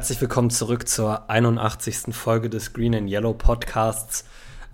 [0.00, 2.14] Herzlich willkommen zurück zur 81.
[2.14, 4.24] Folge des Green and Yellow Podcasts.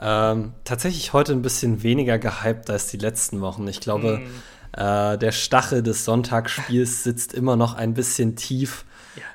[0.00, 3.66] Ähm, tatsächlich heute ein bisschen weniger gehypt als die letzten Wochen.
[3.66, 4.80] Ich glaube, mm.
[4.80, 8.84] äh, der Stachel des Sonntagsspiels sitzt immer noch ein bisschen tief.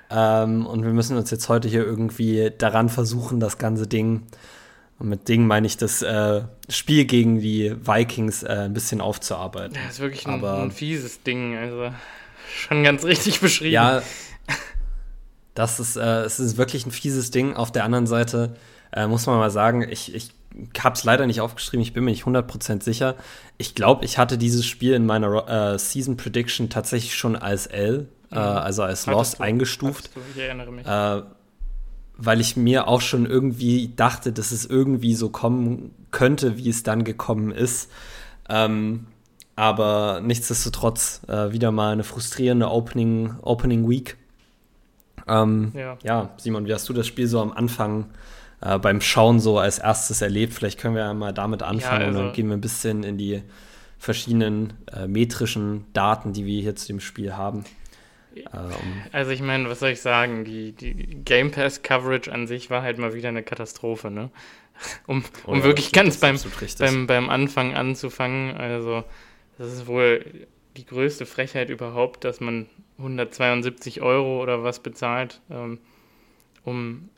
[0.10, 0.44] Ja.
[0.44, 4.28] Ähm, und wir müssen uns jetzt heute hier irgendwie daran versuchen, das ganze Ding,
[4.98, 9.76] und mit Ding meine ich das äh, Spiel gegen die Vikings äh, ein bisschen aufzuarbeiten.
[9.76, 11.58] Ja, ist wirklich ein, Aber, ein fieses Ding.
[11.58, 11.94] Also
[12.56, 13.74] schon ganz richtig beschrieben.
[13.74, 14.02] Ja,
[15.54, 17.56] das ist, äh, es ist wirklich ein fieses Ding.
[17.56, 18.56] Auf der anderen Seite
[18.94, 20.32] äh, muss man mal sagen, ich, ich
[20.80, 23.16] habe es leider nicht aufgeschrieben, ich bin mir nicht 100% sicher.
[23.58, 28.08] Ich glaube, ich hatte dieses Spiel in meiner äh, Season Prediction tatsächlich schon als L,
[28.32, 28.40] äh, mhm.
[28.40, 30.12] also als Lost du, eingestuft.
[30.14, 30.86] Du, ich erinnere mich.
[30.86, 31.24] Äh,
[32.18, 36.84] weil ich mir auch schon irgendwie dachte, dass es irgendwie so kommen könnte, wie es
[36.84, 37.90] dann gekommen ist.
[38.48, 39.08] Ähm,
[39.56, 44.18] aber nichtsdestotrotz äh, wieder mal eine frustrierende Opening, Opening Week.
[45.28, 45.98] Ähm, ja.
[46.04, 46.30] ja.
[46.38, 48.06] Simon, wie hast du das Spiel so am Anfang
[48.62, 50.54] äh, beim Schauen so als erstes erlebt?
[50.54, 52.62] Vielleicht können wir ja mal damit anfangen ja, also, und dann also gehen wir ein
[52.62, 53.44] bisschen in die
[53.98, 57.66] verschiedenen äh, metrischen Daten, die wir hier zu dem Spiel haben.
[58.36, 58.44] Äh,
[59.12, 60.46] also ich meine, was soll ich sagen?
[60.46, 64.30] Die, die Game Pass Coverage an sich war halt mal wieder eine Katastrophe, ne?
[65.06, 66.40] Um, um oh wirklich ganz beim,
[66.80, 68.58] beim, beim Anfang anzufangen.
[68.58, 69.04] Also
[69.60, 72.68] das ist wohl die größte Frechheit überhaupt, dass man
[73.02, 75.80] 172 Euro oder was bezahlt, ähm,
[76.64, 77.10] um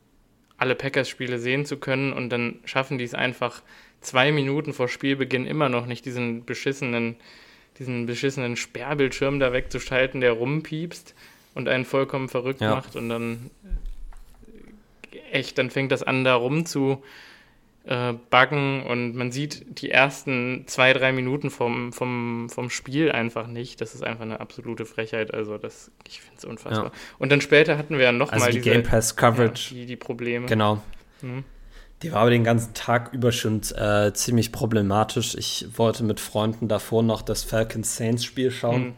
[0.57, 3.61] alle Packers-Spiele sehen zu können und dann schaffen die es einfach
[4.01, 7.15] zwei Minuten vor Spielbeginn immer noch nicht, diesen beschissenen,
[7.79, 11.15] diesen beschissenen Sperrbildschirm da wegzuschalten, der rumpiepst
[11.53, 12.75] und einen vollkommen verrückt ja.
[12.75, 13.49] macht und dann
[15.11, 17.03] äh, echt, dann fängt das an, da rum zu
[17.85, 23.47] äh, buggen und man sieht die ersten zwei, drei Minuten vom, vom, vom Spiel einfach
[23.47, 23.81] nicht.
[23.81, 25.33] Das ist einfach eine absolute Frechheit.
[25.33, 26.85] Also das, ich finde es unfassbar.
[26.85, 26.91] Ja.
[27.19, 29.73] Und dann später hatten wir ja nochmal also die diese, Game Pass Coverage.
[29.73, 30.45] Ja, die, die Probleme.
[30.45, 30.81] Genau.
[31.21, 31.43] Mhm.
[32.01, 35.35] Die war aber den ganzen Tag über schon äh, ziemlich problematisch.
[35.35, 38.83] Ich wollte mit Freunden davor noch das Falcons Saints Spiel schauen.
[38.83, 38.93] Mhm.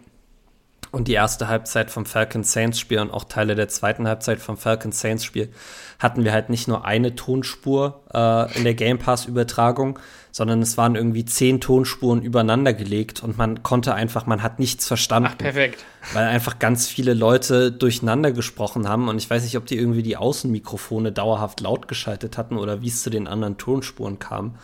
[0.95, 4.55] Und die erste Halbzeit vom Falcons Saints Spiel und auch Teile der zweiten Halbzeit vom
[4.55, 5.51] Falcons Saints Spiel
[5.99, 9.99] hatten wir halt nicht nur eine Tonspur äh, in der Game Pass Übertragung,
[10.31, 14.87] sondern es waren irgendwie zehn Tonspuren übereinander gelegt und man konnte einfach, man hat nichts
[14.87, 15.31] verstanden.
[15.33, 15.83] Ach, perfekt.
[16.13, 20.01] Weil einfach ganz viele Leute durcheinander gesprochen haben und ich weiß nicht, ob die irgendwie
[20.01, 24.55] die Außenmikrofone dauerhaft laut geschaltet hatten oder wie es zu den anderen Tonspuren kam.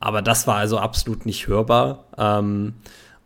[0.00, 2.06] Aber das war also absolut nicht hörbar.
[2.18, 2.74] Ähm,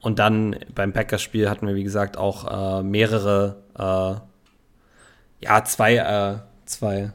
[0.02, 6.38] und dann beim Packers-Spiel hatten wir, wie gesagt, auch äh, mehrere, äh, ja, zwei, äh,
[6.66, 7.12] zwei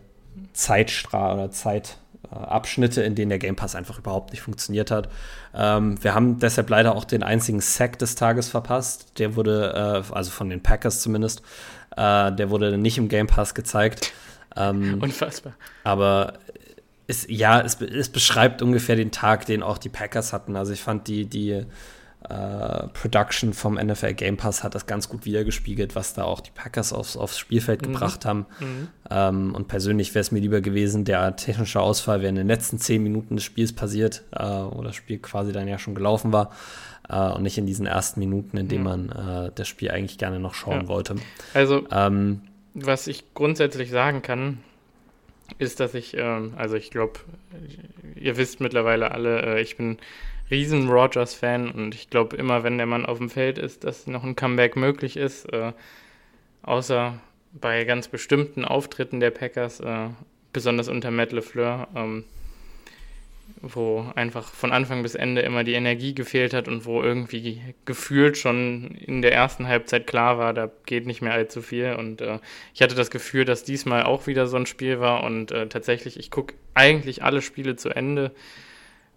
[0.54, 5.10] Zeitstra oder Zeitabschnitte, in denen der Game Pass einfach überhaupt nicht funktioniert hat.
[5.54, 9.20] Ähm, wir haben deshalb leider auch den einzigen Sack des Tages verpasst.
[9.20, 11.42] Der wurde, äh, also von den Packers zumindest,
[11.98, 14.14] äh, der wurde nicht im Game Pass gezeigt.
[14.56, 15.54] Ähm, Unfassbar.
[15.84, 16.34] Aber
[17.06, 20.56] es, ja, es, es beschreibt ungefähr den Tag, den auch die Packers hatten.
[20.56, 21.66] Also ich fand die, die
[22.30, 26.52] äh, Production vom NFL Game Pass hat das ganz gut wiedergespiegelt, was da auch die
[26.52, 27.94] Packers aufs, aufs Spielfeld mhm.
[27.94, 28.46] gebracht haben.
[28.60, 28.88] Mhm.
[29.10, 32.80] Ähm, und persönlich wäre es mir lieber gewesen, der technische Ausfall wäre in den letzten
[32.80, 36.52] zehn Minuten des Spiels passiert, äh, wo das Spiel quasi dann ja schon gelaufen war.
[37.10, 40.42] Uh, und nicht in diesen ersten Minuten, in denen man uh, das Spiel eigentlich gerne
[40.42, 40.88] noch schauen ja.
[40.90, 41.16] wollte.
[41.54, 42.42] Also, ähm,
[42.74, 44.58] was ich grundsätzlich sagen kann,
[45.58, 47.20] ist, dass ich, ähm, also ich glaube,
[48.16, 49.98] ihr wisst mittlerweile alle, äh, ich bin
[50.50, 54.24] riesen Rogers-Fan und ich glaube immer, wenn der Mann auf dem Feld ist, dass noch
[54.24, 55.74] ein Comeback möglich ist, äh,
[56.64, 57.20] außer
[57.54, 60.10] bei ganz bestimmten Auftritten der Packers, äh,
[60.54, 62.24] besonders unter Matt LeFleur, ähm,
[63.62, 68.38] wo einfach von Anfang bis Ende immer die Energie gefehlt hat und wo irgendwie gefühlt
[68.38, 71.94] schon in der ersten Halbzeit klar war, da geht nicht mehr allzu viel.
[71.94, 72.40] Und äh,
[72.74, 76.20] ich hatte das Gefühl, dass diesmal auch wieder so ein Spiel war und äh, tatsächlich,
[76.20, 78.32] ich gucke eigentlich alle Spiele zu Ende.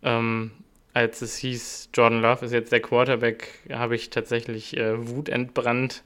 [0.03, 0.53] Ähm,
[0.93, 6.03] als es hieß, Jordan Love ist jetzt der Quarterback, habe ich tatsächlich äh, wutentbrannt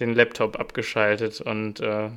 [0.00, 2.10] den Laptop abgeschaltet und äh,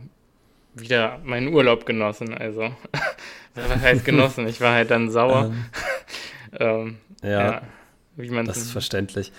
[0.74, 2.34] wieder meinen Urlaub genossen.
[2.34, 2.72] Also,
[3.56, 4.48] was heißt genossen?
[4.48, 5.52] Ich war halt dann sauer.
[5.52, 5.66] Ähm,
[6.60, 7.62] ähm, ja, ja,
[8.16, 9.32] wie man das ist verständlich.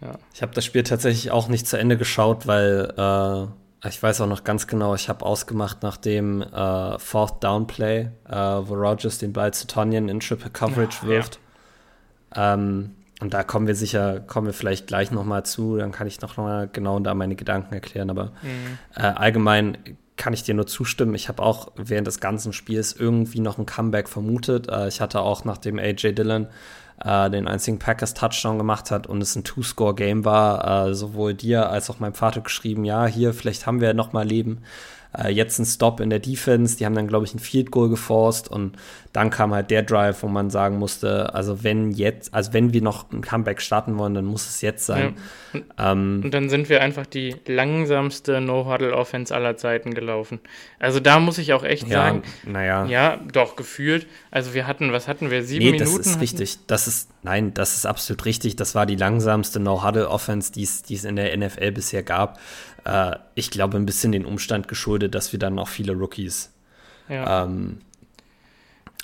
[0.00, 0.18] Ja.
[0.34, 4.26] Ich habe das Spiel tatsächlich auch nicht zu Ende geschaut, weil äh, ich weiß auch
[4.26, 9.18] noch ganz genau, ich habe ausgemacht nach dem äh, Fourth Down Play, äh, wo Rogers
[9.18, 11.38] den Ball zu Tonyan in Triple Coverage wirft.
[12.36, 12.90] Ähm,
[13.20, 16.36] und da kommen wir sicher, kommen wir vielleicht gleich nochmal zu, dann kann ich noch
[16.36, 18.10] mal genau da meine Gedanken erklären.
[18.10, 18.78] Aber mhm.
[18.96, 19.78] äh, allgemein
[20.16, 21.14] kann ich dir nur zustimmen.
[21.14, 24.68] Ich habe auch während des ganzen Spiels irgendwie noch ein Comeback vermutet.
[24.68, 26.48] Äh, ich hatte auch, nachdem AJ Dillon
[27.02, 31.90] äh, den einzigen Packers-Touchdown gemacht hat und es ein Two-Score-Game war, äh, sowohl dir als
[31.90, 34.62] auch meinem Vater geschrieben, ja, hier, vielleicht haben wir noch mal Leben.
[35.16, 37.88] Äh, jetzt ein Stop in der Defense, die haben dann, glaube ich, ein Field Goal
[37.88, 38.76] geforst und
[39.12, 42.82] dann kam halt der Drive, wo man sagen musste, also wenn jetzt, also wenn wir
[42.82, 45.14] noch ein Comeback starten wollen, dann muss es jetzt sein.
[45.52, 45.60] Ja.
[45.60, 50.40] Und, ähm, und, dann sind wir einfach die langsamste No-Huddle-Offense aller Zeiten gelaufen.
[50.80, 52.86] Also da muss ich auch echt ja, sagen, naja.
[52.86, 54.08] ja, doch, gefühlt.
[54.32, 55.96] Also wir hatten, was hatten wir, sieben nee, Minuten?
[55.96, 56.58] das ist richtig.
[56.66, 58.56] Das ist, nein, das ist absolut richtig.
[58.56, 62.40] Das war die langsamste No-Huddle-Offense, die es in der NFL bisher gab.
[62.84, 66.52] Äh, ich glaube, ein bisschen den Umstand geschuldet, dass wir dann auch viele Rookies
[67.08, 67.44] ja.
[67.44, 67.80] ähm,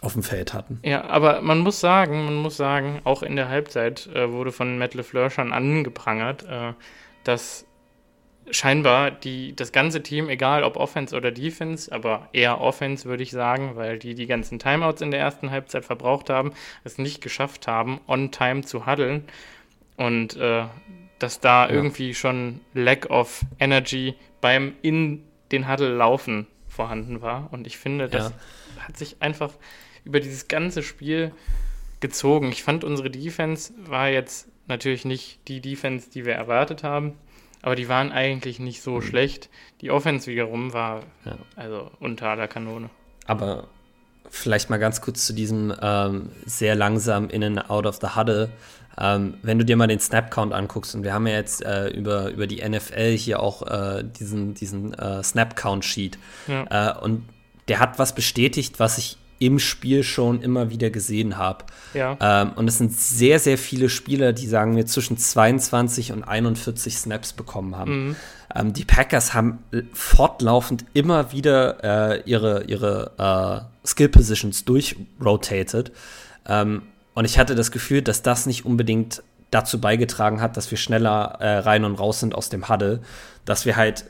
[0.02, 0.80] auf dem Feld hatten.
[0.82, 4.78] Ja, aber man muss sagen, man muss sagen, auch in der Halbzeit äh, wurde von
[4.78, 6.72] Matt LeFleur schon angeprangert, äh,
[7.24, 7.66] dass
[8.50, 13.30] scheinbar die, das ganze Team, egal ob Offense oder Defense, aber eher Offense würde ich
[13.30, 17.66] sagen, weil die die ganzen Timeouts in der ersten Halbzeit verbraucht haben, es nicht geschafft
[17.68, 19.24] haben, on time zu huddeln
[19.96, 20.64] und äh,
[21.20, 21.74] dass da ja.
[21.74, 25.22] irgendwie schon Lack of Energy beim in
[25.52, 28.86] den Huddle laufen vorhanden war und ich finde, das ja.
[28.86, 29.52] hat sich einfach
[30.04, 31.32] über dieses ganze Spiel
[32.00, 32.50] gezogen.
[32.50, 37.14] Ich fand, unsere Defense war jetzt natürlich nicht die Defense, die wir erwartet haben,
[37.62, 39.02] aber die waren eigentlich nicht so mhm.
[39.02, 39.50] schlecht.
[39.80, 41.36] Die Offense wiederum war ja.
[41.56, 42.88] also unter aller Kanone.
[43.26, 43.68] Aber
[44.30, 48.50] vielleicht mal ganz kurz zu diesem ähm, sehr langsam in and out of the huddle.
[48.98, 52.30] Ähm, wenn du dir mal den Snap-Count anguckst, und wir haben ja jetzt äh, über,
[52.30, 56.98] über die NFL hier auch äh, diesen, diesen äh, Snap-Count-Sheet, ja.
[56.98, 57.24] Äh, und
[57.68, 61.64] der hat was bestätigt, was ich im Spiel schon immer wieder gesehen habe.
[61.94, 62.16] Ja.
[62.20, 66.98] Ähm, und es sind sehr, sehr viele Spieler, die sagen wir zwischen 22 und 41
[66.98, 68.08] Snaps bekommen haben.
[68.08, 68.16] Mhm.
[68.54, 69.60] Ähm, die Packers haben
[69.94, 75.90] fortlaufend immer wieder äh, ihre, ihre äh, Skill Positions durchrotated.
[76.46, 76.82] Ähm,
[77.20, 81.36] und ich hatte das Gefühl, dass das nicht unbedingt dazu beigetragen hat, dass wir schneller
[81.38, 83.00] äh, rein und raus sind aus dem Huddle,
[83.44, 84.06] dass wir halt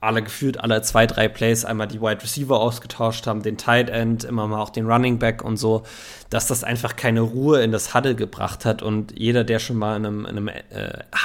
[0.00, 4.22] alle gefühlt alle zwei, drei Plays einmal die Wide Receiver ausgetauscht haben, den Tight End,
[4.22, 5.82] immer mal auch den Running Back und so,
[6.30, 8.80] dass das einfach keine Ruhe in das Huddle gebracht hat.
[8.80, 10.62] Und jeder, der schon mal in einem, in einem äh,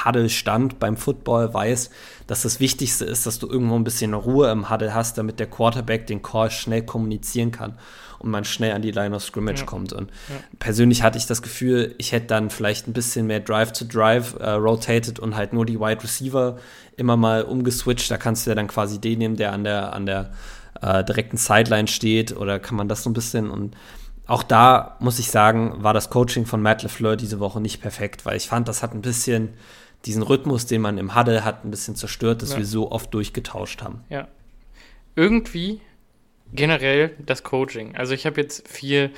[0.04, 1.90] Huddle stand beim Football, weiß,
[2.26, 5.46] dass das Wichtigste ist, dass du irgendwo ein bisschen Ruhe im Huddle hast, damit der
[5.46, 7.78] Quarterback den Call schnell kommunizieren kann
[8.18, 9.66] und man schnell an die Line of Scrimmage ja.
[9.66, 9.92] kommt.
[9.92, 10.36] Und ja.
[10.58, 14.34] persönlich hatte ich das Gefühl, ich hätte dann vielleicht ein bisschen mehr Drive to Drive
[14.38, 16.58] äh, rotated und halt nur die Wide Receiver
[16.96, 18.10] immer mal umgeswitcht.
[18.10, 20.30] Da kannst du ja dann quasi den nehmen, der an der, an der
[20.82, 23.76] äh, direkten Sideline steht oder kann man das so ein bisschen und
[24.26, 28.26] auch da muss ich sagen, war das Coaching von Matt LeFleur diese Woche nicht perfekt,
[28.26, 29.54] weil ich fand, das hat ein bisschen
[30.04, 32.58] diesen Rhythmus, den man im Huddle hat, ein bisschen zerstört, dass ja.
[32.58, 34.04] wir so oft durchgetauscht haben.
[34.10, 34.28] Ja.
[35.16, 35.80] Irgendwie
[36.52, 37.96] generell das Coaching.
[37.96, 39.10] Also ich habe jetzt viel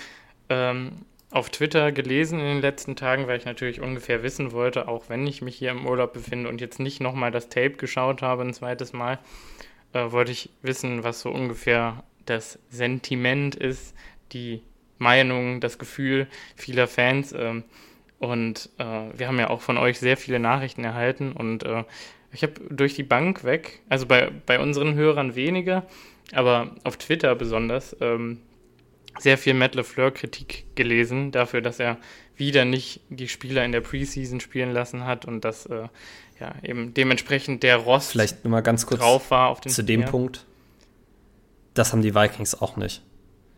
[0.49, 5.09] ähm, auf Twitter gelesen in den letzten Tagen, weil ich natürlich ungefähr wissen wollte, auch
[5.09, 8.43] wenn ich mich hier im Urlaub befinde und jetzt nicht nochmal das Tape geschaut habe
[8.43, 9.19] ein zweites Mal,
[9.93, 13.95] äh, wollte ich wissen, was so ungefähr das Sentiment ist,
[14.33, 14.63] die
[14.99, 17.33] Meinung, das Gefühl vieler Fans.
[17.33, 17.65] Ähm,
[18.19, 18.85] und äh,
[19.17, 21.85] wir haben ja auch von euch sehr viele Nachrichten erhalten und äh,
[22.33, 25.87] ich habe durch die Bank weg, also bei, bei unseren Hörern weniger,
[26.33, 28.41] aber auf Twitter besonders, ähm,
[29.19, 31.99] sehr viel Matt LeFleur-Kritik gelesen dafür, dass er
[32.37, 35.89] wieder nicht die Spieler in der Preseason spielen lassen hat und dass äh,
[36.39, 40.03] ja eben dementsprechend der Rost Vielleicht mal ganz kurz drauf war auf den zu dem
[40.03, 40.07] ja.
[40.07, 40.47] Punkt.
[41.75, 43.03] Das haben die Vikings auch nicht.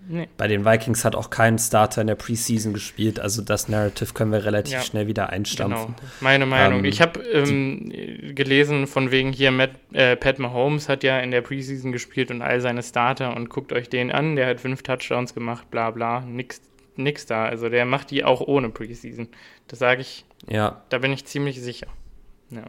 [0.08, 0.28] Nee.
[0.36, 4.32] Bei den Vikings hat auch kein Starter in der Preseason gespielt, also das Narrative können
[4.32, 4.82] wir relativ ja.
[4.82, 5.94] schnell wieder einstampfen.
[5.96, 6.10] Genau.
[6.20, 6.80] Meine Meinung.
[6.80, 7.92] Ähm, ich habe ähm,
[8.34, 12.42] gelesen, von wegen hier, Matt, äh, Pat Mahomes hat ja in der Preseason gespielt und
[12.42, 16.20] all seine Starter und guckt euch den an, der hat fünf Touchdowns gemacht, bla bla,
[16.20, 16.60] nix,
[16.96, 17.44] nix da.
[17.44, 19.28] Also der macht die auch ohne Preseason.
[19.68, 20.82] Das sage ich, ja.
[20.88, 21.86] da bin ich ziemlich sicher.
[22.50, 22.64] Ja.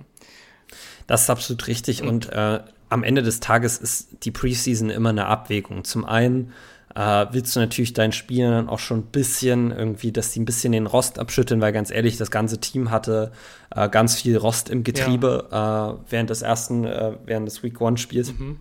[1.07, 2.59] Das ist absolut richtig und, und äh,
[2.89, 5.83] am Ende des Tages ist die Preseason immer eine Abwägung.
[5.83, 6.53] Zum einen
[6.95, 10.45] äh, willst du natürlich deinen Spielern dann auch schon ein bisschen irgendwie, dass die ein
[10.45, 13.31] bisschen den Rost abschütteln, weil ganz ehrlich, das ganze Team hatte
[13.75, 15.91] äh, ganz viel Rost im Getriebe ja.
[15.91, 18.33] äh, während des ersten, äh, während des Week One Spiels.
[18.37, 18.59] Mhm.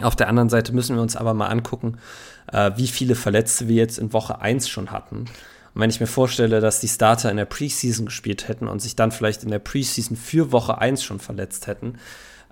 [0.00, 1.98] Auf der anderen Seite müssen wir uns aber mal angucken,
[2.52, 5.26] äh, wie viele Verletzte wir jetzt in Woche 1 schon hatten.
[5.74, 8.96] Und wenn ich mir vorstelle, dass die Starter in der Preseason gespielt hätten und sich
[8.96, 11.98] dann vielleicht in der Preseason für Woche 1 schon verletzt hätten,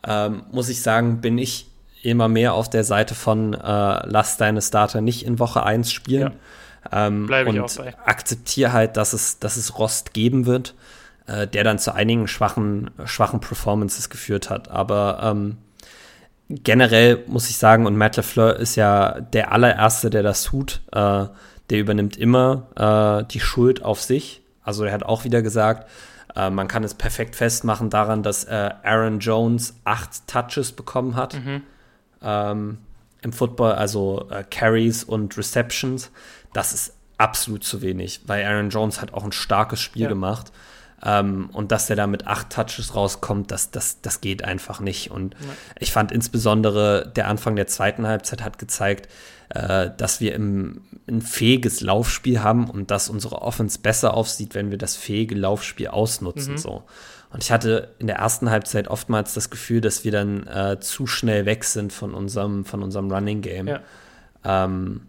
[0.06, 1.68] ähm, muss ich sagen, bin ich
[2.03, 6.33] immer mehr auf der Seite von äh, lass deine Starter nicht in Woche 1 spielen.
[6.93, 7.07] Ja.
[7.07, 7.95] Ähm, Bleibe ich und auch bei.
[8.05, 10.75] akzeptiere halt, dass es, dass es Rost geben wird,
[11.26, 14.71] äh, der dann zu einigen schwachen, schwachen Performances geführt hat.
[14.71, 15.57] Aber ähm,
[16.49, 20.83] generell muss ich sagen, und Matt LeFleur ist ja der allererste, der das tut.
[20.93, 21.26] Äh,
[21.71, 24.43] der übernimmt immer äh, die Schuld auf sich.
[24.62, 25.88] Also er hat auch wieder gesagt,
[26.35, 31.35] äh, man kann es perfekt festmachen daran, dass äh, Aaron Jones acht Touches bekommen hat.
[31.35, 31.62] Mhm.
[32.26, 32.78] Ähm,
[33.23, 36.11] im Football, also äh, Carries und Receptions,
[36.52, 40.09] das ist absolut zu wenig, weil Aaron Jones hat auch ein starkes Spiel ja.
[40.09, 40.52] gemacht.
[41.04, 45.11] Ähm, und dass der da mit acht Touches rauskommt, das, das, das geht einfach nicht.
[45.11, 45.50] Und ja.
[45.78, 49.09] ich fand insbesondere der Anfang der zweiten Halbzeit hat gezeigt,
[49.50, 54.71] äh, dass wir im, ein fähiges Laufspiel haben und dass unsere Offense besser aussieht, wenn
[54.71, 56.54] wir das fähige Laufspiel ausnutzen.
[56.54, 56.59] Mhm.
[56.59, 56.85] So.
[57.30, 61.06] Und ich hatte in der ersten Halbzeit oftmals das Gefühl, dass wir dann äh, zu
[61.06, 63.68] schnell weg sind von unserem, von unserem Running Game.
[63.68, 63.80] Ja.
[64.45, 65.02] Ähm,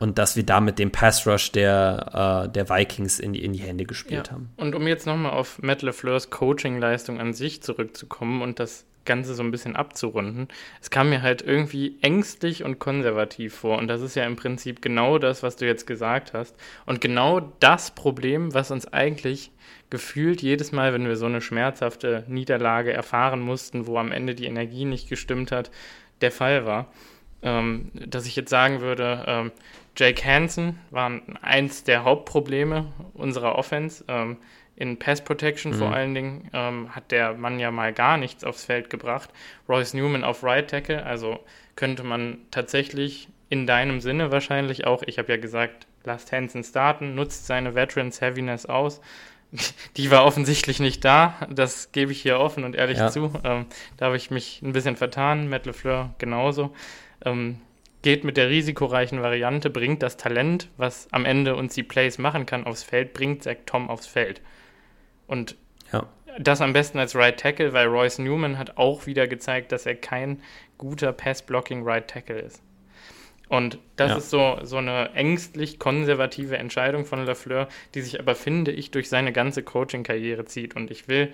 [0.00, 3.60] und dass wir damit den Pass Rush der, äh, der Vikings in die, in die
[3.60, 4.32] Hände gespielt ja.
[4.32, 4.50] haben.
[4.56, 9.42] Und um jetzt nochmal auf Matt LeFleurs Coaching-Leistung an sich zurückzukommen und das Ganze so
[9.42, 10.48] ein bisschen abzurunden,
[10.80, 13.76] es kam mir halt irgendwie ängstlich und konservativ vor.
[13.76, 16.56] Und das ist ja im Prinzip genau das, was du jetzt gesagt hast.
[16.86, 19.50] Und genau das Problem, was uns eigentlich
[19.90, 24.46] gefühlt jedes Mal, wenn wir so eine schmerzhafte Niederlage erfahren mussten, wo am Ende die
[24.46, 25.70] Energie nicht gestimmt hat,
[26.20, 26.86] der Fall war.
[27.42, 29.52] Ähm, dass ich jetzt sagen würde, ähm,
[29.96, 31.10] Jake Hansen war
[31.42, 34.04] eins der Hauptprobleme unserer Offense.
[34.08, 34.36] Ähm,
[34.76, 35.76] in Pass Protection mhm.
[35.76, 39.28] vor allen Dingen ähm, hat der Mann ja mal gar nichts aufs Feld gebracht.
[39.68, 41.38] Royce Newman auf Right Tackle, also
[41.76, 47.14] könnte man tatsächlich in deinem Sinne wahrscheinlich auch, ich habe ja gesagt, lasst Hansen starten,
[47.14, 49.02] nutzt seine Veterans Heaviness aus.
[49.96, 53.10] Die war offensichtlich nicht da, das gebe ich hier offen und ehrlich ja.
[53.10, 53.32] zu.
[53.44, 53.66] Ähm,
[53.96, 56.74] da habe ich mich ein bisschen vertan, Matt LeFleur genauso.
[57.24, 57.60] Ähm,
[58.02, 62.46] geht mit der risikoreichen Variante, bringt das Talent, was am Ende uns die Plays machen
[62.46, 64.40] kann, aufs Feld, bringt Zach Tom aufs Feld.
[65.26, 65.56] Und
[65.92, 66.06] ja.
[66.38, 69.96] das am besten als Right Tackle, weil Royce Newman hat auch wieder gezeigt, dass er
[69.96, 70.42] kein
[70.78, 72.62] guter Pass-Blocking Right Tackle ist.
[73.50, 74.16] Und das ja.
[74.18, 77.66] ist so, so eine ängstlich konservative Entscheidung von Lafleur,
[77.96, 80.76] die sich aber, finde ich, durch seine ganze Coaching-Karriere zieht.
[80.76, 81.32] Und ich will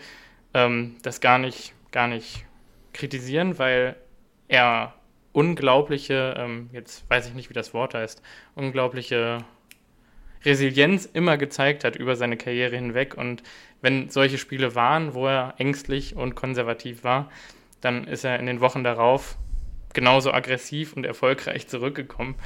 [0.55, 2.47] ähm, das gar nicht, gar nicht
[2.95, 3.97] kritisieren, weil
[4.49, 4.95] er
[5.33, 8.23] unglaubliche, ähm, jetzt weiß ich nicht, wie das Wort heißt,
[8.55, 9.45] unglaubliche
[10.43, 13.15] Resilienz immer gezeigt hat über seine Karriere hinweg.
[13.19, 13.43] Und
[13.83, 17.31] wenn solche Spiele waren, wo er ängstlich und konservativ war,
[17.83, 19.37] dann ist er in den Wochen darauf
[19.97, 22.37] genauso aggressiv und erfolgreich zurückgekommen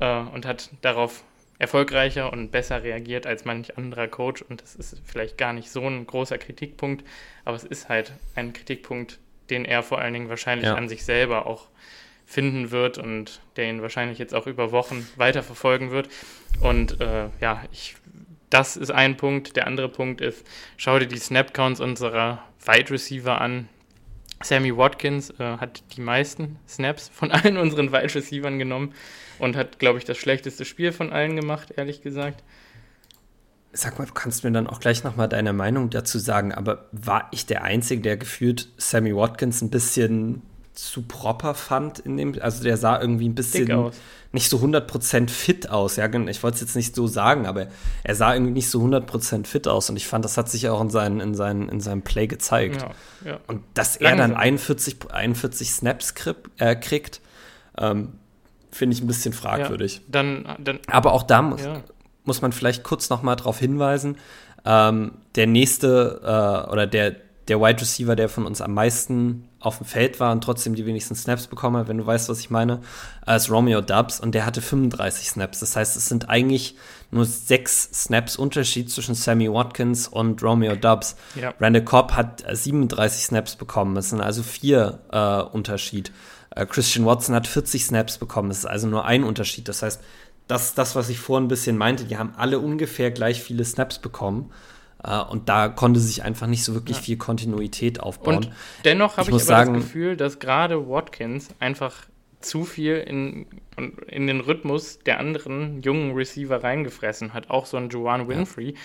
[0.00, 1.22] äh, und hat darauf
[1.58, 4.42] erfolgreicher und besser reagiert als manch anderer Coach.
[4.42, 7.06] Und das ist vielleicht gar nicht so ein großer Kritikpunkt,
[7.44, 10.74] aber es ist halt ein Kritikpunkt, den er vor allen Dingen wahrscheinlich ja.
[10.74, 11.68] an sich selber auch
[12.26, 16.08] finden wird und der ihn wahrscheinlich jetzt auch über Wochen weiterverfolgen wird.
[16.60, 17.94] Und äh, ja, ich,
[18.50, 19.54] das ist ein Punkt.
[19.54, 20.44] Der andere Punkt ist,
[20.76, 23.68] schau dir die Snapcounts unserer Wide Receiver an.
[24.42, 28.92] Sammy Watkins äh, hat die meisten Snaps von allen unseren Wide Receivern genommen
[29.38, 32.42] und hat, glaube ich, das schlechteste Spiel von allen gemacht, ehrlich gesagt.
[33.72, 37.28] Sag mal, du kannst mir dann auch gleich nochmal deine Meinung dazu sagen, aber war
[37.30, 40.42] ich der Einzige, der gefühlt Sammy Watkins ein bisschen
[40.76, 43.92] zu proper fand in dem, also der sah irgendwie ein bisschen
[44.32, 45.96] nicht so 100% fit aus.
[45.96, 47.68] Ja, ich wollte es jetzt nicht so sagen, aber
[48.04, 50.80] er sah irgendwie nicht so 100% fit aus und ich fand, das hat sich auch
[50.80, 52.82] in, seinen, in, seinen, in seinem Play gezeigt.
[52.82, 53.40] Ja, ja.
[53.46, 57.20] Und dass er dann 41, 41 Snaps krieg, äh, kriegt,
[57.78, 58.12] ähm,
[58.70, 59.96] finde ich ein bisschen fragwürdig.
[59.96, 61.62] Ja, dann, dann, aber auch da muss,
[62.24, 64.18] muss man vielleicht kurz noch mal darauf hinweisen,
[64.66, 67.16] ähm, der nächste äh, oder der,
[67.48, 70.86] der Wide Receiver, der von uns am meisten auf dem Feld war und trotzdem die
[70.86, 72.80] wenigsten Snaps bekommen hat, wenn du weißt, was ich meine,
[73.22, 75.58] als Romeo Dubs und der hatte 35 Snaps.
[75.58, 76.76] Das heißt, es sind eigentlich
[77.10, 81.16] nur sechs Snaps Unterschied zwischen Sammy Watkins und Romeo Dubs.
[81.34, 81.52] Ja.
[81.58, 83.96] Randall Cobb hat 37 Snaps bekommen.
[83.96, 86.12] Es sind also vier äh, Unterschied.
[86.50, 88.48] Äh, Christian Watson hat 40 Snaps bekommen.
[88.48, 89.66] Das ist also nur ein Unterschied.
[89.68, 90.00] Das heißt,
[90.46, 93.98] das, das, was ich vorhin ein bisschen meinte, die haben alle ungefähr gleich viele Snaps
[93.98, 94.52] bekommen.
[95.06, 97.02] Uh, und da konnte sich einfach nicht so wirklich ja.
[97.04, 98.36] viel Kontinuität aufbauen.
[98.38, 98.50] Und
[98.84, 101.94] dennoch habe ich, ich aber sagen, das Gefühl, dass gerade Watkins einfach
[102.40, 103.46] zu viel in,
[104.08, 107.50] in den Rhythmus der anderen jungen Receiver reingefressen hat.
[107.50, 108.70] Auch so ein Juwan Winfrey.
[108.70, 108.80] Ja.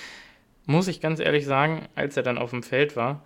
[0.68, 3.24] Muss ich ganz ehrlich sagen, als er dann auf dem Feld war,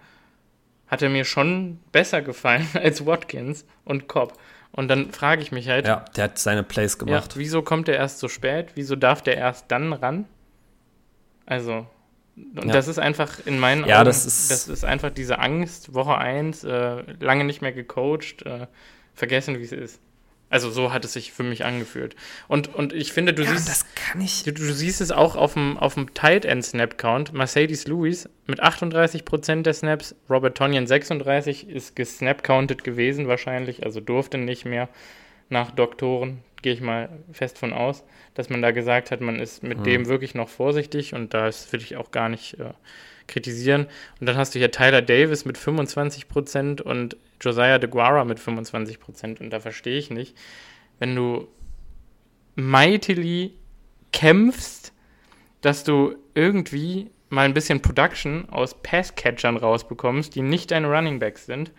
[0.88, 4.38] hat er mir schon besser gefallen als Watkins und Cobb.
[4.72, 5.88] Und dann frage ich mich halt.
[5.88, 7.34] Ja, der hat seine Plays gemacht.
[7.34, 8.72] Ja, wieso kommt er erst so spät?
[8.76, 10.26] Wieso darf der erst dann ran?
[11.46, 11.88] Also,
[12.36, 12.74] und ja.
[12.74, 16.18] das ist einfach in meinen ja, Augen, das ist, das ist einfach diese Angst, Woche
[16.18, 18.68] 1, äh, lange nicht mehr gecoacht, äh,
[19.14, 20.02] vergessen, wie es ist.
[20.50, 22.16] Also so hat es sich für mich angefühlt.
[22.48, 23.68] Und, und ich finde, du ja, siehst.
[23.68, 24.44] Das kann ich.
[24.44, 27.34] Du, du, siehst es auch auf dem, auf dem Tight End Snap Count.
[27.34, 34.00] Mercedes Lewis mit 38% der Snaps, Robert Tonyan 36 ist gesnap counted gewesen wahrscheinlich, also
[34.00, 34.88] durfte nicht mehr
[35.50, 38.04] nach Doktoren, gehe ich mal fest von aus
[38.36, 39.84] dass man da gesagt hat, man ist mit mhm.
[39.84, 42.74] dem wirklich noch vorsichtig und das will ich auch gar nicht äh,
[43.28, 43.88] kritisieren.
[44.20, 49.00] Und dann hast du hier Tyler Davis mit 25 Prozent und Josiah DeGuara mit 25
[49.00, 50.38] Prozent und da verstehe ich nicht,
[51.00, 51.48] wenn du
[52.56, 53.54] mightily
[54.12, 54.94] kämpfst,
[55.62, 61.46] dass du irgendwie mal ein bisschen Production aus Passcatchern rausbekommst, die nicht deine Running Backs
[61.46, 61.72] sind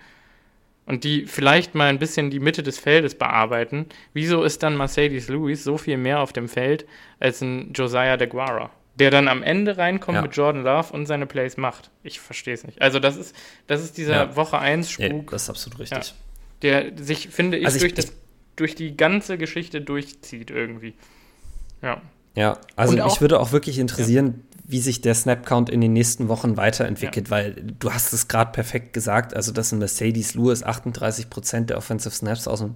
[0.86, 5.28] und die vielleicht mal ein bisschen die Mitte des Feldes bearbeiten, wieso ist dann Mercedes
[5.28, 6.86] Lewis so viel mehr auf dem Feld
[7.20, 8.70] als ein Josiah DeGuara?
[8.94, 10.22] Der dann am Ende reinkommt ja.
[10.22, 11.90] mit Jordan Love und seine Plays macht.
[12.02, 12.80] Ich verstehe es nicht.
[12.80, 14.36] Also, das ist, das ist dieser ja.
[14.36, 15.02] Woche 1 Spuk.
[15.02, 16.14] Ja, das ist absolut richtig.
[16.62, 18.12] der sich, finde ich, also ich durch, das,
[18.54, 20.94] durch die ganze Geschichte durchzieht irgendwie.
[21.82, 22.00] Ja.
[22.34, 26.56] Ja, also mich würde auch wirklich interessieren, wie sich der Snap-Count in den nächsten Wochen
[26.56, 27.30] weiterentwickelt, ja.
[27.30, 31.78] weil du hast es gerade perfekt gesagt, also dass ein Mercedes Lewis 38 Prozent der
[31.78, 32.74] Offensive Snaps aus dem,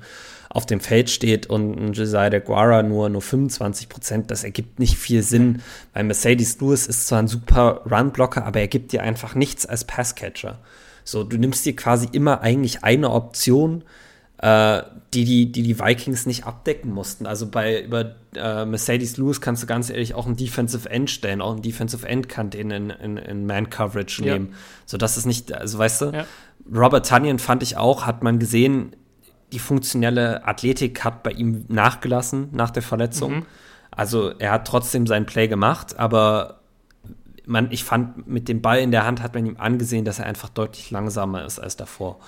[0.49, 4.79] auf dem Feld steht und ein Josiah de Guara nur, nur 25 Prozent, das ergibt
[4.79, 9.03] nicht viel Sinn, weil Mercedes Lewis ist zwar ein super Run-Blocker, aber er gibt dir
[9.03, 10.59] einfach nichts als Passcatcher.
[11.03, 13.85] So, du nimmst dir quasi immer eigentlich eine Option, äh,
[14.43, 17.27] die, die, die die Vikings nicht abdecken mussten.
[17.27, 21.43] Also bei über äh, Mercedes Lewis kannst du ganz ehrlich auch einen Defensive End stellen,
[21.43, 24.33] auch ein Defensive End kann den in, in, in Man-Coverage ja.
[24.33, 24.55] nehmen.
[24.87, 26.25] So dass es nicht, also weißt du, ja.
[26.75, 28.97] Robert Tunyon fand ich auch, hat man gesehen,
[29.53, 33.35] die funktionelle Athletik hat bei ihm nachgelassen nach der Verletzung.
[33.35, 33.47] Mhm.
[33.91, 36.61] Also er hat trotzdem seinen Play gemacht, aber
[37.47, 40.27] man, ich fand, mit dem Ball in der Hand hat man ihm angesehen, dass er
[40.27, 42.21] einfach deutlich langsamer ist als davor.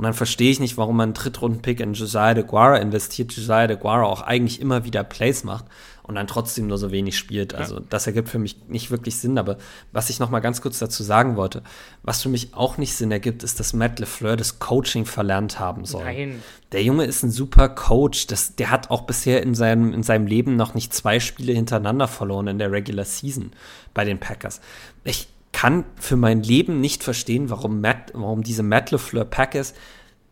[0.00, 3.66] Und dann verstehe ich nicht, warum man einen Drittrunden-Pick in Josiah de Guara investiert, Josiah
[3.66, 5.66] de Guara auch eigentlich immer wieder Plays macht
[6.04, 7.54] und dann trotzdem nur so wenig spielt.
[7.54, 7.82] Also ja.
[7.90, 9.36] das ergibt für mich nicht wirklich Sinn.
[9.36, 9.58] Aber
[9.92, 11.62] was ich noch mal ganz kurz dazu sagen wollte,
[12.02, 15.84] was für mich auch nicht Sinn ergibt, ist, dass Matt LeFleur das Coaching verlernt haben
[15.84, 16.04] soll.
[16.04, 16.42] Nein.
[16.72, 18.26] Der Junge ist ein super Coach.
[18.26, 22.08] Das, der hat auch bisher in seinem, in seinem Leben noch nicht zwei Spiele hintereinander
[22.08, 23.52] verloren in der Regular Season
[23.92, 24.62] bei den Packers.
[25.04, 25.28] Ich
[25.60, 29.74] kann für mein Leben nicht verstehen, warum, Matt, warum diese Matt LeFleur Packers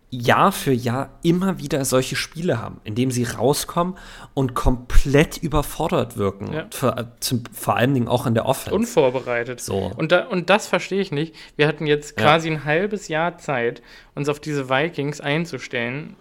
[0.08, 3.98] Jahr für Jahr immer wieder solche Spiele haben, in dem sie rauskommen
[4.32, 6.50] und komplett überfordert wirken.
[6.54, 6.66] Ja.
[6.70, 8.74] Vor, äh, zum, vor allen Dingen auch in der Offense.
[8.74, 9.60] Unvorbereitet.
[9.60, 9.92] So.
[9.94, 11.34] Und, da, und das verstehe ich nicht.
[11.56, 12.54] Wir hatten jetzt quasi ja.
[12.54, 13.82] ein halbes Jahr Zeit,
[14.14, 16.16] uns auf diese Vikings einzustellen.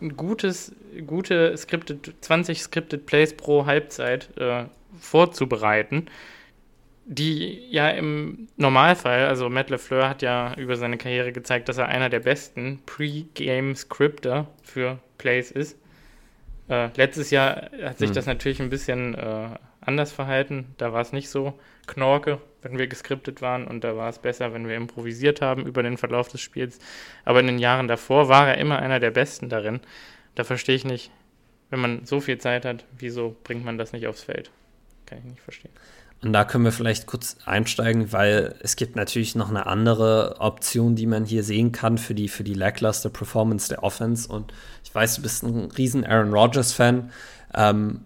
[0.00, 0.72] Ein gutes,
[1.04, 4.66] gute scripted, 20 Scripted Plays pro Halbzeit äh,
[5.00, 6.06] vorzubereiten
[7.06, 11.86] die ja im Normalfall, also Matt LeFleur hat ja über seine Karriere gezeigt, dass er
[11.86, 15.78] einer der besten Pre-Game-Scripter für Plays ist.
[16.68, 18.14] Äh, letztes Jahr hat sich hm.
[18.14, 20.74] das natürlich ein bisschen äh, anders verhalten.
[20.78, 21.54] Da war es nicht so
[21.86, 25.84] knorke, wenn wir geskriptet waren und da war es besser, wenn wir improvisiert haben über
[25.84, 26.80] den Verlauf des Spiels.
[27.24, 29.78] Aber in den Jahren davor war er immer einer der Besten darin.
[30.34, 31.12] Da verstehe ich nicht,
[31.70, 34.50] wenn man so viel Zeit hat, wieso bringt man das nicht aufs Feld?
[35.06, 35.72] Kann ich nicht verstehen.
[36.22, 40.96] Und da können wir vielleicht kurz einsteigen, weil es gibt natürlich noch eine andere Option,
[40.96, 44.28] die man hier sehen kann für die, für die lackluster Performance der Offense.
[44.28, 44.52] Und
[44.82, 47.10] ich weiß, du bist ein riesen Aaron Rodgers-Fan.
[47.54, 48.00] Ähm,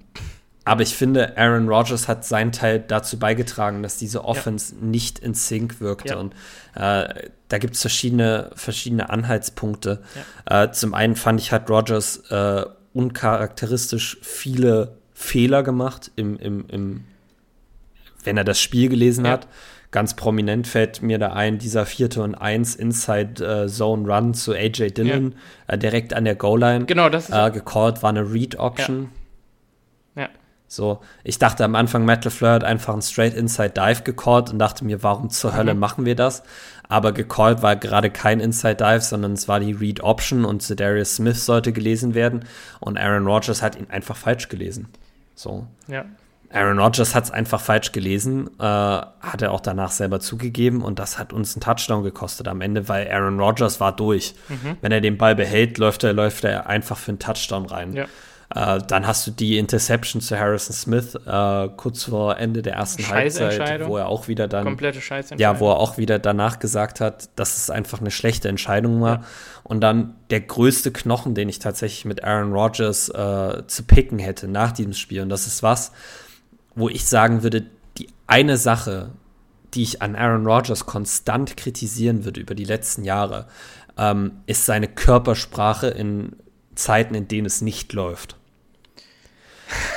[0.64, 4.86] aber ich finde, Aaron Rodgers hat seinen Teil dazu beigetragen, dass diese Offense ja.
[4.86, 6.14] nicht in Sync wirkte.
[6.14, 6.20] Ja.
[6.20, 6.34] Und
[6.74, 10.02] äh, da gibt es verschiedene, verschiedene Anhaltspunkte.
[10.46, 10.64] Ja.
[10.64, 17.04] Äh, zum einen fand ich, hat Rodgers äh, uncharakteristisch viele Fehler gemacht im, im, im
[18.24, 19.32] wenn er das Spiel gelesen ja.
[19.32, 19.48] hat.
[19.90, 24.52] Ganz prominent fällt mir da ein, dieser vierte und eins Inside äh, Zone Run zu
[24.52, 25.34] AJ Dillon,
[25.68, 25.74] ja.
[25.74, 26.84] äh, direkt an der Goal-Line.
[26.84, 27.34] Genau, das ist.
[27.34, 29.08] Äh, gecallt, war eine Read-Option.
[30.14, 30.22] Ja.
[30.22, 30.28] ja.
[30.68, 34.60] So, ich dachte am Anfang, Matt LeFleur hat einfach einen Straight Inside Dive gecallt und
[34.60, 35.56] dachte mir, warum zur mhm.
[35.56, 36.44] Hölle machen wir das?
[36.88, 41.16] Aber gecallt war gerade kein Inside Dive, sondern es war die Read Option und Darius
[41.16, 42.44] Smith sollte gelesen werden
[42.78, 44.86] und Aaron Rodgers hat ihn einfach falsch gelesen.
[45.34, 45.66] So.
[45.88, 46.04] Ja.
[46.52, 50.98] Aaron Rodgers hat es einfach falsch gelesen, äh, hat er auch danach selber zugegeben und
[50.98, 54.34] das hat uns einen Touchdown gekostet am Ende, weil Aaron Rodgers war durch.
[54.48, 54.76] Mhm.
[54.80, 57.92] Wenn er den Ball behält, läuft er, läuft er einfach für einen Touchdown rein.
[57.92, 58.06] Ja.
[58.52, 63.08] Äh, dann hast du die Interception zu Harrison Smith äh, kurz vor Ende der ersten
[63.08, 64.98] Halbzeit, wo er auch wieder dann komplette
[65.36, 69.18] ja, wo er auch wieder danach gesagt hat, dass es einfach eine schlechte Entscheidung war.
[69.18, 69.24] Ja.
[69.62, 74.48] Und dann der größte Knochen, den ich tatsächlich mit Aaron Rodgers äh, zu picken hätte
[74.48, 75.22] nach diesem Spiel.
[75.22, 75.92] Und das ist was,
[76.74, 77.66] wo ich sagen würde,
[77.98, 79.10] die eine Sache,
[79.74, 83.46] die ich an Aaron Rodgers konstant kritisieren würde über die letzten Jahre,
[83.96, 86.36] ähm, ist seine Körpersprache in
[86.74, 88.36] Zeiten, in denen es nicht läuft.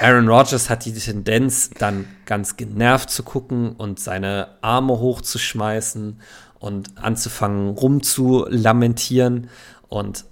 [0.02, 6.20] Aaron Rodgers hat die Tendenz, dann ganz genervt zu gucken und seine Arme hochzuschmeißen
[6.60, 9.50] und anzufangen rumzulamentieren.
[9.88, 10.26] Und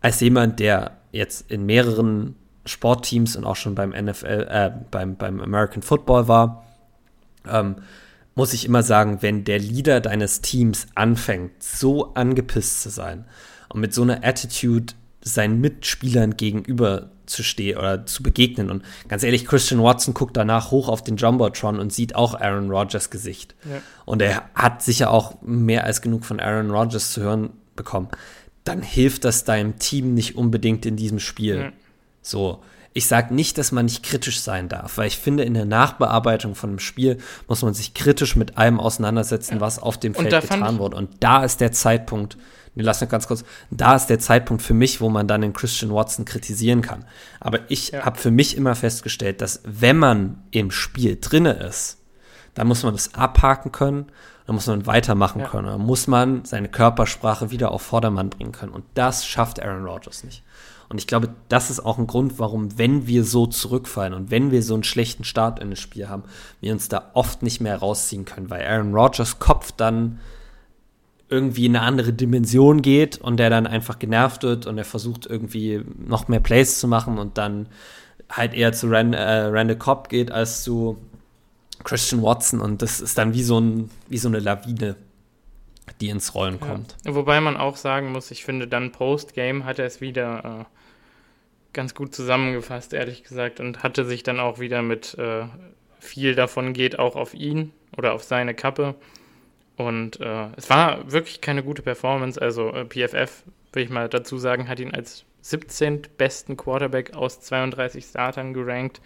[0.00, 5.40] als jemand, der jetzt in mehreren Sportteams und auch schon beim NFL, äh, beim, beim
[5.40, 6.66] American Football war,
[7.48, 7.76] ähm,
[8.34, 13.24] muss ich immer sagen, wenn der Leader deines Teams anfängt, so angepisst zu sein
[13.68, 18.70] und mit so einer Attitude seinen Mitspielern gegenüber zu stehen oder zu begegnen.
[18.70, 22.70] Und ganz ehrlich, Christian Watson guckt danach hoch auf den Jumbotron und sieht auch Aaron
[22.70, 23.54] Rodgers Gesicht.
[23.64, 23.80] Ja.
[24.04, 28.08] Und er hat sicher auch mehr als genug von Aaron Rodgers zu hören bekommen.
[28.64, 31.56] Dann hilft das deinem Team nicht unbedingt in diesem Spiel.
[31.56, 31.72] Ja.
[32.30, 32.62] So.
[32.92, 36.56] Ich sage nicht, dass man nicht kritisch sein darf, weil ich finde, in der Nachbearbeitung
[36.56, 39.60] von einem Spiel muss man sich kritisch mit allem auseinandersetzen, ja.
[39.60, 40.96] was auf dem Feld getan wurde.
[40.96, 42.36] Und da ist der Zeitpunkt,
[42.74, 45.52] nee, lass mich ganz kurz, da ist der Zeitpunkt für mich, wo man dann den
[45.52, 47.04] Christian Watson kritisieren kann.
[47.38, 48.04] Aber ich ja.
[48.04, 51.98] habe für mich immer festgestellt, dass wenn man im Spiel drinne ist,
[52.54, 54.06] dann muss man das abhaken können,
[54.46, 55.48] dann muss man weitermachen ja.
[55.48, 58.72] können, dann muss man seine Körpersprache wieder auf Vordermann bringen können.
[58.72, 60.42] Und das schafft Aaron Rodgers nicht.
[60.90, 64.50] Und ich glaube, das ist auch ein Grund, warum, wenn wir so zurückfallen und wenn
[64.50, 66.24] wir so einen schlechten Start in das Spiel haben,
[66.60, 70.18] wir uns da oft nicht mehr rausziehen können, weil Aaron Rodgers Kopf dann
[71.28, 75.26] irgendwie in eine andere Dimension geht und der dann einfach genervt wird und er versucht
[75.26, 77.68] irgendwie noch mehr Plays zu machen und dann
[78.28, 80.98] halt eher zu Rand, äh, Randall Cobb geht als zu
[81.84, 84.96] Christian Watson und das ist dann wie so, ein, wie so eine Lawine,
[86.00, 86.96] die ins Rollen kommt.
[87.06, 87.14] Ja.
[87.14, 90.79] Wobei man auch sagen muss, ich finde dann Post-Game hat er es wieder äh,
[91.72, 95.44] ganz gut zusammengefasst, ehrlich gesagt, und hatte sich dann auch wieder mit äh,
[96.00, 98.94] viel davon geht auch auf ihn oder auf seine Kappe.
[99.76, 102.40] Und äh, es war wirklich keine gute Performance.
[102.40, 106.02] Also äh, PFF, will ich mal dazu sagen, hat ihn als 17.
[106.18, 109.00] besten Quarterback aus 32 Startern gerankt.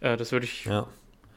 [0.00, 0.86] Äh, das würde ich ja.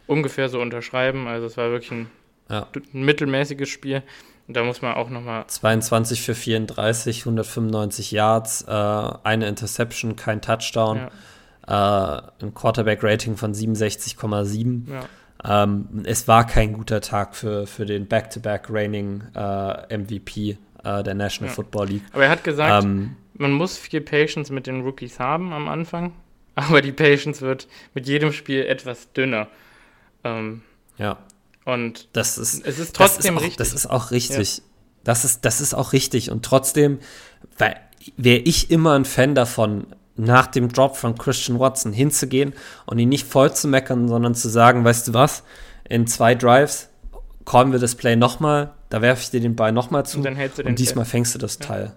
[0.08, 1.28] ungefähr so unterschreiben.
[1.28, 2.10] Also es war wirklich ein,
[2.50, 2.68] ja.
[2.94, 4.02] ein mittelmäßiges Spiel.
[4.48, 5.46] Und da muss man auch nochmal.
[5.48, 11.10] 22 für 34, 195 Yards, äh, eine Interception, kein Touchdown,
[11.68, 12.18] ja.
[12.18, 14.92] äh, ein Quarterback-Rating von 67,7.
[14.92, 15.64] Ja.
[15.64, 21.14] Ähm, es war kein guter Tag für, für den Back-to-Back Reigning äh, MVP äh, der
[21.14, 21.56] National ja.
[21.56, 22.04] Football League.
[22.14, 26.14] Aber er hat gesagt, ähm, man muss viel Patience mit den Rookies haben am Anfang,
[26.56, 29.48] aber die Patience wird mit jedem Spiel etwas dünner.
[30.24, 30.62] Ähm,
[30.98, 31.18] ja.
[31.66, 33.58] Und das ist, es ist trotzdem das ist auch, richtig.
[33.58, 34.58] Das ist auch richtig.
[34.58, 34.64] Ja.
[35.04, 36.32] Das, ist, das ist auch richtig.
[36.32, 37.00] Und trotzdem
[38.18, 42.54] wäre ich immer ein Fan davon, nach dem Drop von Christian Watson hinzugehen
[42.86, 45.44] und ihn nicht voll zu meckern, sondern zu sagen, weißt du was,
[45.88, 46.88] in zwei Drives
[47.46, 50.80] callen wir das Play nochmal, da werfe ich dir den Ball nochmal zu und, und
[50.80, 51.66] diesmal fängst du das ja.
[51.66, 51.96] Teil.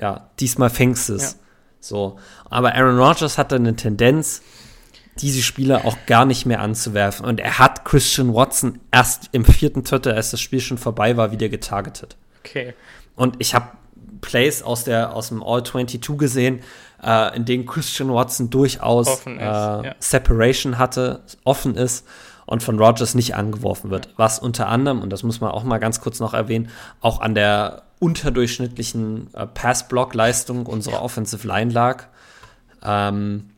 [0.00, 1.32] Ja, diesmal fängst du es.
[1.32, 1.38] Ja.
[1.80, 2.18] So.
[2.48, 4.42] Aber Aaron Rodgers hatte eine Tendenz,
[5.22, 7.26] diese Spieler auch gar nicht mehr anzuwerfen.
[7.26, 11.32] Und er hat Christian Watson erst im vierten Viertel, als das Spiel schon vorbei war,
[11.32, 12.16] wieder getargetet.
[12.44, 12.74] Okay.
[13.16, 13.68] Und ich habe
[14.20, 16.60] Plays aus, der, aus dem All-22 gesehen,
[17.02, 19.94] äh, in denen Christian Watson durchaus äh, ja.
[19.98, 22.06] Separation hatte, offen ist
[22.46, 24.06] und von Rogers nicht angeworfen wird.
[24.06, 24.12] Ja.
[24.16, 26.68] Was unter anderem, und das muss man auch mal ganz kurz noch erwähnen,
[27.00, 32.04] auch an der unterdurchschnittlichen äh, Pass-Block-Leistung unserer Offensive Line lag.
[32.82, 33.49] Ähm,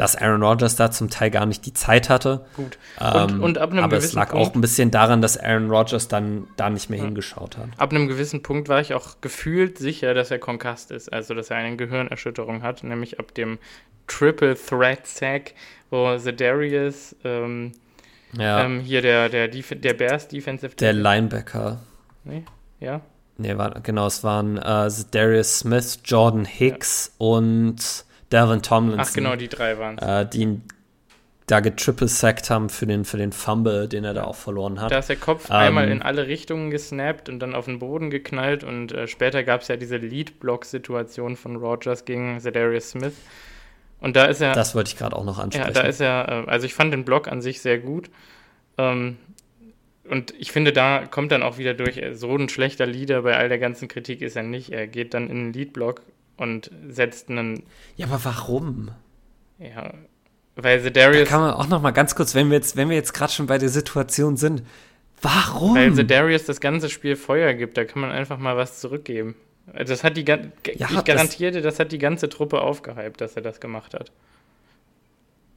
[0.00, 2.46] dass Aaron Rodgers da zum Teil gar nicht die Zeit hatte.
[2.56, 2.78] Gut.
[2.98, 5.70] Und, ähm, und ab einem aber es lag Punkt, auch ein bisschen daran, dass Aaron
[5.70, 7.04] Rodgers dann da nicht mehr ja.
[7.04, 7.68] hingeschaut hat.
[7.76, 11.50] Ab einem gewissen Punkt war ich auch gefühlt sicher, dass er konkast ist, also dass
[11.50, 13.58] er eine Gehirnerschütterung hat, nämlich ab dem
[14.06, 15.52] Triple Threat Sack,
[15.90, 17.72] wo Zedarius ähm,
[18.32, 18.64] ja.
[18.64, 21.82] ähm, hier der, der, der Bears Defensive Der Linebacker.
[22.24, 22.44] Nee,
[22.80, 23.02] ja.
[23.36, 27.26] Nee, war, genau, es waren äh, Darius Smith, Jordan Hicks ja.
[27.26, 29.00] und Devin Tomlinson.
[29.00, 30.62] Ach genau, die drei waren äh, die ihn
[31.50, 34.92] da getriple-sackt haben für den, für den Fumble, den er da auch verloren hat.
[34.92, 38.10] Da ist der Kopf ähm, einmal in alle Richtungen gesnappt und dann auf den Boden
[38.10, 43.14] geknallt und äh, später gab es ja diese Lead-Block-Situation von Rogers gegen Zedarius Smith.
[44.00, 44.52] Und da ist er.
[44.52, 45.74] Das wollte ich gerade auch noch ansprechen.
[45.74, 48.10] Ja, da ist er, äh, also ich fand den Block an sich sehr gut.
[48.78, 49.16] Ähm,
[50.08, 53.36] und ich finde, da kommt dann auch wieder durch, äh, so ein schlechter Leader bei
[53.36, 54.70] all der ganzen Kritik ist er nicht.
[54.70, 56.02] Er geht dann in den Lead-Block
[56.40, 57.62] und setzt einen.
[57.96, 58.90] Ja, aber warum?
[59.58, 59.92] Ja,
[60.56, 61.28] weil The Darius.
[61.28, 63.30] Da kann man auch noch mal ganz kurz, wenn wir jetzt, wenn wir jetzt gerade
[63.30, 64.62] schon bei der Situation sind,
[65.20, 65.74] warum?
[65.74, 69.36] Weil The Darius das ganze Spiel Feuer gibt, da kann man einfach mal was zurückgeben.
[69.72, 70.38] Das hat die, ja,
[70.90, 74.10] ich garantierte, das, das, hat die ganze Truppe aufgehypt, dass er das gemacht hat.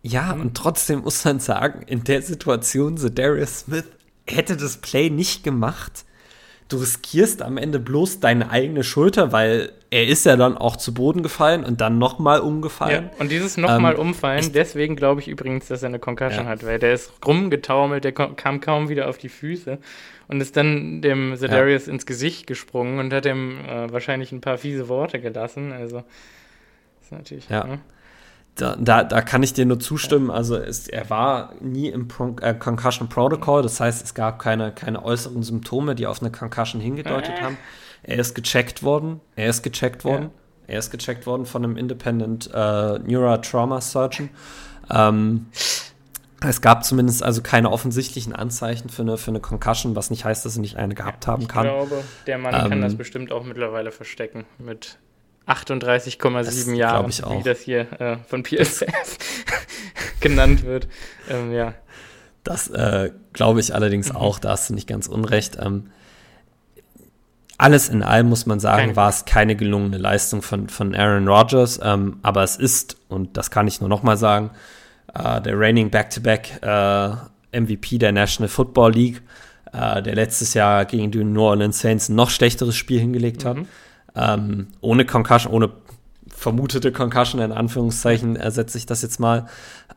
[0.01, 0.41] Ja, hm.
[0.41, 3.85] und trotzdem muss man sagen, in der Situation, The Darius Smith
[4.27, 6.03] hätte das Play nicht gemacht
[6.73, 10.93] du riskierst am Ende bloß deine eigene Schulter, weil er ist ja dann auch zu
[10.93, 13.09] Boden gefallen und dann nochmal umgefallen.
[13.11, 16.51] Ja, und dieses nochmal ähm, umfallen, deswegen glaube ich übrigens, dass er eine Concussion ja.
[16.51, 19.77] hat, weil der ist rumgetaumelt, der kam kaum wieder auf die Füße
[20.27, 21.93] und ist dann dem Zedarius ja.
[21.93, 25.71] ins Gesicht gesprungen und hat ihm äh, wahrscheinlich ein paar fiese Worte gelassen.
[25.71, 26.03] Also,
[27.01, 27.47] ist natürlich.
[27.49, 27.65] Ja.
[27.65, 27.79] Ne?
[28.55, 30.29] Da, da, da, kann ich dir nur zustimmen.
[30.29, 34.71] Also es, er war nie im Pro, äh, Concussion Protocol, das heißt, es gab keine,
[34.71, 37.41] keine äußeren Symptome, die auf eine Concussion hingedeutet äh.
[37.41, 37.57] haben.
[38.03, 39.21] Er ist gecheckt worden.
[39.35, 40.29] Er ist gecheckt worden.
[40.67, 44.29] Er ist gecheckt worden von einem Independent äh, Neurotrauma Surgeon.
[44.89, 45.47] Ähm,
[46.41, 50.45] es gab zumindest also keine offensichtlichen Anzeichen für eine, für eine Concussion, was nicht heißt,
[50.45, 51.65] dass er nicht eine gehabt haben kann.
[51.65, 54.97] Ich glaube, der Mann ähm, kann das bestimmt auch mittlerweile verstecken mit
[55.47, 59.17] 38,7 Jahren, wie das hier äh, von PSF
[60.19, 60.87] genannt wird.
[61.29, 61.73] Ähm, ja.
[62.43, 64.17] Das äh, glaube ich allerdings mhm.
[64.17, 65.57] auch, da hast du nicht ganz unrecht.
[65.59, 65.89] Ähm,
[67.57, 71.79] alles in allem muss man sagen, war es keine gelungene Leistung von, von Aaron Rodgers,
[71.83, 74.51] ähm, aber es ist, und das kann ich nur nochmal sagen,
[75.13, 79.21] äh, der reigning Back-to-Back äh, MVP der National Football League,
[79.71, 83.57] äh, der letztes Jahr gegen die New Orleans Saints ein noch schlechteres Spiel hingelegt hat.
[84.15, 85.71] Ähm, ohne Concussion, ohne
[86.35, 89.47] vermutete Concussion in Anführungszeichen ersetze ich das jetzt mal.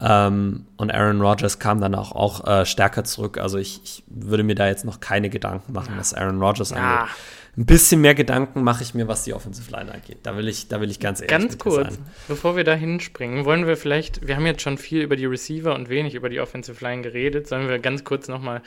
[0.00, 3.38] Ähm, und Aaron Rodgers kam dann auch, auch äh, stärker zurück.
[3.38, 6.76] Also ich, ich, würde mir da jetzt noch keine Gedanken machen, was Aaron Rodgers ja.
[6.76, 7.14] angeht.
[7.58, 10.18] Ein bisschen mehr Gedanken mache ich mir, was die Offensive Line angeht.
[10.24, 12.04] Da will ich, da will ich ganz ehrlich Ganz kurz, sein.
[12.28, 15.74] bevor wir da hinspringen, wollen wir vielleicht, wir haben jetzt schon viel über die Receiver
[15.74, 18.60] und wenig über die Offensive Line geredet, sollen wir ganz kurz nochmal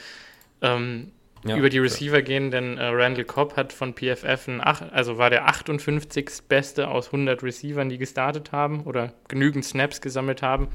[0.64, 1.12] ähm,
[1.46, 2.22] ja, über die Receiver ja.
[2.22, 6.30] gehen, denn äh, Randall Cobb hat von PFF ein, also war der 58.
[6.48, 10.68] Beste aus 100 Receivern, die gestartet haben oder genügend Snaps gesammelt haben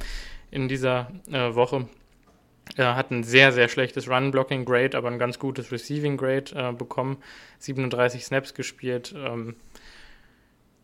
[0.50, 1.88] in dieser äh, Woche.
[2.76, 7.18] Er hat ein sehr, sehr schlechtes Run-Blocking-Grade, aber ein ganz gutes Receiving-Grade äh, bekommen.
[7.58, 9.56] 37 Snaps gespielt ähm,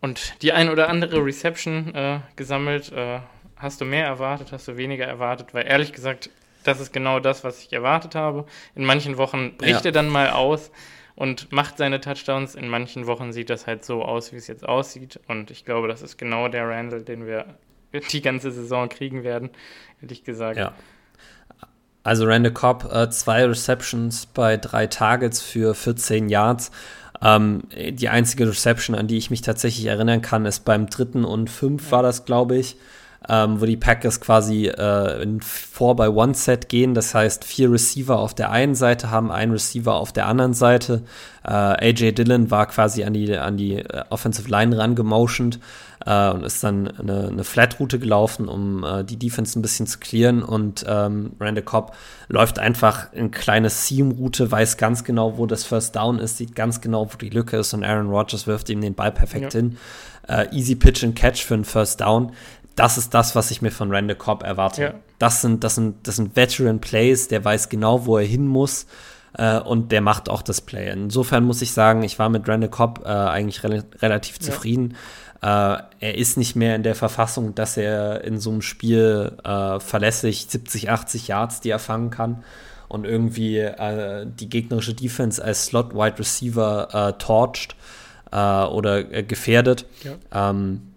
[0.01, 2.93] und die ein oder andere Reception äh, gesammelt.
[2.93, 3.21] Äh,
[3.57, 5.53] hast du mehr erwartet, hast du weniger erwartet?
[5.53, 6.31] Weil ehrlich gesagt,
[6.64, 8.46] das ist genau das, was ich erwartet habe.
[8.75, 9.87] In manchen Wochen bricht ja.
[9.87, 10.70] er dann mal aus
[11.16, 12.55] und macht seine Touchdowns.
[12.55, 15.20] In manchen Wochen sieht das halt so aus, wie es jetzt aussieht.
[15.29, 17.46] Und ich glaube, das ist genau der Randall, den wir
[18.12, 19.51] die ganze Saison kriegen werden,
[20.01, 20.59] ehrlich gesagt.
[20.59, 20.73] Ja.
[22.03, 26.70] Also Randall Cobb, äh, zwei Receptions bei drei Targets für 14 Yards.
[27.20, 31.51] Ähm, die einzige Reception, an die ich mich tatsächlich erinnern kann, ist beim dritten und
[31.51, 32.77] fünf war das, glaube ich,
[33.28, 36.94] ähm, wo die Packers quasi äh, in 4-by-1-Set gehen.
[36.94, 41.02] Das heißt, vier Receiver auf der einen Seite haben, einen Receiver auf der anderen Seite.
[41.44, 45.59] Äh, AJ Dillon war quasi an die, an die äh, Offensive Line rangemotioned
[46.06, 49.98] äh, und ist dann eine, eine Flat-Route gelaufen, um äh, die Defense ein bisschen zu
[49.98, 50.42] clearen.
[50.42, 51.94] Und ähm, Randall Cobb
[52.28, 56.80] läuft einfach in kleine Seam-Route, weiß ganz genau, wo das First Down ist, sieht ganz
[56.80, 59.61] genau, wo die Lücke ist und Aaron Rodgers wirft ihm den Ball perfekt ja.
[59.61, 59.76] hin.
[60.28, 62.33] Äh, easy Pitch and Catch für einen First Down.
[62.81, 64.83] Das ist das, was ich mir von Randall Cobb erwarte.
[64.83, 64.95] Ja.
[65.19, 68.87] Das, sind, das, sind, das sind Veteran Plays, der weiß genau, wo er hin muss
[69.37, 70.90] äh, und der macht auch das Play.
[70.90, 74.97] Insofern muss ich sagen, ich war mit Randall Cobb äh, eigentlich re relativ zufrieden.
[75.43, 75.77] Ja.
[75.77, 79.79] Äh, er ist nicht mehr in der Verfassung, dass er in so einem Spiel äh,
[79.79, 82.45] verlässlich 70, 80 Yards, die er fangen kann
[82.88, 87.77] und irgendwie äh, die gegnerische Defense als Slot Wide Receiver äh, torcht
[88.33, 89.87] oder gefährdet.
[90.05, 90.51] Ja.
[90.51, 90.89] Ähm,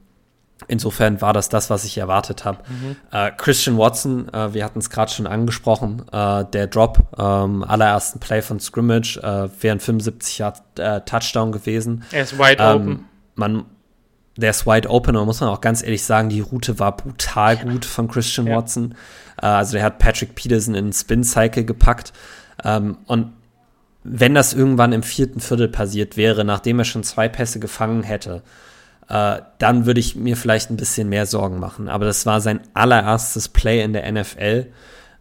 [0.67, 2.59] Insofern war das das, was ich erwartet habe.
[2.67, 2.95] Mhm.
[3.11, 8.19] Äh, Christian Watson, äh, wir hatten es gerade schon angesprochen, äh, der Drop ähm, allerersten
[8.19, 10.61] Play von Scrimmage wäre ein 75 Yard
[11.05, 12.03] Touchdown gewesen.
[12.11, 13.05] Er ist wide ähm, open.
[13.35, 13.65] Man,
[14.37, 17.57] der ist wide open und muss man auch ganz ehrlich sagen, die Route war brutal
[17.57, 18.57] gut von Christian ja.
[18.57, 18.95] Watson.
[19.41, 22.13] Äh, also der hat Patrick Peterson in den Spin Cycle gepackt
[22.63, 23.33] ähm, und
[24.03, 28.43] wenn das irgendwann im vierten Viertel passiert wäre, nachdem er schon zwei Pässe gefangen hätte,
[29.09, 31.89] äh, dann würde ich mir vielleicht ein bisschen mehr Sorgen machen.
[31.89, 34.67] Aber das war sein allererstes Play in der NFL.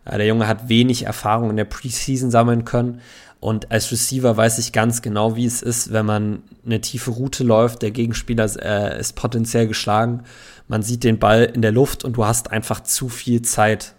[0.04, 3.00] Äh, der Junge hat wenig Erfahrung in der Preseason sammeln können.
[3.40, 7.42] Und als Receiver weiß ich ganz genau, wie es ist, wenn man eine tiefe Route
[7.42, 10.22] läuft, der Gegenspieler äh, ist potenziell geschlagen,
[10.68, 13.94] man sieht den Ball in der Luft und du hast einfach zu viel Zeit,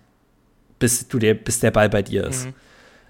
[0.80, 2.46] bis, du der, bis der Ball bei dir ist.
[2.46, 2.54] Mhm.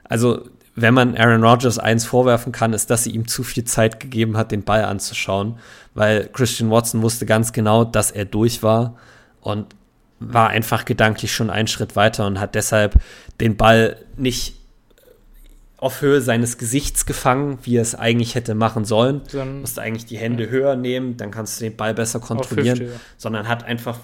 [0.05, 3.99] Also wenn man Aaron Rodgers eins vorwerfen kann, ist, dass sie ihm zu viel Zeit
[3.99, 5.59] gegeben hat, den Ball anzuschauen,
[5.93, 8.95] weil Christian Watson wusste ganz genau, dass er durch war
[9.41, 9.75] und
[10.19, 12.95] war einfach gedanklich schon einen Schritt weiter und hat deshalb
[13.39, 14.55] den Ball nicht
[15.77, 19.21] auf Höhe seines Gesichts gefangen, wie er es eigentlich hätte machen sollen.
[19.29, 20.49] Du musst eigentlich die Hände ja.
[20.49, 22.99] höher nehmen, dann kannst du den Ball besser kontrollieren, Hüfte, ja.
[23.17, 23.99] sondern hat einfach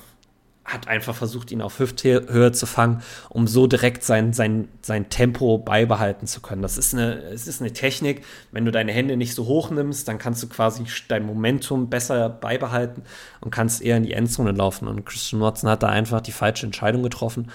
[0.69, 5.57] hat einfach versucht, ihn auf Hüfthöhe zu fangen, um so direkt sein, sein, sein Tempo
[5.57, 6.61] beibehalten zu können.
[6.61, 8.23] Das ist eine, es ist eine Technik.
[8.51, 12.29] Wenn du deine Hände nicht so hoch nimmst, dann kannst du quasi dein Momentum besser
[12.29, 13.03] beibehalten
[13.41, 14.87] und kannst eher in die Endzone laufen.
[14.87, 17.51] Und Christian Watson hat da einfach die falsche Entscheidung getroffen.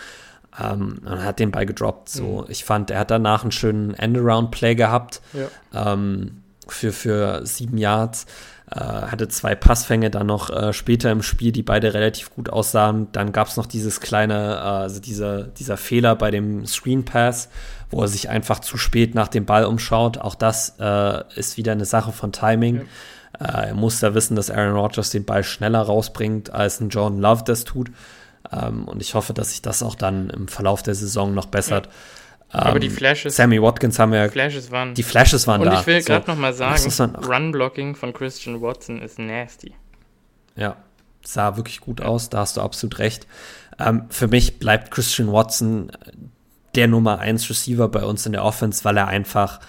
[0.61, 2.09] Ähm, und hat den Ball gedroppt.
[2.09, 2.45] So, mhm.
[2.49, 5.93] ich fand, er hat danach einen schönen Endaround-Play gehabt ja.
[5.93, 8.27] ähm, für, für sieben Yards.
[8.75, 13.07] Äh, hatte zwei Passfänge dann noch äh, später im Spiel, die beide relativ gut aussahen.
[13.13, 17.51] Dann gab es noch dieses kleine, äh, also dieser, dieser Fehler bei dem Screen Pass,
[17.91, 20.19] wo er sich einfach zu spät nach dem Ball umschaut.
[20.19, 22.81] Auch das äh, ist wieder eine Sache von Timing.
[23.39, 27.21] Äh, er muss da wissen, dass Aaron Rodgers den Ball schneller rausbringt, als ein Jordan
[27.21, 27.93] Love das tut.
[28.51, 31.87] Ähm, und ich hoffe, dass sich das auch dann im Verlauf der Saison noch bessert.
[31.87, 31.93] Ja.
[32.55, 33.37] Aber die ähm, Flashes.
[33.37, 34.31] Sammy Watkins haben wir.
[34.31, 34.95] Flashes waren.
[34.95, 35.75] Die Flashes waren und da.
[35.75, 39.75] Und ich will gerade so, noch mal sagen, Run-Blocking von Christian Watson ist nasty.
[40.57, 40.77] Ja,
[41.25, 43.27] sah wirklich gut aus, da hast du absolut recht.
[43.79, 45.91] Ähm, für mich bleibt Christian Watson
[46.75, 49.61] der Nummer 1 Receiver bei uns in der Offense, weil er einfach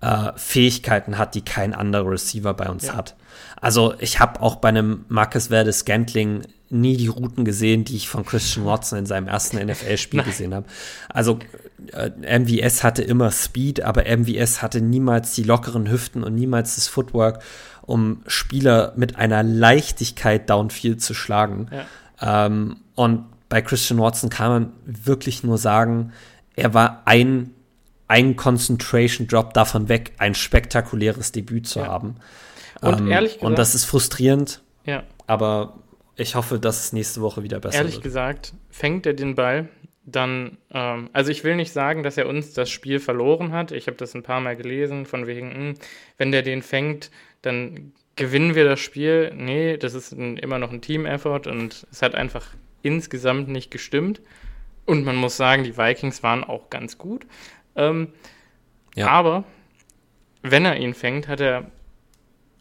[0.00, 2.94] äh, Fähigkeiten hat, die kein anderer Receiver bei uns ja.
[2.94, 3.16] hat.
[3.60, 8.08] Also ich habe auch bei einem Marcus Verde Scantling nie die Routen gesehen, die ich
[8.08, 10.66] von Christian Watson in seinem ersten NFL-Spiel gesehen habe.
[11.08, 16.76] Also äh, MVS hatte immer Speed, aber MVS hatte niemals die lockeren Hüften und niemals
[16.76, 17.42] das Footwork,
[17.82, 21.68] um Spieler mit einer Leichtigkeit downfield zu schlagen.
[22.20, 22.46] Ja.
[22.46, 26.12] Ähm, und bei Christian Watson kann man wirklich nur sagen,
[26.56, 27.50] er war ein,
[28.08, 31.86] ein Concentration Drop davon weg, ein spektakuläres Debüt zu ja.
[31.86, 32.16] haben.
[32.80, 33.44] Und ähm, ehrlich gesagt.
[33.44, 34.62] Und das ist frustrierend.
[34.86, 35.02] Ja.
[35.26, 35.74] Aber
[36.16, 38.04] ich hoffe, dass es nächste Woche wieder besser ehrlich wird.
[38.04, 39.68] Ehrlich gesagt, fängt er den Ball,
[40.06, 43.72] dann, ähm, also ich will nicht sagen, dass er uns das Spiel verloren hat.
[43.72, 45.74] Ich habe das ein paar Mal gelesen, von wegen, mh, hm,
[46.18, 47.10] wenn der den fängt,
[47.42, 49.32] dann gewinnen wir das Spiel.
[49.34, 54.20] Nee, das ist ein, immer noch ein Team-Effort und es hat einfach insgesamt nicht gestimmt.
[54.86, 57.26] Und man muss sagen, die Vikings waren auch ganz gut.
[57.74, 58.08] Ähm,
[58.94, 59.08] ja.
[59.08, 59.44] Aber
[60.42, 61.70] wenn er ihn fängt, hat er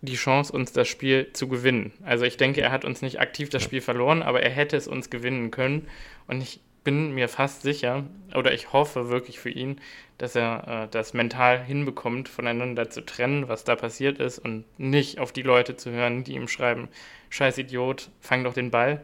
[0.02, 1.94] die Chance, uns das Spiel zu gewinnen.
[2.04, 4.88] Also ich denke, er hat uns nicht aktiv das Spiel verloren, aber er hätte es
[4.88, 5.88] uns gewinnen können.
[6.28, 8.04] Und ich bin mir fast sicher,
[8.36, 9.80] oder ich hoffe wirklich für ihn,
[10.17, 15.19] dass er äh, das mental hinbekommt, voneinander zu trennen, was da passiert ist und nicht
[15.19, 16.89] auf die Leute zu hören, die ihm schreiben,
[17.30, 19.04] scheiß Idiot, fang doch den Ball.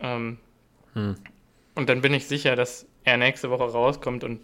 [0.00, 0.38] Ähm,
[0.94, 1.16] hm.
[1.74, 4.40] Und dann bin ich sicher, dass er nächste Woche rauskommt und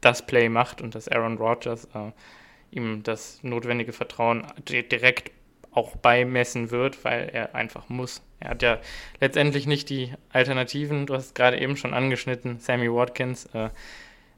[0.00, 2.12] das Play macht und dass Aaron Rodgers äh,
[2.70, 5.30] ihm das notwendige Vertrauen direkt
[5.74, 8.22] auch beimessen wird, weil er einfach muss.
[8.40, 8.78] Er hat ja
[9.20, 11.06] letztendlich nicht die Alternativen.
[11.06, 12.60] Du hast es gerade eben schon angeschnitten.
[12.60, 13.70] Sammy Watkins äh,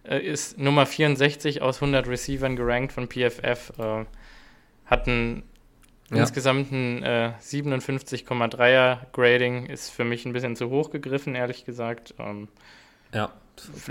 [0.05, 3.73] äh ist Nummer 64 aus 100 Receivern gerankt von PFF.
[3.79, 4.05] Äh,
[4.87, 5.43] hat ein
[6.11, 6.19] ja.
[6.19, 9.67] insgesamt ein äh, 57,3er Grading.
[9.67, 12.15] Ist für mich ein bisschen zu hoch gegriffen, ehrlich gesagt.
[12.19, 12.49] Ähm,
[13.13, 13.33] ja.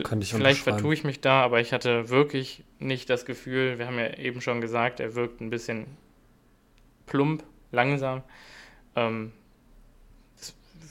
[0.04, 3.88] Kann ich Vielleicht vertue ich mich da, aber ich hatte wirklich nicht das Gefühl, wir
[3.88, 5.88] haben ja eben schon gesagt, er wirkt ein bisschen
[7.06, 8.24] plump, langsam.
[8.96, 9.32] Ähm,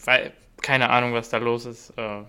[0.05, 1.93] weil, keine Ahnung, was da los ist.
[1.97, 2.23] Äh,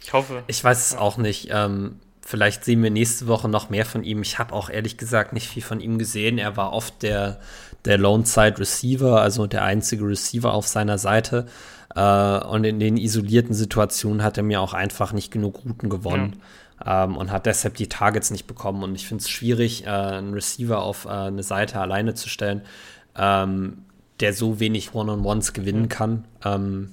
[0.00, 0.44] ich hoffe.
[0.46, 1.48] Ich weiß es auch nicht.
[1.50, 4.22] Ähm, vielleicht sehen wir nächste Woche noch mehr von ihm.
[4.22, 6.38] Ich habe auch ehrlich gesagt nicht viel von ihm gesehen.
[6.38, 7.40] Er war oft der,
[7.84, 11.46] der Lone Side Receiver, also der einzige Receiver auf seiner Seite.
[11.94, 16.34] Äh, und in den isolierten Situationen hat er mir auch einfach nicht genug Routen gewonnen.
[16.36, 16.42] Ja.
[16.84, 18.82] Ähm, und hat deshalb die Targets nicht bekommen.
[18.82, 22.62] Und ich finde es schwierig, äh, einen Receiver auf äh, eine Seite alleine zu stellen,
[23.16, 23.84] ähm,
[24.20, 25.88] der so wenig One-on-Ones gewinnen ja.
[25.88, 26.24] kann.
[26.44, 26.90] Ähm,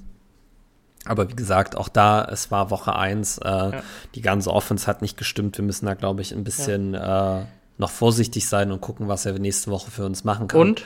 [1.06, 3.84] aber wie gesagt, auch da, es war Woche 1, äh, ja.
[4.15, 5.58] die ganze Offense hat nicht gestimmt.
[5.58, 7.46] Wir müssen da, glaube ich, ein bisschen äh,
[7.78, 10.62] noch vorsichtig sein und gucken, was er nächste Woche für uns machen kann.
[10.62, 10.86] Und,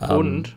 [0.00, 0.56] ähm, und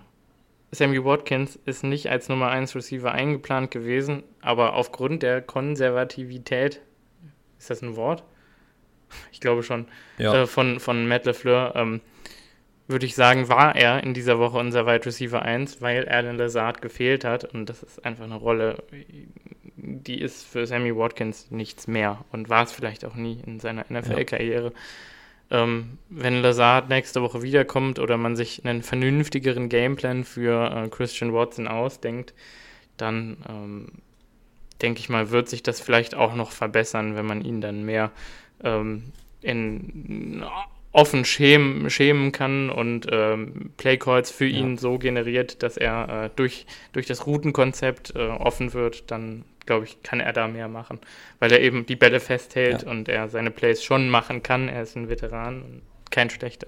[0.71, 6.79] Sammy Watkins ist nicht als Nummer 1 Receiver eingeplant gewesen, aber aufgrund der Konservativität,
[7.61, 8.23] ist das ein Wort?
[9.31, 10.43] Ich glaube schon, ja.
[10.43, 12.01] äh, von, von Matt LeFleur, ähm,
[12.87, 16.81] würde ich sagen, war er in dieser Woche unser Wide Receiver 1, weil Alan Lazard
[16.81, 18.83] gefehlt hat und das ist einfach eine Rolle,
[19.75, 23.85] die ist für Sammy Watkins nichts mehr und war es vielleicht auch nie in seiner
[23.89, 24.67] NFL-Karriere.
[24.67, 24.79] Ja
[25.51, 31.33] ähm, wenn Lazard nächste Woche wiederkommt oder man sich einen vernünftigeren Gameplan für äh, Christian
[31.33, 32.33] Watson ausdenkt,
[32.95, 33.87] dann ähm,
[34.81, 38.11] denke ich mal, wird sich das vielleicht auch noch verbessern, wenn man ihn dann mehr
[38.63, 39.11] ähm,
[39.41, 40.43] in
[40.93, 44.59] offen schämen, schämen kann und ähm, Playcalls für ja.
[44.59, 49.85] ihn so generiert, dass er äh, durch, durch das Routenkonzept äh, offen wird, dann glaube
[49.85, 50.99] ich, kann er da mehr machen,
[51.39, 52.91] weil er eben die Bälle festhält ja.
[52.91, 54.67] und er seine Plays schon machen kann.
[54.67, 56.67] Er ist ein Veteran und kein schlechter.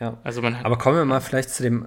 [0.00, 0.16] Ja.
[0.24, 1.86] Also man Aber kommen wir mal vielleicht zu dem,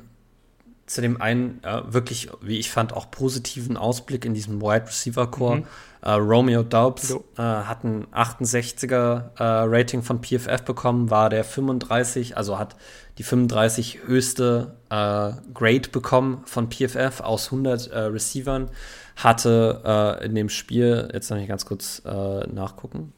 [0.93, 5.27] zu dem einen äh, wirklich, wie ich fand, auch positiven Ausblick in diesem Wide Receiver
[5.27, 5.57] Core.
[5.57, 5.65] Mhm.
[6.01, 12.37] Äh, Romeo Daubs äh, hat ein 68er äh, Rating von PFF bekommen, war der 35,
[12.37, 12.75] also hat
[13.17, 18.69] die 35 höchste äh, Grade bekommen von PFF aus 100 äh, Receivern
[19.15, 23.13] hatte in dem Spiel, jetzt noch nicht ganz kurz nachgucken,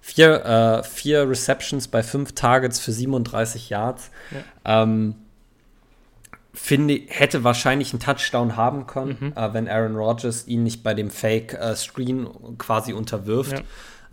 [0.00, 4.10] vier, äh, vier Receptions bei fünf Targets für 37 Yards.
[4.30, 4.82] Ja.
[4.82, 5.14] Ähm,
[6.54, 9.32] finde, hätte wahrscheinlich einen Touchdown haben können, mhm.
[9.36, 12.28] äh, wenn Aaron Rodgers ihn nicht bei dem Fake äh, Screen
[12.58, 13.62] quasi unterwirft.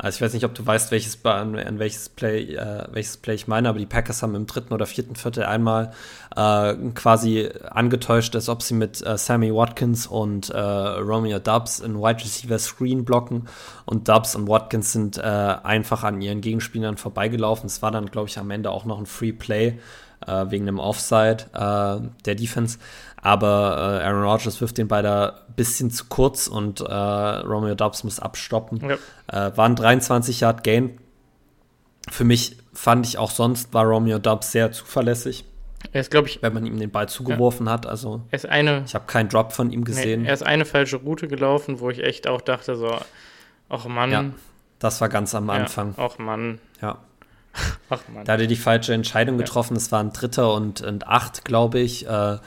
[0.03, 3.35] Also ich weiß nicht, ob du weißt, welches, an, an welches, Play, äh, welches Play
[3.35, 5.91] ich meine, aber die Packers haben im dritten oder vierten Viertel einmal
[6.35, 11.99] äh, quasi angetäuscht, als ob sie mit äh, Sammy Watkins und äh, Romeo Dubs in
[11.99, 13.47] Wide Receiver Screen blocken.
[13.85, 17.67] Und Dubs und Watkins sind äh, einfach an ihren Gegenspielern vorbeigelaufen.
[17.67, 19.77] Es war dann, glaube ich, am Ende auch noch ein Free Play
[20.27, 22.77] äh, wegen einem Offside der Defense.
[23.21, 28.03] Aber äh, Aaron Rodgers wirft den beider ein bisschen zu kurz und äh, Romeo Dobbs
[28.03, 28.81] muss abstoppen.
[28.81, 29.47] Ja.
[29.47, 30.97] Äh, war ein 23 Yard Gain.
[32.09, 35.45] Für mich fand ich auch sonst war Romeo Dobbs sehr zuverlässig.
[35.91, 37.73] Er ist, glaube ich, wenn man ihm den Ball zugeworfen ja.
[37.73, 37.85] hat.
[37.85, 40.23] Also er ist eine, ich habe keinen Drop von ihm gesehen.
[40.23, 42.97] Nee, er ist eine falsche Route gelaufen, wo ich echt auch dachte so,
[43.69, 44.11] ach Mann.
[44.11, 44.25] Ja,
[44.79, 45.93] das war ganz am Anfang.
[45.97, 46.59] Ja, ach Mann.
[46.81, 46.97] Ja.
[47.89, 49.75] Ach, da hat er die falsche Entscheidung getroffen.
[49.75, 49.93] Es ja.
[49.93, 52.05] war ein Dritter und, und Acht, glaube ich.
[52.05, 52.39] Äh, er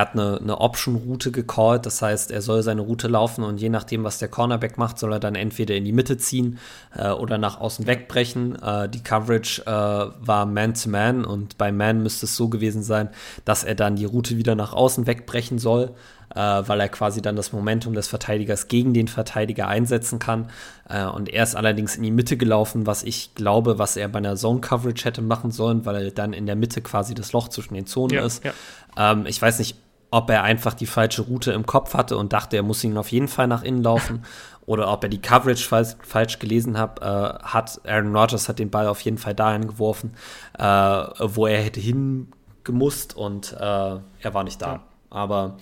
[0.00, 1.86] hat eine, eine Option-Route gecallt.
[1.86, 5.12] Das heißt, er soll seine Route laufen und je nachdem, was der Cornerback macht, soll
[5.12, 6.58] er dann entweder in die Mitte ziehen
[6.96, 8.60] äh, oder nach außen wegbrechen.
[8.62, 13.08] Äh, die Coverage äh, war Man-to-Man -Man und bei Man müsste es so gewesen sein,
[13.44, 15.94] dass er dann die Route wieder nach außen wegbrechen soll
[16.34, 20.50] äh, weil er quasi dann das Momentum des Verteidigers gegen den Verteidiger einsetzen kann.
[20.88, 24.18] Äh, und er ist allerdings in die Mitte gelaufen, was ich glaube, was er bei
[24.18, 27.74] einer Zone-Coverage hätte machen sollen, weil er dann in der Mitte quasi das Loch zwischen
[27.74, 28.44] den Zonen ja, ist.
[28.44, 28.52] Ja.
[28.96, 29.76] Ähm, ich weiß nicht,
[30.10, 33.08] ob er einfach die falsche Route im Kopf hatte und dachte, er muss ihn auf
[33.08, 34.24] jeden Fall nach innen laufen.
[34.66, 37.80] oder ob er die Coverage falsch, falsch gelesen hab, äh, hat.
[37.84, 40.14] Aaron Rodgers hat den Ball auf jeden Fall dahin geworfen,
[40.58, 44.72] äh, wo er hätte hingemusst und äh, er war nicht da.
[44.74, 44.80] Ja.
[45.10, 45.56] Aber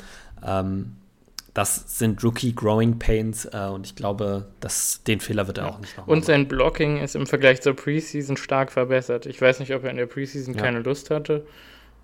[0.45, 0.97] ähm,
[1.55, 5.81] das sind Rookie Growing Pains äh, und ich glaube, dass den Fehler wird er auch
[5.81, 6.09] nicht machen.
[6.09, 9.27] Und sein Blocking ist im Vergleich zur Preseason stark verbessert.
[9.27, 10.61] Ich weiß nicht, ob er in der Preseason ja.
[10.61, 11.45] keine Lust hatte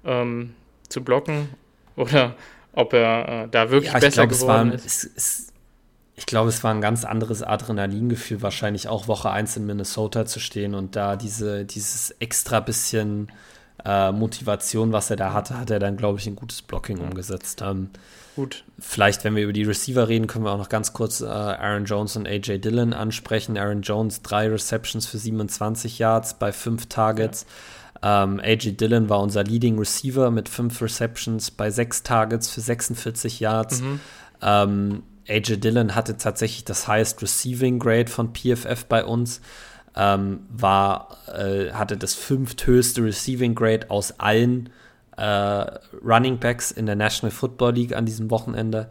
[0.04, 0.54] ähm,
[0.88, 1.48] zu blocken
[1.96, 2.34] oder
[2.72, 4.86] ob er äh, da wirklich ja, besser glaub, geworden war, ist.
[4.86, 5.46] Es, es,
[6.16, 10.40] ich glaube, es war ein ganz anderes Adrenalingefühl, wahrscheinlich auch Woche 1 in Minnesota zu
[10.40, 13.30] stehen und da diese, dieses extra bisschen
[13.86, 17.62] äh, Motivation, was er da hatte, hat er dann, glaube ich, ein gutes Blocking umgesetzt.
[17.62, 17.90] Ähm,
[18.34, 18.64] Gut.
[18.78, 21.84] Vielleicht, wenn wir über die Receiver reden, können wir auch noch ganz kurz äh, Aaron
[21.84, 23.56] Jones und AJ Dillon ansprechen.
[23.56, 27.46] Aaron Jones drei Receptions für 27 Yards bei fünf Targets.
[28.02, 28.24] Ja.
[28.24, 33.40] Ähm, AJ Dillon war unser Leading Receiver mit fünf Receptions bei sechs Targets für 46
[33.40, 33.80] Yards.
[33.80, 34.00] Mhm.
[34.42, 39.40] Ähm, AJ Dillon hatte tatsächlich das Highest Receiving Grade von PFF bei uns
[39.96, 44.70] ähm, war, äh, hatte das fünfthöchste Receiving Grade aus allen
[45.16, 45.22] äh,
[46.04, 48.88] Running Backs in der National Football League an diesem Wochenende.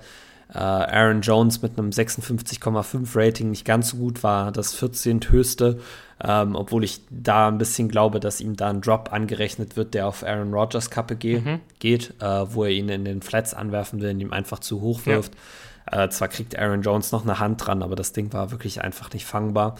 [0.53, 5.19] Äh, Aaron Jones mit einem 56,5 Rating nicht ganz so gut war, das 14.
[5.29, 5.79] höchste,
[6.23, 10.07] ähm, obwohl ich da ein bisschen glaube, dass ihm da ein Drop angerechnet wird, der
[10.07, 11.61] auf Aaron Rodgers Kappe ge mhm.
[11.79, 15.05] geht, äh, wo er ihn in den Flats anwerfen will und ihm einfach zu hoch
[15.05, 15.33] wirft.
[15.91, 16.05] Ja.
[16.05, 19.11] Äh, zwar kriegt Aaron Jones noch eine Hand dran, aber das Ding war wirklich einfach
[19.13, 19.75] nicht fangbar.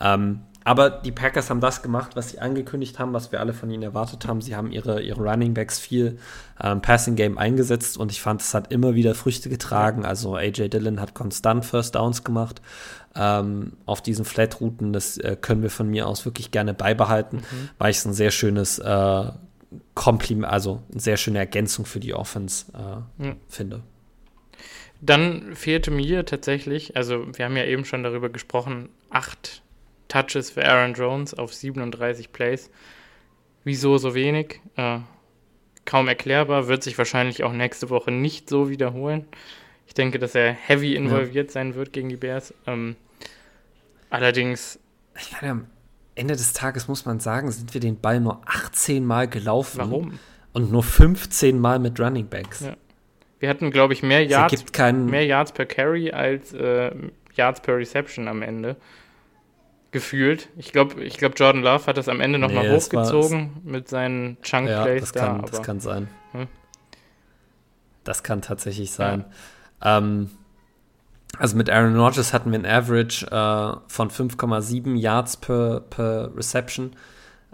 [0.00, 3.70] Ähm, aber die Packers haben das gemacht, was sie angekündigt haben, was wir alle von
[3.70, 4.42] ihnen erwartet haben.
[4.42, 6.18] Sie haben ihre, ihre Running Backs viel
[6.62, 10.04] ähm, Passing Game eingesetzt und ich fand, es hat immer wieder Früchte getragen.
[10.04, 12.60] Also AJ Dillon hat konstant First Downs gemacht
[13.14, 14.92] ähm, auf diesen Flat-Routen.
[14.92, 17.70] Das äh, können wir von mir aus wirklich gerne beibehalten, mhm.
[17.78, 19.24] weil ich es ein sehr schönes äh,
[19.94, 23.36] Kompliment, also eine sehr schöne Ergänzung für die Offense äh, mhm.
[23.48, 23.82] finde.
[25.00, 29.62] Dann fehlte mir tatsächlich, also wir haben ja eben schon darüber gesprochen, acht
[30.10, 32.70] Touches für Aaron Jones auf 37 Plays.
[33.64, 34.60] Wieso so wenig?
[34.76, 34.98] Äh,
[35.84, 39.26] kaum erklärbar, wird sich wahrscheinlich auch nächste Woche nicht so wiederholen.
[39.86, 41.52] Ich denke, dass er heavy involviert ja.
[41.52, 42.54] sein wird gegen die Bears.
[42.66, 42.96] Ähm,
[44.08, 44.78] allerdings.
[45.18, 45.66] Ich meine, am
[46.14, 49.78] Ende des Tages muss man sagen, sind wir den Ball nur 18 Mal gelaufen.
[49.78, 50.18] Warum?
[50.52, 52.60] Und nur 15 Mal mit Running Backs.
[52.60, 52.76] Ja.
[53.38, 56.90] Wir hatten, glaube ich, mehr Yards, mehr Yards per Carry als äh,
[57.34, 58.76] Yards per Reception am Ende
[59.90, 60.48] gefühlt.
[60.56, 64.40] Ich glaube, ich glaub, Jordan Love hat das am Ende nochmal nee, hochgezogen mit seinen
[64.42, 65.46] Chunk Plays ja, das kann, da.
[65.48, 66.08] Das kann sein.
[66.32, 66.48] Hm?
[68.04, 69.24] Das kann tatsächlich sein.
[69.82, 69.98] Ja.
[69.98, 70.30] Ähm,
[71.38, 76.96] also mit Aaron Rodgers hatten wir ein Average äh, von 5,7 Yards per, per Reception.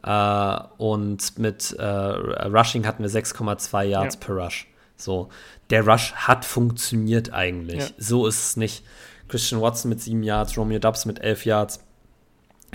[0.02, 4.20] Äh, und mit äh, Rushing hatten wir 6,2 Yards ja.
[4.26, 4.66] per Rush.
[4.96, 5.28] So,
[5.70, 7.92] der Rush hat funktioniert eigentlich.
[7.98, 8.84] So ist es nicht.
[9.28, 11.85] Christian Watson mit 7 Yards, Romeo Dubs mit 11 Yards.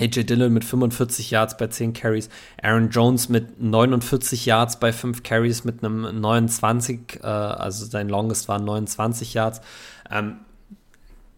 [0.02, 2.30] AJ Dillon mit 45 Yards bei 10 Carries,
[2.62, 8.48] Aaron Jones mit 49 Yards bei 5 Carries mit einem 29, äh, also sein Longest
[8.48, 9.62] waren 29 Yards.
[10.10, 10.38] Ähm,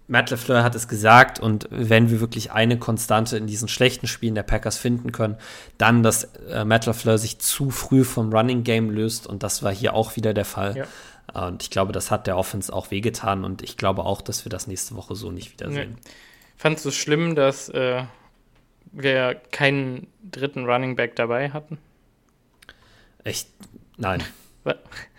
[0.07, 4.35] Matt LeFleur hat es gesagt und wenn wir wirklich eine Konstante in diesen schlechten Spielen
[4.35, 5.37] der Packers finden können,
[5.77, 9.73] dann, dass äh, Matt LeFleur sich zu früh vom Running Game löst und das war
[9.73, 10.75] hier auch wieder der Fall.
[10.77, 11.47] Ja.
[11.47, 14.49] Und ich glaube, das hat der Offense auch wehgetan und ich glaube auch, dass wir
[14.49, 15.95] das nächste Woche so nicht wiedersehen.
[15.95, 16.11] Nee.
[16.57, 18.03] Fandest du es schlimm, dass äh,
[18.93, 21.77] wir keinen dritten Running Back dabei hatten?
[23.23, 23.49] Echt?
[23.97, 24.23] Nein.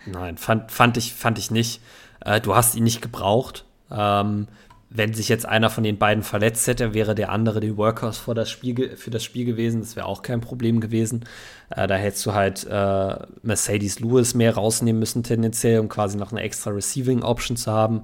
[0.05, 1.81] Nein, fand, fand, ich, fand ich nicht.
[2.23, 3.65] Äh, du hast ihn nicht gebraucht.
[3.91, 4.47] Ähm,
[4.89, 8.33] wenn sich jetzt einer von den beiden verletzt hätte, wäre der andere die Workhorse für
[8.33, 9.81] das Spiel, für das Spiel gewesen.
[9.81, 11.25] Das wäre auch kein Problem gewesen.
[11.69, 16.31] Äh, da hättest du halt äh, Mercedes Lewis mehr rausnehmen müssen, tendenziell, um quasi noch
[16.31, 18.03] eine extra Receiving Option zu haben.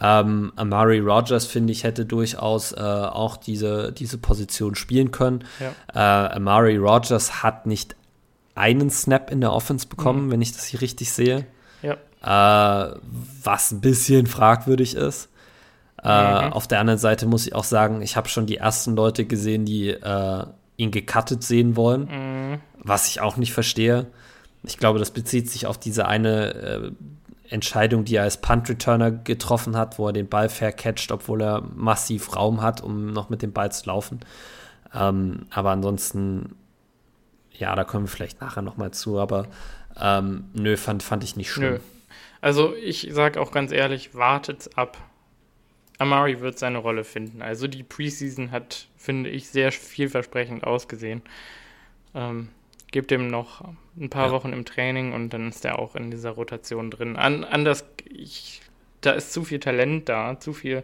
[0.00, 5.44] Ähm, Amari Rogers, finde ich, hätte durchaus äh, auch diese, diese Position spielen können.
[5.60, 6.28] Ja.
[6.28, 7.96] Äh, Amari Rogers hat nicht
[8.54, 10.30] einen Snap in der Offense bekommen, mhm.
[10.32, 11.46] wenn ich das hier richtig sehe.
[11.82, 11.96] Ja.
[12.22, 12.96] Äh,
[13.42, 15.28] was ein bisschen fragwürdig ist.
[16.02, 16.52] Äh, mhm.
[16.52, 19.64] Auf der anderen Seite muss ich auch sagen, ich habe schon die ersten Leute gesehen,
[19.64, 20.44] die äh,
[20.76, 22.60] ihn gecuttet sehen wollen, mhm.
[22.78, 24.06] was ich auch nicht verstehe.
[24.62, 26.90] Ich glaube, das bezieht sich auf diese eine äh,
[27.48, 31.62] Entscheidung, die er als Punt-Returner getroffen hat, wo er den Ball fair catcht, obwohl er
[31.74, 34.20] massiv Raum hat, um noch mit dem Ball zu laufen.
[34.94, 36.56] Ähm, aber ansonsten,
[37.52, 39.46] ja, da kommen wir vielleicht nachher nochmal zu, aber
[40.00, 41.80] ähm, nö, fand, fand ich nicht schlimm.
[42.40, 44.98] Also ich sage auch ganz ehrlich, wartet's ab.
[45.98, 47.42] Amari wird seine Rolle finden.
[47.42, 51.22] Also die Preseason hat, finde ich, sehr vielversprechend ausgesehen.
[52.14, 52.48] Ähm,
[52.96, 53.62] gebt ihm noch
[54.00, 54.32] ein paar ja.
[54.32, 57.16] Wochen im Training und dann ist er auch in dieser Rotation drin.
[57.16, 58.62] An, anders, ich,
[59.02, 60.82] da ist zu viel Talent da, zu viel,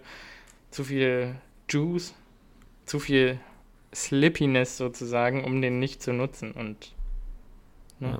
[0.70, 1.36] zu viel
[1.70, 2.12] Juice,
[2.84, 3.40] zu viel
[3.94, 6.92] Slippiness sozusagen, um den nicht zu nutzen und
[7.98, 8.18] ne, ja.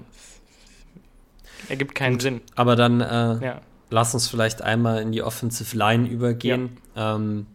[1.69, 2.41] ergibt keinen Gut, Sinn.
[2.55, 6.79] Aber dann äh, ja lass uns vielleicht einmal in die Offensive Line übergehen.
[6.97, 7.17] Ja.
[7.17, 7.47] Ähm,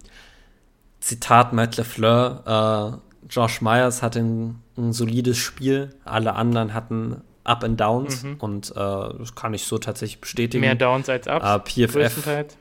[0.99, 7.63] Zitat Matt LeFleur, äh, Josh Myers hatte ein, ein, solides Spiel, alle anderen hatten Up
[7.63, 8.23] and Downs.
[8.23, 8.35] Mhm.
[8.39, 10.61] und äh, das kann ich so tatsächlich bestätigen.
[10.61, 12.57] Mehr Downs als Ups, äh, PFF,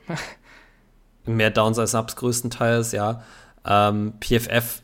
[1.25, 3.21] mehr Downs als Ups größtenteils, ja.
[3.65, 4.81] Ähm, PFF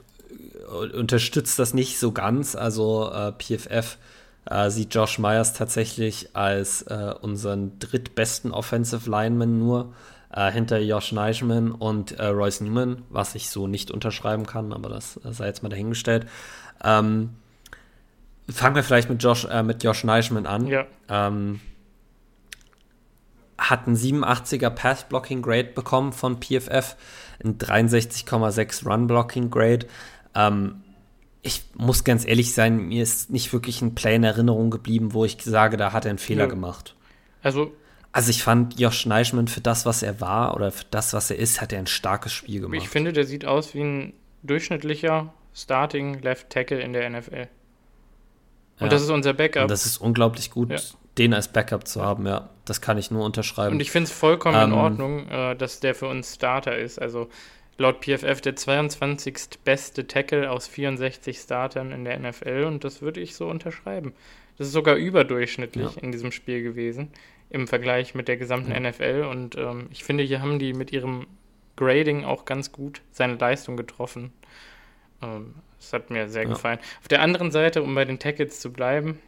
[0.94, 3.98] unterstützt das nicht so ganz, also äh, PFF
[4.46, 9.94] äh, sieht Josh Myers tatsächlich als äh, unseren drittbesten Offensive Lineman nur
[10.34, 14.90] äh, hinter Josh Neischman und äh, Royce Newman, was ich so nicht unterschreiben kann, aber
[14.90, 16.28] das sei jetzt mal dahingestellt.
[16.84, 17.36] Ähm,
[18.50, 20.68] fangen wir vielleicht mit Josh, äh, mit Josh Neischman an.
[20.68, 20.86] Ja.
[21.08, 21.60] Ähm,
[23.58, 26.98] hat einen 87er Pass-Blocking-Grade bekommen von PFF,
[27.44, 29.88] ein 63,6 Run-Blocking-Grade.
[30.36, 30.84] Ähm,
[31.44, 35.26] ich muss ganz ehrlich sein, mir ist nicht wirklich ein Play in Erinnerung geblieben, wo
[35.26, 36.50] ich sage, da hat er einen Fehler ja.
[36.50, 36.96] gemacht.
[37.42, 37.74] Also,
[38.14, 41.38] also ich fand Josh Neischmann für das, was er war oder für das, was er
[41.38, 42.80] ist, hat er ein starkes Spiel gemacht.
[42.80, 47.48] Ich finde, der sieht aus wie ein durchschnittlicher Starting Left Tackle in der NFL.
[48.80, 48.88] Und ja.
[48.88, 49.64] das ist unser Backup.
[49.64, 50.80] Und das ist unglaublich gut, ja.
[51.18, 52.50] den als Backup zu haben, ja.
[52.66, 53.76] Das kann ich nur unterschreiben.
[53.76, 57.02] Und ich finde es vollkommen ähm, in Ordnung, äh, dass der für uns Starter ist.
[57.02, 57.30] Also
[57.80, 59.60] laut PFF der 22.
[59.64, 64.14] beste Tackle aus 64 Startern in der NFL und das würde ich so unterschreiben.
[64.60, 66.02] Das ist sogar überdurchschnittlich ja.
[66.02, 67.12] in diesem Spiel gewesen
[67.54, 68.80] im Vergleich mit der gesamten ja.
[68.80, 71.28] NFL und ähm, ich finde, hier haben die mit ihrem
[71.78, 74.34] Grading auch ganz gut seine Leistung getroffen.
[75.22, 76.50] Ähm, das hat mir sehr ja.
[76.50, 76.80] gefallen.
[77.00, 79.20] Auf der anderen Seite, um bei den Tackles zu bleiben,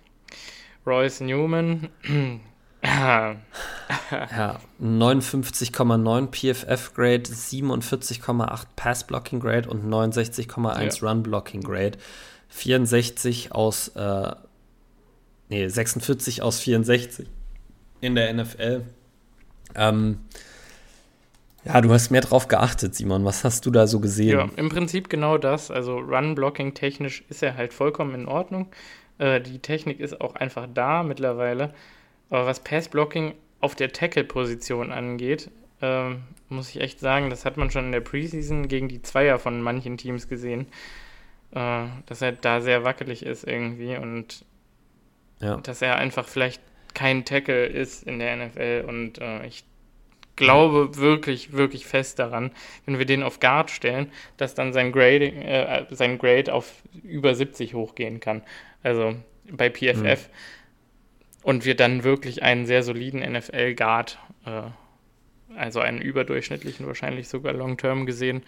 [0.85, 1.89] Royce Newman
[2.85, 11.07] ja, 59,9 PFF Grade, 47,8 Pass Blocking Grade und 69,1 ja.
[11.07, 11.97] Run Blocking Grade.
[12.49, 14.31] 64 aus, äh,
[15.49, 17.27] nee, 46 aus 64
[18.05, 18.83] in der NFL.
[19.75, 20.19] Ähm,
[21.65, 23.25] ja, du hast mehr drauf geachtet, Simon.
[23.25, 24.37] Was hast du da so gesehen?
[24.37, 25.71] Ja, im Prinzip genau das.
[25.71, 28.67] Also Run-Blocking technisch ist er halt vollkommen in Ordnung.
[29.17, 31.73] Äh, die Technik ist auch einfach da mittlerweile.
[32.29, 35.49] Aber was Pass-Blocking auf der Tackle-Position angeht,
[35.81, 39.39] ähm, muss ich echt sagen, das hat man schon in der Preseason gegen die Zweier
[39.39, 40.67] von manchen Teams gesehen,
[41.51, 44.45] äh, dass er da sehr wackelig ist irgendwie und
[45.39, 45.57] ja.
[45.57, 46.61] dass er einfach vielleicht
[46.95, 49.63] kein Tackle ist in der NFL und äh, ich
[50.35, 52.51] glaube wirklich, wirklich fest daran,
[52.85, 56.73] wenn wir den auf Guard stellen, dass dann sein, Grading, äh, sein Grade auf
[57.03, 58.41] über 70 hochgehen kann.
[58.81, 59.15] Also
[59.49, 60.27] bei PFF.
[60.27, 60.31] Mhm
[61.45, 64.17] und wir dann wirklich einen sehr soliden NFL-Guard,
[64.47, 64.63] äh,
[65.55, 68.41] also einen überdurchschnittlichen, wahrscheinlich sogar long-term gesehen,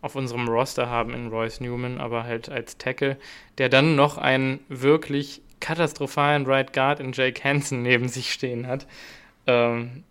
[0.00, 3.18] auf unserem Roster haben in Royce Newman, aber halt als Tackle,
[3.58, 8.86] der dann noch einen wirklich katastrophalen Right Guard in Jake Hansen neben sich stehen hat.
[9.46, 10.04] Ähm,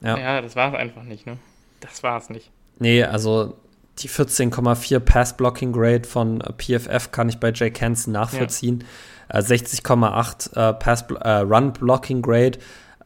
[0.00, 0.18] ja.
[0.18, 1.36] ja, das war es einfach nicht, ne?
[1.80, 2.50] Das war es nicht.
[2.78, 3.56] Nee, also
[3.98, 8.84] die 14,4 Pass-Blocking Grade von PFF kann ich bei Jake Hansen nachvollziehen.
[9.32, 9.40] Ja.
[9.40, 12.58] 60,8 äh, Pass äh, Run Blocking Grade.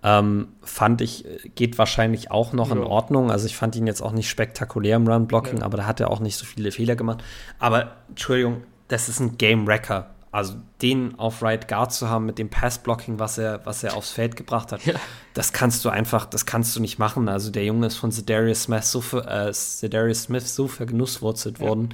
[0.03, 2.77] Ähm, fand ich, geht wahrscheinlich auch noch ja.
[2.77, 3.31] in Ordnung.
[3.31, 5.65] Also ich fand ihn jetzt auch nicht spektakulär im Run Blocking, ja.
[5.65, 7.25] aber da hat er auch nicht so viele Fehler gemacht.
[7.59, 10.14] Aber Entschuldigung, das ist ein Game Wrecker.
[10.35, 14.11] Also den auf Right Guard zu haben mit dem Pass-Blocking, was er, was er aufs
[14.11, 14.95] Feld gebracht hat, ja.
[15.33, 17.29] das kannst du einfach, das kannst du nicht machen.
[17.29, 21.67] Also der Junge ist von Zedarius Smith so, für, äh, Smith so vergenusswurzelt ja.
[21.69, 21.91] worden.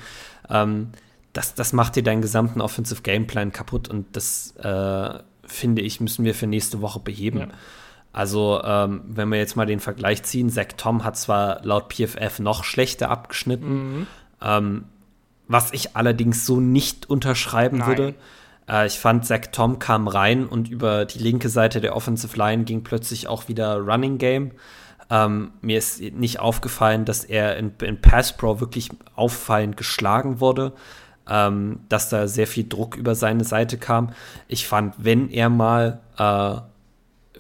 [0.49, 0.89] Ähm,
[1.35, 6.25] das, das macht dir deinen gesamten Offensive Gameplan kaputt und das äh, finde ich, müssen
[6.25, 7.41] wir für nächste Woche beheben.
[7.41, 7.49] Ja.
[8.15, 12.39] Also, ähm, wenn wir jetzt mal den Vergleich ziehen, Zach Tom hat zwar laut PFF
[12.39, 14.07] noch schlechter abgeschnitten, mhm.
[14.41, 14.85] ähm,
[15.51, 17.89] was ich allerdings so nicht unterschreiben Nein.
[17.89, 18.15] würde.
[18.69, 22.63] Äh, ich fand, Zach Tom kam rein und über die linke Seite der Offensive Line
[22.63, 24.53] ging plötzlich auch wieder Running Game.
[25.11, 30.73] Ähm, mir ist nicht aufgefallen, dass er in, in Pass Pro wirklich auffallend geschlagen wurde,
[31.29, 34.13] ähm, dass da sehr viel Druck über seine Seite kam.
[34.47, 36.61] Ich fand, wenn er mal äh,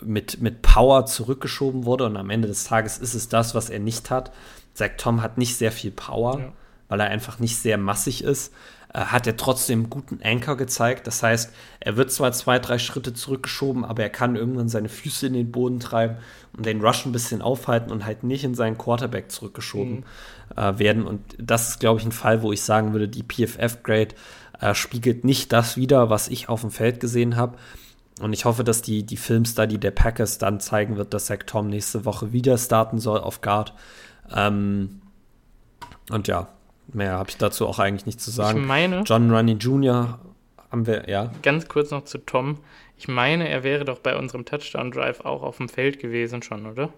[0.04, 3.78] mit, mit Power zurückgeschoben wurde und am Ende des Tages ist es das, was er
[3.78, 4.32] nicht hat.
[4.74, 6.40] Zach Tom hat nicht sehr viel Power.
[6.40, 6.52] Ja
[6.90, 8.52] weil er einfach nicht sehr massig ist,
[8.92, 11.06] äh, hat er trotzdem einen guten Anker gezeigt.
[11.06, 15.28] Das heißt, er wird zwar zwei, drei Schritte zurückgeschoben, aber er kann irgendwann seine Füße
[15.28, 16.16] in den Boden treiben
[16.52, 20.04] und den Rush ein bisschen aufhalten und halt nicht in seinen Quarterback zurückgeschoben
[20.56, 20.58] mhm.
[20.58, 21.06] äh, werden.
[21.06, 24.14] Und das ist, glaube ich, ein Fall, wo ich sagen würde, die PFF-Grade
[24.60, 27.56] äh, spiegelt nicht das wider, was ich auf dem Feld gesehen habe.
[28.20, 31.68] Und ich hoffe, dass die, die Filmstudy der Packers dann zeigen wird, dass Zach Tom
[31.68, 33.72] nächste Woche wieder starten soll auf Guard.
[34.34, 35.00] Ähm,
[36.10, 36.48] und ja,
[36.92, 38.60] Mehr habe ich dazu auch eigentlich nicht zu sagen.
[38.60, 39.02] Ich meine.
[39.02, 40.18] John Ronnie Jr.
[40.70, 41.32] haben wir, ja.
[41.42, 42.58] Ganz kurz noch zu Tom.
[42.96, 46.90] Ich meine, er wäre doch bei unserem Touchdown-Drive auch auf dem Feld gewesen schon, oder?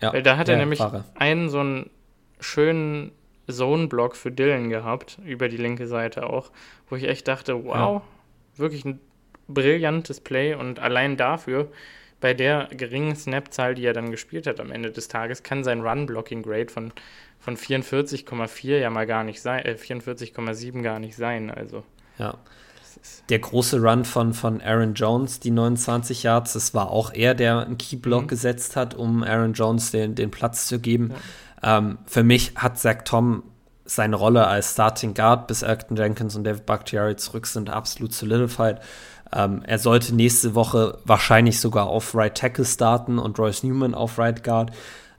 [0.00, 0.12] Ja.
[0.12, 1.04] Weil da hat er nämlich Fahrer.
[1.14, 1.90] einen so einen
[2.38, 3.12] schönen
[3.50, 6.50] Zone-Block für Dylan gehabt, über die linke Seite auch,
[6.88, 8.02] wo ich echt dachte, wow, ja.
[8.56, 9.00] wirklich ein
[9.48, 11.68] brillantes Play und allein dafür,
[12.20, 15.80] bei der geringen Snap-Zahl, die er dann gespielt hat am Ende des Tages, kann sein
[15.80, 16.92] Run-Blocking-Grade von
[17.38, 21.50] von 44,4 ja mal gar nicht sein, äh, 44,7 gar nicht sein.
[21.50, 21.84] Also.
[22.18, 22.38] Ja.
[23.28, 27.66] Der große Run von, von Aaron Jones, die 29 Yards, das war auch er, der
[27.66, 28.28] einen Keyblock mhm.
[28.28, 31.12] gesetzt hat, um Aaron Jones den, den Platz zu geben.
[31.62, 31.78] Ja.
[31.78, 33.42] Ähm, für mich hat Zach Tom
[33.84, 38.80] seine Rolle als Starting Guard, bis Elton Jenkins und David Bakhtiari zurück sind, absolut solidified.
[39.32, 44.18] Ähm, er sollte nächste Woche wahrscheinlich sogar auf Right Tackle starten und Royce Newman auf
[44.18, 44.72] Right Guard.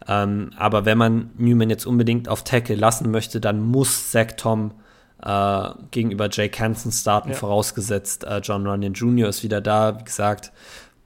[0.07, 4.71] Ähm, aber wenn man Newman jetzt unbedingt auf Tackle lassen möchte, dann muss Zach Tom
[5.21, 7.35] äh, gegenüber Jake Hansen starten, ja.
[7.35, 9.29] vorausgesetzt äh, John Runyon Jr.
[9.29, 9.99] ist wieder da.
[9.99, 10.51] Wie gesagt,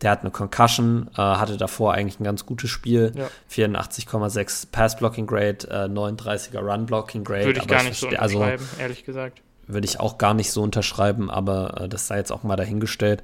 [0.02, 3.12] der hat eine Concussion, äh, hatte davor eigentlich ein ganz gutes Spiel.
[3.16, 3.28] Ja.
[3.52, 7.46] 84,6 Pass-Blocking-Grade, äh, 39er Run-Blocking-Grade.
[7.46, 9.42] Würde ich gar nicht so also unterschreiben, also, ehrlich gesagt.
[9.68, 13.24] Würde ich auch gar nicht so unterschreiben, aber äh, das sei jetzt auch mal dahingestellt.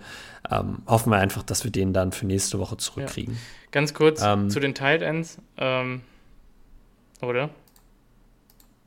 [0.50, 3.34] Ähm, hoffen wir einfach, dass wir den dann für nächste Woche zurückkriegen.
[3.34, 3.40] Ja.
[3.72, 6.02] Ganz kurz ähm, zu den Tight Ends, ähm,
[7.22, 7.50] oder?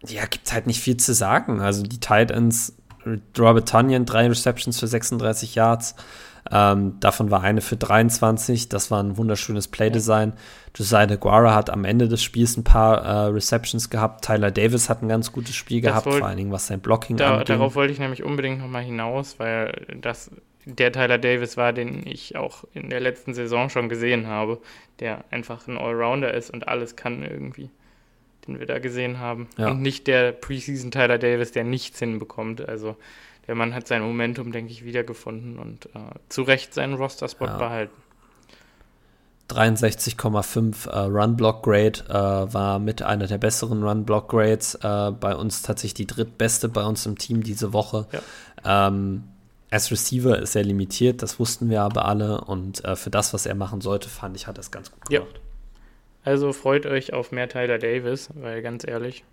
[0.07, 1.61] Ja, gibt halt nicht viel zu sagen.
[1.61, 2.75] Also die Tight Ends,
[3.39, 5.95] Robert Tunyon, drei Receptions für 36 Yards.
[6.51, 8.69] Ähm, davon war eine für 23.
[8.69, 10.33] Das war ein wunderschönes Playdesign.
[10.75, 14.25] Josiah Guara hat am Ende des Spiels ein paar äh, Receptions gehabt.
[14.25, 16.81] Tyler Davis hat ein ganz gutes Spiel das gehabt, wollt, vor allen Dingen was sein
[16.81, 17.51] Blocking da, angeht.
[17.51, 20.31] Darauf wollte ich nämlich unbedingt nochmal hinaus, weil das
[20.65, 24.61] der Tyler Davis war, den ich auch in der letzten Saison schon gesehen habe,
[24.99, 27.71] der einfach ein Allrounder ist und alles kann irgendwie,
[28.47, 29.49] den wir da gesehen haben.
[29.57, 29.71] Ja.
[29.71, 32.69] Und nicht der Preseason Tyler Davis, der nichts hinbekommt.
[32.69, 32.97] Also
[33.47, 35.99] der Mann hat sein Momentum, denke ich, wiedergefunden und äh,
[36.29, 37.57] zu Recht seinen Roster-Spot ja.
[37.57, 37.97] behalten.
[39.49, 44.77] 63,5 äh, Run-Block-Grade äh, war mit einer der besseren Run-Block-Grades.
[44.77, 48.07] Äh, bei uns tatsächlich die drittbeste bei uns im Team diese Woche.
[48.13, 48.89] Ja.
[48.89, 49.25] Ähm,
[49.71, 52.41] als Receiver ist er limitiert, das wussten wir aber alle.
[52.43, 55.07] Und äh, für das, was er machen sollte, fand ich, hat er es ganz gut
[55.07, 55.33] gemacht.
[55.35, 55.41] Ja.
[56.23, 59.25] Also freut euch auf mehr Tyler Davis, weil ganz ehrlich,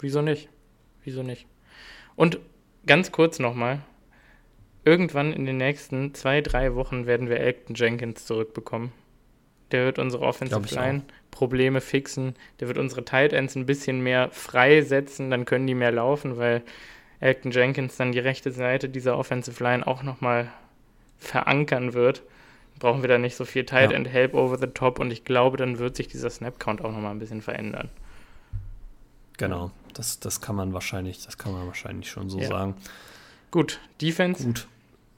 [0.00, 0.48] wieso nicht?
[1.04, 1.46] Wieso nicht?
[2.16, 2.38] Und
[2.86, 3.80] ganz kurz nochmal,
[4.84, 8.92] irgendwann in den nächsten zwei, drei Wochen werden wir Elton Jenkins zurückbekommen.
[9.70, 12.36] Der wird unsere Offensive Line Probleme fixen.
[12.60, 16.62] Der wird unsere Tight Ends ein bisschen mehr freisetzen, dann können die mehr laufen, weil
[17.24, 20.50] Elton Jenkins dann die rechte Seite dieser Offensive Line auch nochmal
[21.18, 22.22] verankern wird,
[22.78, 23.96] brauchen wir da nicht so viel Tight ja.
[23.96, 26.92] End Help over the top und ich glaube, dann wird sich dieser Snap Count auch
[26.92, 27.88] nochmal ein bisschen verändern.
[29.38, 32.48] Genau, das, das kann man wahrscheinlich, das kann man wahrscheinlich schon so ja.
[32.48, 32.74] sagen.
[33.50, 34.44] Gut, Defense.
[34.44, 34.68] Gut.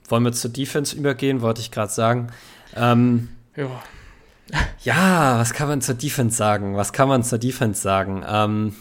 [0.08, 2.28] Wollen wir zur Defense übergehen, wollte ich gerade sagen.
[2.76, 3.82] Ähm, ja.
[4.84, 6.76] ja, was kann man zur Defense sagen?
[6.76, 8.24] Was kann man zur Defense sagen?
[8.28, 8.76] Ähm,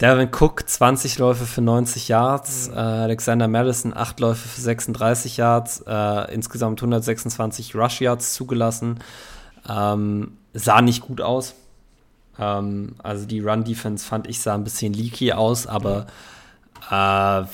[0.00, 2.74] Devin Cook 20 Läufe für 90 Yards, mhm.
[2.74, 9.00] äh, Alexander Madison 8 Läufe für 36 Yards, äh, insgesamt 126 Rush Yards zugelassen.
[9.68, 11.54] Ähm, sah nicht gut aus.
[12.38, 16.06] Ähm, also die Run Defense fand ich sah ein bisschen leaky aus, aber
[16.90, 16.94] Äh,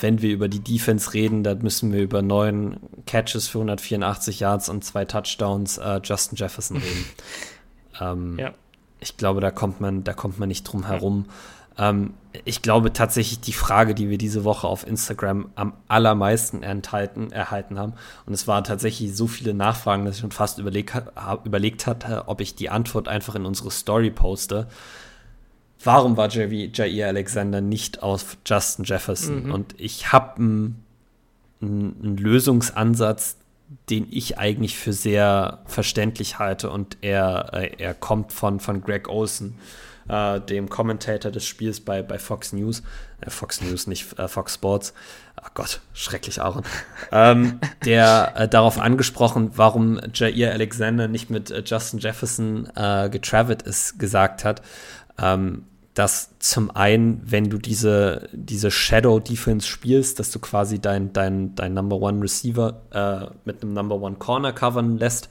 [0.01, 4.69] wenn wir über die Defense reden, dann müssen wir über neun Catches für 184 Yards
[4.69, 7.05] und zwei Touchdowns äh, Justin Jefferson reden.
[8.01, 8.53] ähm, ja.
[8.99, 11.25] Ich glaube, da kommt man, da kommt man nicht drum herum.
[11.77, 12.13] Ähm,
[12.45, 17.79] ich glaube tatsächlich die Frage, die wir diese Woche auf Instagram am allermeisten enthalten, erhalten
[17.79, 17.93] haben,
[18.25, 20.93] und es waren tatsächlich so viele Nachfragen, dass ich schon fast überlegt,
[21.43, 24.67] überlegt hatte, ob ich die Antwort einfach in unsere Story poste.
[25.83, 29.45] Warum war Jair Alexander nicht auf Justin Jefferson?
[29.45, 29.51] Mhm.
[29.51, 30.83] Und ich habe einen,
[31.61, 33.37] einen Lösungsansatz,
[33.89, 36.71] den ich eigentlich für sehr verständlich halte.
[36.71, 39.55] Und er, äh, er kommt von, von Greg Olson
[40.07, 42.83] äh, dem Commentator des Spiels bei, bei Fox News,
[43.21, 44.93] äh, Fox News, nicht äh, Fox Sports,
[45.41, 46.63] oh Gott, schrecklich Aaron,
[47.11, 53.61] ähm, der äh, darauf angesprochen, warum Jair Alexander nicht mit äh, Justin Jefferson äh, getravelt
[53.63, 54.61] ist, gesagt hat,
[55.19, 61.11] ähm, dass zum einen, wenn du diese, diese Shadow Defense spielst, dass du quasi dein,
[61.11, 65.29] dein, dein Number One Receiver äh, mit einem Number One Corner covern lässt,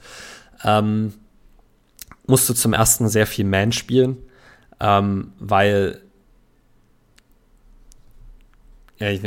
[0.65, 1.13] ähm,
[2.25, 4.17] musst du zum ersten sehr viel Man spielen
[4.79, 6.01] ähm, weil
[8.99, 9.21] ja, ich,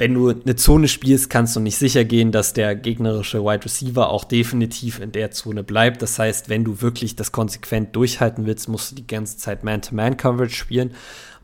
[0.00, 4.08] wenn du eine Zone spielst, kannst du nicht sicher gehen, dass der gegnerische Wide Receiver
[4.08, 6.00] auch definitiv in der Zone bleibt.
[6.00, 10.54] Das heißt, wenn du wirklich das konsequent durchhalten willst, musst du die ganze Zeit Man-to-Man-Coverage
[10.54, 10.94] spielen,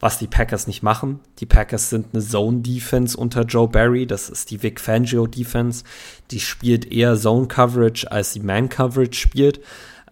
[0.01, 1.21] was die Packers nicht machen.
[1.41, 4.07] Die Packers sind eine Zone-Defense unter Joe Barry.
[4.07, 5.85] Das ist die Vic Fangio-Defense.
[6.31, 9.61] Die spielt eher Zone-Coverage, als sie Man-Coverage spielt.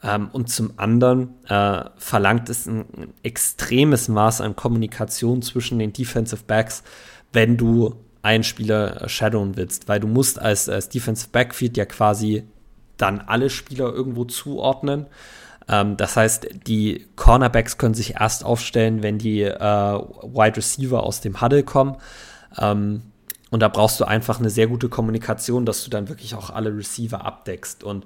[0.04, 5.92] Ähm, und zum anderen äh, verlangt es ein, ein, extremes Maß an Kommunikation zwischen den
[5.92, 6.82] Defensive Backs,
[7.32, 11.86] wenn du einen Spieler äh, shadowen willst, weil du musst als, als Defensive Backfield ja
[11.86, 12.44] quasi
[12.98, 15.06] dann alle Spieler irgendwo zuordnen.
[15.68, 21.22] Ähm, das heißt, die Cornerbacks können sich erst aufstellen, wenn die äh, Wide Receiver aus
[21.22, 21.96] dem Huddle kommen.
[22.58, 23.02] Ähm,
[23.50, 26.76] und da brauchst du einfach eine sehr gute Kommunikation, dass du dann wirklich auch alle
[26.76, 27.84] Receiver abdeckst.
[27.84, 28.04] Und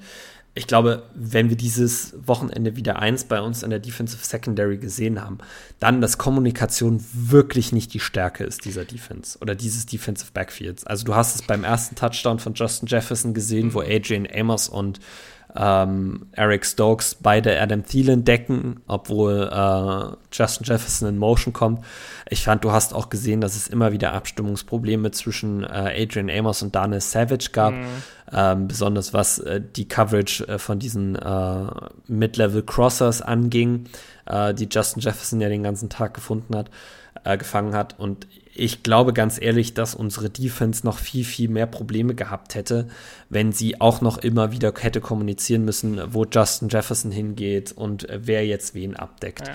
[0.54, 5.22] ich glaube, wenn wir dieses Wochenende wieder eins bei uns in der Defensive Secondary gesehen
[5.22, 5.38] haben,
[5.78, 10.84] dann, dass Kommunikation wirklich nicht die Stärke ist dieser Defense oder dieses Defensive Backfields.
[10.84, 14.98] Also du hast es beim ersten Touchdown von Justin Jefferson gesehen, wo Adrian Amos und
[15.56, 21.84] ähm, Eric Stokes beide Adam Thielen decken, obwohl äh, Justin Jefferson in Motion kommt.
[22.28, 26.62] Ich fand, du hast auch gesehen, dass es immer wieder Abstimmungsprobleme zwischen äh, Adrian Amos
[26.62, 27.86] und Daniel Savage gab, mhm.
[28.32, 31.66] ähm, besonders was äh, die Coverage äh, von diesen äh,
[32.06, 33.86] Mid-Level Crossers anging,
[34.26, 36.70] äh, die Justin Jefferson ja den ganzen Tag gefunden hat,
[37.36, 37.98] gefangen hat.
[37.98, 38.28] Und
[38.58, 42.88] ich glaube ganz ehrlich, dass unsere Defense noch viel, viel mehr Probleme gehabt hätte,
[43.28, 48.20] wenn sie auch noch immer wieder hätte kommunizieren müssen, wo Justin Jefferson hingeht und äh,
[48.22, 49.48] wer jetzt wen abdeckt.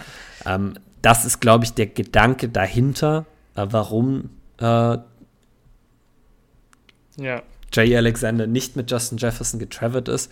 [0.46, 0.56] Ja.
[0.56, 3.26] Ähm, das ist, glaube ich, der Gedanke dahinter,
[3.56, 4.30] äh, warum
[4.60, 4.98] äh,
[7.18, 7.42] ja.
[7.72, 10.32] Jay Alexander nicht mit Justin Jefferson getravelt ist.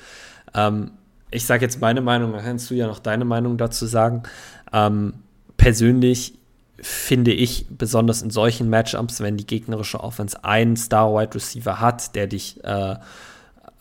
[0.54, 0.92] Ähm,
[1.30, 4.24] ich sage jetzt meine Meinung, dann kannst du ja noch deine Meinung dazu sagen.
[4.72, 5.14] Ähm,
[5.58, 6.36] persönlich
[6.82, 12.28] finde ich, besonders in solchen Matchups, wenn die gegnerische Offense einen Star-Wide Receiver hat, der
[12.28, 12.96] dich äh,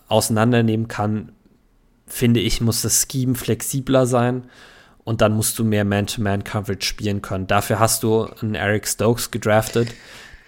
[0.09, 1.33] auseinandernehmen kann,
[2.07, 4.45] finde ich, muss das Scheme flexibler sein
[5.05, 7.47] und dann musst du mehr Man-to-Man-Coverage spielen können.
[7.47, 9.89] Dafür hast du einen Eric Stokes gedraftet,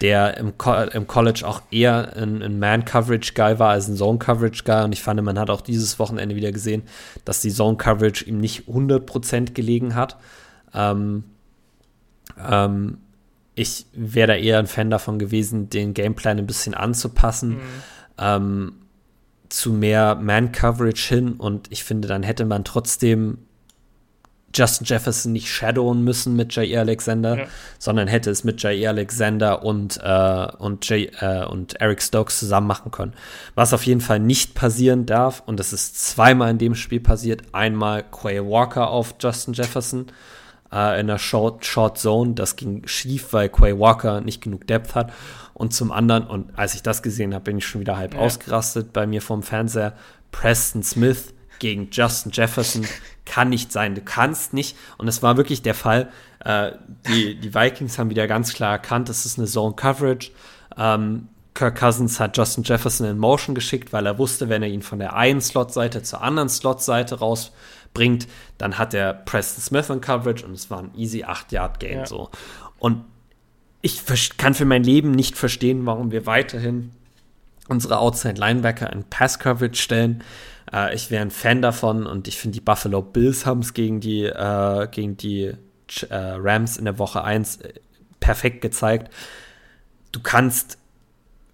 [0.00, 4.84] der im, Co im College auch eher ein, ein Man-Coverage-Guy war als ein Zone-Coverage-Guy.
[4.84, 6.82] Und ich fand, man hat auch dieses Wochenende wieder gesehen,
[7.24, 10.16] dass die Zone-Coverage ihm nicht 100% gelegen hat.
[10.74, 11.24] Ähm,
[12.50, 12.98] ähm,
[13.54, 17.50] ich wäre da eher ein Fan davon gewesen, den Gameplan ein bisschen anzupassen.
[17.50, 17.60] Mhm.
[18.18, 18.72] Ähm,
[19.48, 23.38] zu mehr Man-Coverage hin und ich finde, dann hätte man trotzdem
[24.54, 26.76] Justin Jefferson nicht shadowen müssen mit J.E.
[26.76, 27.44] Alexander, ja.
[27.78, 28.86] sondern hätte es mit J.E.
[28.86, 33.14] Alexander und, äh, und, J, äh, und Eric Stokes zusammen machen können.
[33.54, 37.42] Was auf jeden Fall nicht passieren darf, und das ist zweimal in dem Spiel passiert,
[37.52, 40.06] einmal Quay Walker auf Justin Jefferson
[40.72, 42.34] äh, in der Short, Short Zone.
[42.34, 45.12] Das ging schief, weil Quay Walker nicht genug Depth hat.
[45.54, 48.20] Und zum anderen, und als ich das gesehen habe, bin ich schon wieder halb ja.
[48.20, 49.92] ausgerastet bei mir vom Fernseher.
[50.32, 52.86] Preston Smith gegen Justin Jefferson
[53.24, 53.94] kann nicht sein.
[53.94, 54.76] Du kannst nicht.
[54.98, 56.10] Und es war wirklich der Fall.
[56.44, 56.72] Äh,
[57.06, 60.32] die, die Vikings haben wieder ganz klar erkannt, es ist eine Zone Coverage.
[60.76, 64.82] Ähm, Kirk Cousins hat Justin Jefferson in Motion geschickt, weil er wusste, wenn er ihn
[64.82, 67.52] von der einen Slot-Seite zur anderen Slot-Seite raus
[67.94, 68.26] bringt,
[68.58, 72.06] dann hat er Preston Smith in Coverage und es war ein easy 8-Yard-Game ja.
[72.06, 72.30] so.
[72.78, 73.04] Und
[73.82, 76.92] ich kann für mein Leben nicht verstehen, warum wir weiterhin
[77.68, 80.22] unsere Outside Linebacker in Pass Coverage stellen.
[80.72, 84.00] Äh, ich wäre ein Fan davon und ich finde, die Buffalo Bills haben es gegen
[84.00, 85.52] die, äh, gegen die
[86.08, 87.74] äh, Rams in der Woche 1 äh,
[88.20, 89.12] perfekt gezeigt.
[90.12, 90.78] Du kannst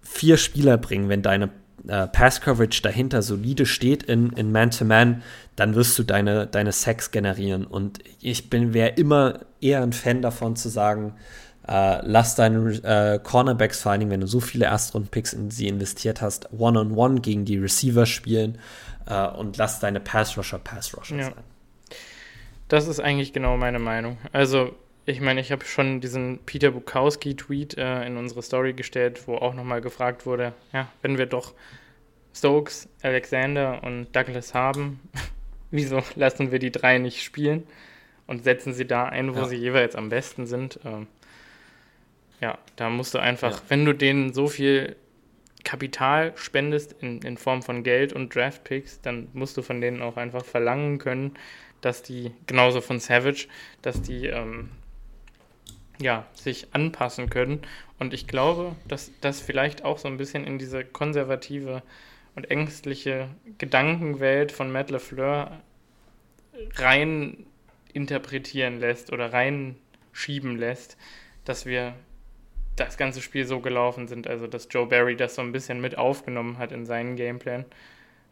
[0.01, 1.49] vier Spieler bringen, wenn deine
[1.87, 5.23] äh, Pass-Coverage dahinter solide steht in, in Man-to-Man,
[5.55, 7.65] dann wirst du deine, deine Sacks generieren.
[7.65, 11.13] Und ich bin, wäre immer eher ein Fan davon zu sagen,
[11.67, 15.67] äh, lass deine äh, Cornerbacks, vor allen Dingen, wenn du so viele Erstrunden-Picks in sie
[15.67, 18.57] investiert hast, One-on-One -on -one gegen die Receiver spielen
[19.05, 21.23] äh, und lass deine Pass-Rusher Pass-Rusher ja.
[21.25, 21.43] sein.
[22.69, 24.17] Das ist eigentlich genau meine Meinung.
[24.31, 24.75] Also,
[25.09, 29.55] ich meine, ich habe schon diesen Peter Bukowski-Tweet äh, in unsere Story gestellt, wo auch
[29.55, 31.53] nochmal gefragt wurde, ja, wenn wir doch
[32.33, 34.99] Stokes, Alexander und Douglas haben,
[35.71, 37.63] wieso lassen wir die drei nicht spielen
[38.27, 39.45] und setzen sie da ein, wo ja.
[39.45, 40.79] sie jeweils am besten sind?
[40.85, 41.07] Ähm,
[42.39, 43.61] ja, da musst du einfach, ja.
[43.69, 44.95] wenn du denen so viel
[45.63, 50.17] Kapital spendest in, in Form von Geld und Draftpicks, dann musst du von denen auch
[50.17, 51.33] einfach verlangen können,
[51.81, 53.47] dass die, genauso von Savage,
[53.81, 54.69] dass die ähm,
[56.01, 57.61] ja, sich anpassen können.
[57.99, 61.83] Und ich glaube, dass das vielleicht auch so ein bisschen in diese konservative
[62.35, 65.59] und ängstliche Gedankenwelt von Matt LeFleur
[66.75, 67.45] rein
[67.93, 70.97] interpretieren lässt oder reinschieben lässt,
[71.43, 71.93] dass wir
[72.75, 75.97] das ganze Spiel so gelaufen sind, also dass Joe Barry das so ein bisschen mit
[75.97, 77.65] aufgenommen hat in seinen Gameplan.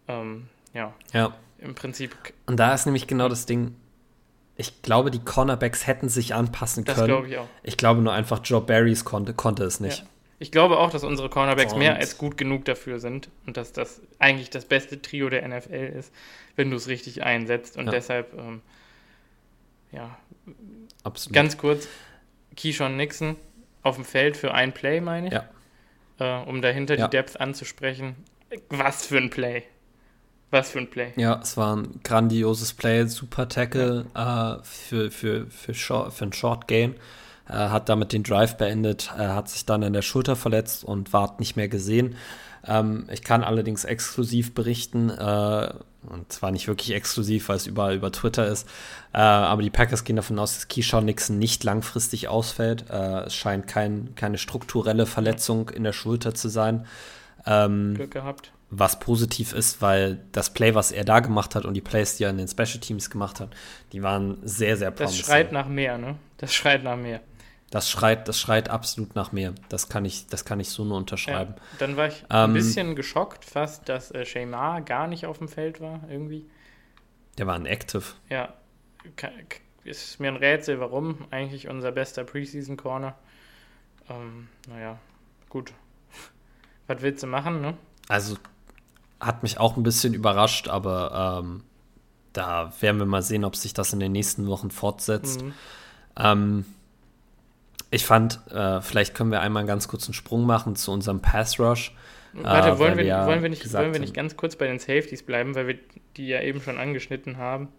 [0.08, 0.94] Ähm, ja.
[1.12, 1.34] Ja.
[1.60, 2.16] Im Prinzip.
[2.46, 3.76] Und da ist nämlich genau das Ding.
[4.60, 6.98] Ich glaube, die Cornerbacks hätten sich anpassen können.
[6.98, 7.48] Das glaube ich auch.
[7.62, 10.00] Ich glaube nur einfach, Joe Barrys konnte, konnte es nicht.
[10.00, 10.06] Ja.
[10.40, 13.72] Ich glaube auch, dass unsere Cornerbacks und mehr als gut genug dafür sind und dass
[13.72, 16.14] das eigentlich das beste Trio der NFL ist,
[16.56, 17.78] wenn du es richtig einsetzt.
[17.78, 17.92] Und ja.
[17.92, 18.62] deshalb, ähm,
[19.92, 20.18] ja,
[21.04, 21.36] Absolut.
[21.36, 21.88] ganz kurz,
[22.56, 23.36] Keyshawn Nixon
[23.84, 25.34] auf dem Feld für ein Play, meine ich.
[25.34, 25.50] Ja.
[26.20, 28.16] Äh, um dahinter die Depth anzusprechen.
[28.70, 29.64] Was für ein Play.
[30.50, 31.12] Was für ein Play.
[31.18, 36.34] Ja, es war ein grandioses Play, super Tackle äh, für, für, für, short, für ein
[36.34, 36.96] Short Gain.
[37.50, 41.12] Äh, hat damit den Drive beendet, äh, hat sich dann in der Schulter verletzt und
[41.14, 42.16] ward nicht mehr gesehen.
[42.66, 45.74] Ähm, ich kann allerdings exklusiv berichten, äh,
[46.10, 48.68] und zwar nicht wirklich exklusiv, weil es überall über Twitter ist,
[49.14, 52.90] äh, aber die Packers gehen davon aus, dass Keyshawn Nixon nicht langfristig ausfällt.
[52.90, 56.86] Äh, es scheint kein, keine strukturelle Verletzung in der Schulter zu sein.
[57.46, 61.74] Ähm, Glück gehabt was positiv ist, weil das Play, was er da gemacht hat und
[61.74, 63.56] die Plays, die er in den Special Teams gemacht hat,
[63.94, 65.20] die waren sehr, sehr promising.
[65.20, 66.16] Das schreit nach mehr, ne?
[66.38, 67.22] Das schreit nach mehr.
[67.70, 69.54] Das schreit, das schreit absolut nach mehr.
[69.70, 71.56] Das kann ich, das kann ich so nur unterschreiben.
[71.56, 75.38] Ja, dann war ich ein ähm, bisschen geschockt fast, dass äh, Shaymar gar nicht auf
[75.38, 76.46] dem Feld war, irgendwie.
[77.38, 78.04] Der war ein Active.
[78.30, 78.54] Ja.
[79.84, 81.28] Ist mir ein Rätsel, warum.
[81.30, 83.16] Eigentlich unser bester Preseason Corner.
[84.10, 84.98] Ähm, naja,
[85.50, 85.74] gut.
[86.88, 87.78] Was willst du machen, ne?
[88.08, 88.38] Also
[89.20, 91.64] hat mich auch ein bisschen überrascht, aber ähm,
[92.34, 95.44] da werden wir mal sehen, ob sich das in den nächsten Wochen fortsetzt.
[95.44, 95.54] Mhm.
[96.18, 96.66] Ähm,
[97.90, 101.60] ich fand, äh, vielleicht können wir einmal einen ganz kurzen Sprung machen zu unserem Pass
[101.60, 101.94] Rush.
[102.34, 104.80] Warte, äh, wollen, wir, wir wollen, wir nicht, wollen wir nicht ganz kurz bei den
[104.80, 105.78] Safeties bleiben, weil wir
[106.18, 107.70] die ja eben schon angeschnitten haben?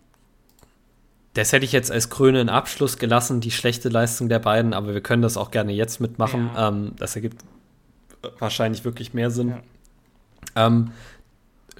[1.34, 5.03] Das hätte ich jetzt als krönenden Abschluss gelassen, die schlechte Leistung der beiden, aber wir
[5.03, 6.51] können das auch gerne jetzt mitmachen.
[6.55, 6.68] Ja.
[6.68, 7.45] Ähm, das ergibt
[8.39, 9.51] wahrscheinlich wirklich mehr Sinn.
[10.57, 10.66] Ja.
[10.66, 10.91] Ähm,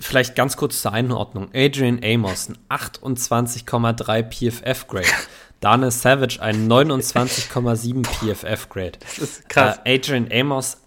[0.01, 1.51] vielleicht ganz kurz zur Einordnung.
[1.55, 5.07] Adrian Amos, ein 28,3 PFF-Grade.
[5.61, 8.99] Dana Savage ein 29,7 PFF-Grade.
[9.01, 9.81] Das ist krass.
[9.85, 10.79] Äh, Adrian Amos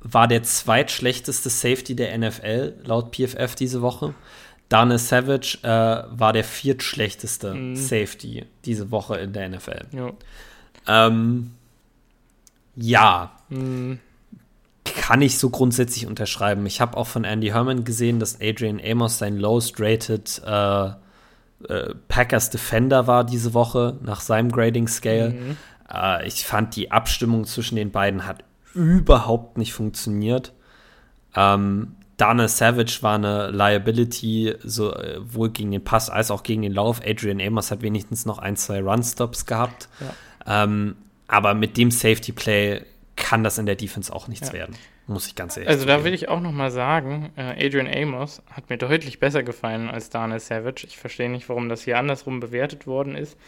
[0.00, 4.14] war der zweitschlechteste Safety der NFL laut PFF diese Woche.
[4.68, 7.76] Dana Savage äh, war der viertschlechteste mhm.
[7.76, 9.86] Safety diese Woche in der NFL.
[9.92, 10.12] Ja.
[10.86, 11.52] Ähm,
[12.76, 13.32] ja.
[13.48, 14.00] Mhm.
[14.84, 16.66] Kann ich so grundsätzlich unterschreiben.
[16.66, 20.90] Ich habe auch von Andy Herman gesehen, dass Adrian Amos sein lowest rated äh,
[21.68, 25.30] äh, Packers Defender war diese Woche nach seinem Grading Scale.
[25.30, 25.56] Mhm.
[25.92, 30.52] Äh, ich fand die Abstimmung zwischen den beiden hat überhaupt nicht funktioniert.
[31.36, 36.72] Ähm, Dana Savage war eine Liability, sowohl äh, gegen den Pass als auch gegen den
[36.72, 37.00] Lauf.
[37.04, 39.88] Adrian Amos hat wenigstens noch ein, zwei Run-Stops gehabt.
[40.00, 40.64] Ja.
[40.64, 42.82] Ähm, aber mit dem Safety Play
[43.16, 44.54] kann das in der Defense auch nichts ja.
[44.54, 44.76] werden.
[45.06, 48.42] Muss ich ganz ehrlich Also da will ich auch noch mal sagen, äh, Adrian Amos
[48.50, 50.86] hat mir deutlich besser gefallen als Daniel Savage.
[50.86, 53.38] Ich verstehe nicht, warum das hier andersrum bewertet worden ist.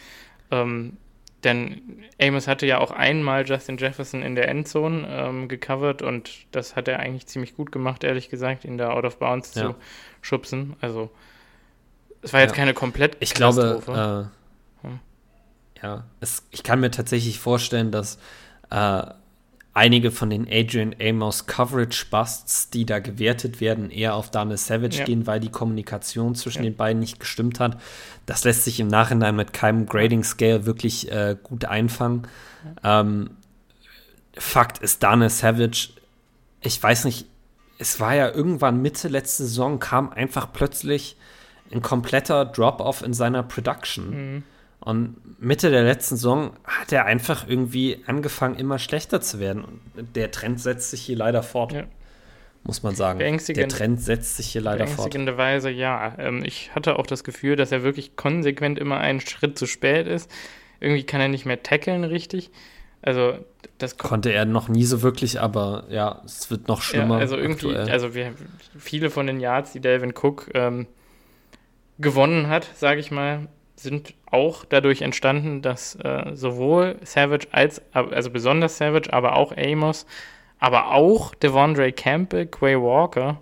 [0.50, 0.98] Ähm,
[1.44, 6.76] denn Amos hatte ja auch einmal Justin Jefferson in der Endzone ähm, gecovert und das
[6.76, 9.62] hat er eigentlich ziemlich gut gemacht, ehrlich gesagt, ihn da out of bounds ja.
[9.62, 9.74] zu
[10.22, 10.76] schubsen.
[10.80, 11.10] Also
[12.22, 12.56] es war jetzt ja.
[12.56, 13.80] keine komplett Ich glaube,
[14.82, 14.98] äh, hm.
[15.82, 18.18] ja, es, ich kann mir tatsächlich vorstellen, dass
[18.70, 19.02] äh,
[19.76, 24.98] einige von den Adrian Amos Coverage Busts, die da gewertet werden, eher auf Daniel Savage
[24.98, 25.04] ja.
[25.04, 26.70] gehen, weil die Kommunikation zwischen ja.
[26.70, 27.78] den beiden nicht gestimmt hat.
[28.24, 32.26] Das lässt sich im Nachhinein mit keinem Grading Scale wirklich äh, gut einfangen.
[32.82, 33.00] Ja.
[33.00, 33.30] Ähm,
[34.38, 35.90] Fakt ist, Daniel Savage,
[36.62, 37.26] ich weiß nicht,
[37.78, 41.16] es war ja irgendwann Mitte letzte Saison, kam einfach plötzlich
[41.70, 44.10] ein kompletter Drop-off in seiner Production.
[44.10, 44.42] Mhm.
[44.86, 49.64] Und Mitte der letzten Saison hat er einfach irgendwie angefangen, immer schlechter zu werden.
[49.64, 51.72] Und der Trend setzt sich hier leider fort.
[51.72, 51.86] Ja.
[52.62, 53.18] Muss man sagen.
[53.18, 55.12] Der Trend setzt sich hier leider fort.
[55.12, 56.14] Weise, ja.
[56.18, 60.06] Ähm, ich hatte auch das Gefühl, dass er wirklich konsequent immer einen Schritt zu spät
[60.06, 60.30] ist.
[60.78, 62.52] Irgendwie kann er nicht mehr tackeln richtig.
[63.02, 63.38] Also
[63.78, 67.16] das konnte er noch nie so wirklich, aber ja, es wird noch schlimmer.
[67.16, 67.90] Ja, also irgendwie, aktuell.
[67.90, 68.34] also wir,
[68.78, 70.86] viele von den Yards, die Delvin Cook ähm,
[71.98, 78.30] gewonnen hat, sage ich mal, sind auch dadurch entstanden, dass äh, sowohl Savage als, also
[78.30, 80.06] besonders Savage, aber auch Amos,
[80.58, 83.40] aber auch Devondre Campbell, Quay Walker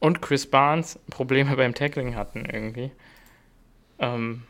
[0.00, 2.92] und Chris Barnes Probleme beim Tackling hatten irgendwie.
[3.98, 4.44] Ähm,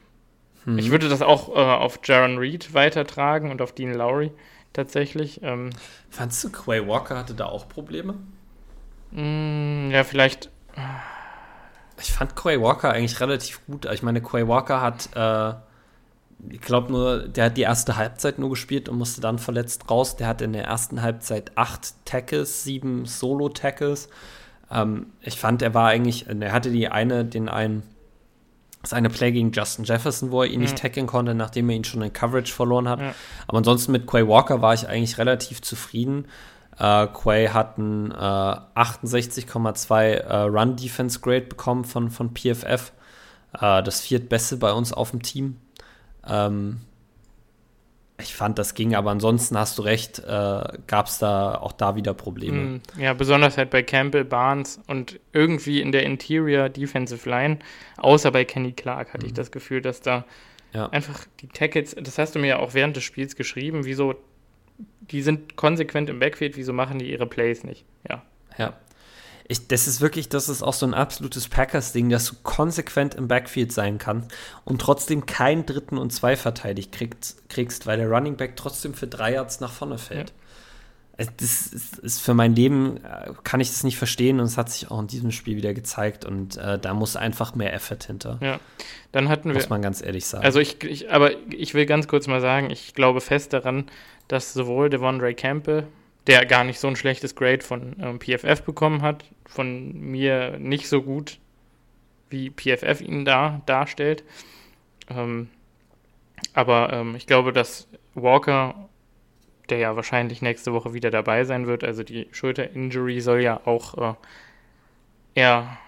[0.65, 0.79] hm.
[0.79, 4.33] Ich würde das auch äh, auf Jaron Reed weitertragen und auf Dean Lowry
[4.73, 5.41] tatsächlich.
[5.43, 5.71] Ähm,
[6.11, 8.15] Fandst du, Quay Walker hatte da auch Probleme?
[9.13, 10.51] Mh, hm, ja, vielleicht.
[12.05, 13.87] Ich fand Quay Walker eigentlich relativ gut.
[13.87, 15.55] Ich meine, Quay Walker hat, äh,
[16.51, 20.17] ich glaube nur, der hat die erste Halbzeit nur gespielt und musste dann verletzt raus.
[20.17, 24.09] Der hat in der ersten Halbzeit acht Tackles, sieben Solo-Tackles.
[24.71, 27.83] Ähm, ich fand, er war eigentlich, er hatte die eine, den einen
[28.87, 30.63] seine Play gegen Justin Jefferson, wo er ihn mhm.
[30.63, 33.01] nicht tackeln konnte, nachdem er ihn schon in Coverage verloren hat.
[33.01, 33.15] Ja.
[33.47, 36.27] Aber ansonsten mit Quay Walker war ich eigentlich relativ zufrieden.
[36.79, 42.93] Äh, Quay hat ein äh, 68,2 äh, Run-Defense-Grade bekommen von, von PFF.
[43.53, 45.57] Äh, das viertbeste bei uns auf dem Team.
[46.27, 46.81] Ähm,
[48.21, 50.23] ich fand, das ging, aber ansonsten hast du recht, äh,
[50.87, 52.57] gab es da auch da wieder Probleme.
[52.57, 57.59] Mm, ja, besonders halt bei Campbell, Barnes und irgendwie in der Interior Defensive Line,
[57.97, 59.27] außer bei Kenny Clark hatte mm.
[59.27, 59.37] ich mhm.
[59.37, 60.25] das Gefühl, dass da
[60.73, 60.89] ja.
[60.91, 64.15] einfach die Tackles, das hast du mir ja auch während des Spiels geschrieben, wieso,
[64.79, 67.85] die sind konsequent im Backfield, wieso machen die ihre Plays nicht?
[68.09, 68.23] Ja.
[68.59, 68.75] Ja
[69.47, 73.29] ich, das ist wirklich, das ist auch so ein absolutes Packers-Ding, dass du konsequent im
[73.29, 74.33] Backfield sein kannst
[74.65, 79.07] und trotzdem keinen dritten und zwei verteidigt kriegst, kriegst, weil der Running Back trotzdem für
[79.07, 80.31] drei Yards nach vorne fällt.
[80.31, 80.37] Ja.
[81.17, 84.71] Das ist, ist, für mein Leben, äh, kann ich das nicht verstehen und es hat
[84.71, 88.41] sich auch in diesem Spiel wieder gezeigt und äh, da muss einfach mehr Effort hinter.
[88.43, 88.59] Ja,
[89.13, 89.55] dann hatten wir.
[89.55, 90.45] Muss man ganz ehrlich sagen.
[90.45, 93.87] Also ich, ich aber ich will ganz kurz mal sagen, ich glaube fest daran,
[94.29, 95.87] dass sowohl Devondre Campbell
[96.27, 100.89] der gar nicht so ein schlechtes Grade von ähm, PFF bekommen hat, von mir nicht
[100.89, 101.39] so gut,
[102.31, 104.25] wie PFF ihn da darstellt.
[105.11, 105.51] Ähm,
[106.55, 108.89] aber ähm, ich glaube, dass Walker,
[109.69, 113.99] der ja wahrscheinlich nächste Woche wieder dabei sein wird, also die Schulter-Injury soll ja auch
[113.99, 114.15] äh,
[115.35, 115.79] eher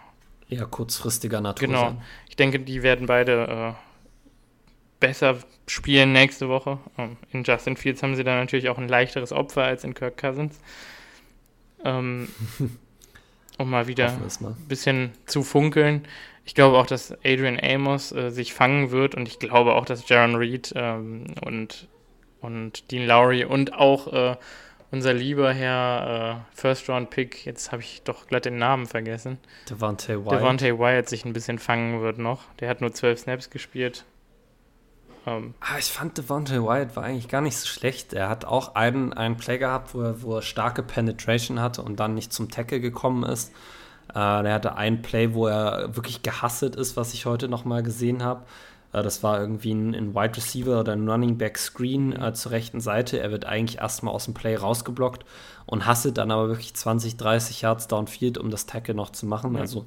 [0.48, 1.80] eher kurzfristiger Natur genau.
[1.80, 2.02] sein.
[2.28, 3.85] Ich denke, die werden beide äh,
[5.00, 6.78] besser spielen nächste Woche.
[6.98, 10.16] Ähm, in Justin Fields haben sie dann natürlich auch ein leichteres Opfer als in Kirk
[10.16, 10.60] Cousins.
[11.84, 12.28] Ähm,
[13.58, 16.06] um mal wieder ein bisschen zu funkeln.
[16.44, 20.08] Ich glaube auch, dass Adrian Amos äh, sich fangen wird und ich glaube auch, dass
[20.08, 21.88] Jaron Reed ähm, und,
[22.40, 24.36] und Dean Lowry und auch äh,
[24.92, 29.38] unser lieber Herr äh, First-Round-Pick, jetzt habe ich doch glatt den Namen vergessen.
[29.68, 30.32] Devontae Wyatt.
[30.32, 32.44] Devontae Wyatt sich ein bisschen fangen wird noch.
[32.60, 34.04] Der hat nur zwölf Snaps gespielt.
[35.26, 38.12] Ähm, ah, ich fand Devontae Wyatt war eigentlich gar nicht so schlecht.
[38.12, 41.98] Er hat auch einen, einen Play gehabt, wo er, wo er starke Penetration hatte und
[41.98, 43.52] dann nicht zum Tackle gekommen ist.
[44.14, 48.22] Äh, er hatte einen Play, wo er wirklich gehasselt ist, was ich heute nochmal gesehen
[48.22, 48.44] habe.
[48.92, 52.52] Äh, das war irgendwie ein, ein, Wide Receiver oder ein Running Back Screen äh, zur
[52.52, 53.20] rechten Seite.
[53.20, 55.24] Er wird eigentlich erstmal aus dem Play rausgeblockt
[55.66, 59.54] und hasselt dann aber wirklich 20, 30 Yards downfield, um das Tackle noch zu machen.
[59.54, 59.60] Ja.
[59.60, 59.86] Also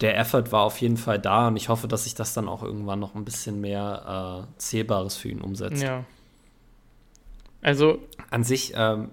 [0.00, 2.62] der Effort war auf jeden Fall da und ich hoffe, dass sich das dann auch
[2.62, 5.82] irgendwann noch ein bisschen mehr äh, Zählbares für ihn umsetzt.
[5.82, 6.04] Ja.
[7.62, 7.98] Also.
[8.30, 9.10] An sich, ähm,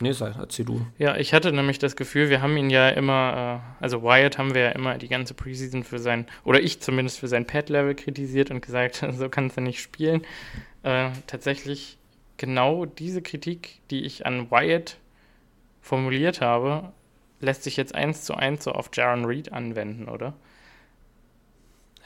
[0.00, 0.86] nee, sei, erzähl du.
[0.98, 4.54] Ja, ich hatte nämlich das Gefühl, wir haben ihn ja immer, äh, also Wyatt haben
[4.54, 8.50] wir ja immer die ganze Preseason für sein, oder ich zumindest für sein Pad-Level kritisiert
[8.50, 10.22] und gesagt, so kannst du nicht spielen.
[10.82, 11.98] Äh, tatsächlich
[12.36, 14.96] genau diese Kritik, die ich an Wyatt
[15.82, 16.92] formuliert habe,
[17.40, 20.34] lässt sich jetzt eins zu eins so auf Jaron Reed anwenden, oder?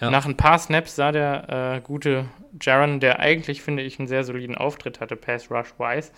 [0.00, 0.10] Ja.
[0.10, 2.26] Nach ein paar Snaps sah der äh, gute
[2.60, 6.10] Jaron, der eigentlich, finde ich, einen sehr soliden Auftritt hatte, Pass Rush wise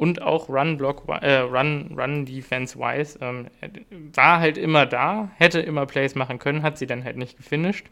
[0.00, 3.48] und auch Run Block, äh, Run, Run Defense wise, ähm,
[4.14, 7.86] war halt immer da, hätte immer Plays machen können, hat sie dann halt nicht gefinisht.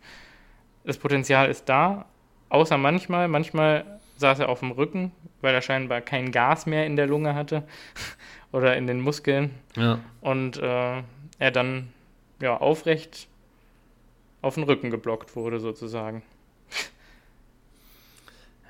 [0.85, 2.07] Das Potenzial ist da,
[2.49, 3.85] außer manchmal, manchmal
[4.17, 7.65] saß er auf dem Rücken, weil er scheinbar kein Gas mehr in der Lunge hatte
[8.53, 9.51] oder in den Muskeln.
[9.77, 9.99] Ja.
[10.23, 11.03] Und äh,
[11.39, 11.93] er dann
[12.41, 13.29] ja aufrecht
[14.41, 16.23] auf den Rücken geblockt wurde, sozusagen.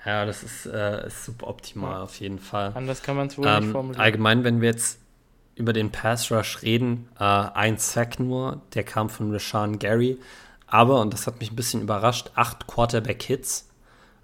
[0.09, 2.02] Ja, das ist, äh, ist suboptimal ja.
[2.02, 2.72] auf jeden Fall.
[2.74, 4.00] Anders kann man es wohl ähm, nicht formulieren.
[4.00, 5.00] Allgemein, wenn wir jetzt
[5.54, 10.16] über den Pass Rush reden, äh, ein Sack nur, der kam von Rashawn Gary.
[10.66, 13.68] Aber, und das hat mich ein bisschen überrascht, acht Quarterback-Hits.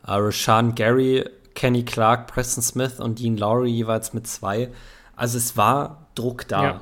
[0.07, 4.70] Äh, Rashawn Gary, Kenny Clark, Preston Smith und Dean Lowry jeweils mit zwei.
[5.16, 6.80] Also es war Druck da, ja.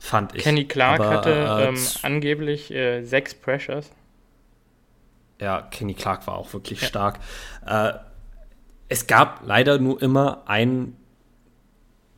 [0.00, 0.42] fand ich.
[0.42, 3.90] Kenny Clark Aber, hatte äh, ähm, angeblich äh, sechs Pressures.
[5.40, 6.88] Ja, Kenny Clark war auch wirklich ja.
[6.88, 7.20] stark.
[7.64, 7.92] Äh,
[8.88, 10.96] es gab leider nur immer einen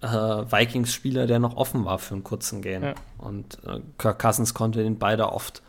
[0.00, 2.82] äh, Vikings-Spieler, der noch offen war für einen kurzen Game.
[2.82, 2.94] Ja.
[3.18, 5.62] Und äh, Kirk Cousins konnte den beide oft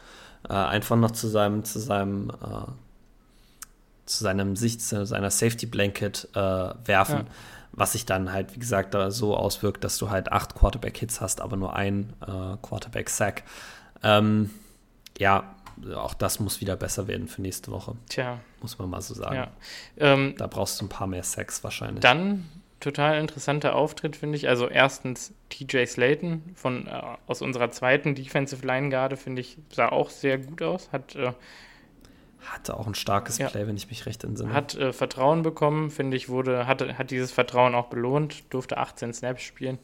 [0.48, 2.72] äh, einfach noch zu seinem, zu seinem, äh,
[4.06, 6.40] zu seinem Sicht, zu seiner Safety Blanket äh,
[6.86, 7.20] werfen.
[7.20, 7.26] Ja.
[7.74, 11.40] Was sich dann halt, wie gesagt, da so auswirkt, dass du halt acht Quarterback-Hits hast,
[11.40, 13.44] aber nur ein äh, Quarterback-Sack.
[14.04, 14.50] Ähm,
[15.18, 15.56] ja,
[15.96, 17.96] auch das muss wieder besser werden für nächste Woche.
[18.10, 18.40] Tja.
[18.62, 19.36] Muss man mal so sagen.
[19.36, 19.52] Ja.
[19.98, 22.02] Ähm, da brauchst du ein paar mehr Sacks wahrscheinlich.
[22.02, 22.50] Dann
[22.80, 24.48] total interessanter Auftritt, finde ich.
[24.48, 29.90] Also erstens TJ Slayton von äh, aus unserer zweiten Defensive Line Garde, finde ich, sah
[29.90, 30.92] auch sehr gut aus.
[30.92, 31.34] Hat äh,
[32.44, 34.54] hatte auch ein starkes ja, Play, wenn ich mich recht entsinne.
[34.54, 39.14] Hat äh, Vertrauen bekommen, finde ich, wurde, hatte, hat dieses Vertrauen auch belohnt, durfte 18
[39.14, 39.78] Snaps spielen.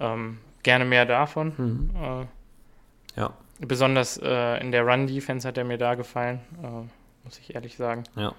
[0.00, 1.52] Ähm, gerne mehr davon.
[1.56, 1.90] Mhm.
[1.96, 3.34] Äh, ja.
[3.60, 6.88] Besonders äh, in der Run-Defense hat er mir da gefallen, äh,
[7.26, 8.04] muss ich ehrlich sagen.
[8.14, 8.34] Ja.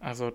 [0.00, 0.32] Also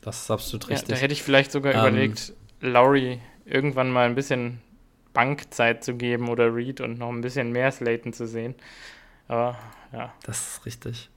[0.00, 0.88] das ist absolut richtig.
[0.88, 4.60] Ja, da hätte ich vielleicht sogar ähm, überlegt, Lowry irgendwann mal ein bisschen
[5.12, 8.54] Bankzeit zu geben oder Reed und noch ein bisschen mehr Slayton zu sehen.
[9.28, 9.58] Aber
[9.92, 10.12] ja.
[10.24, 11.10] Das ist richtig.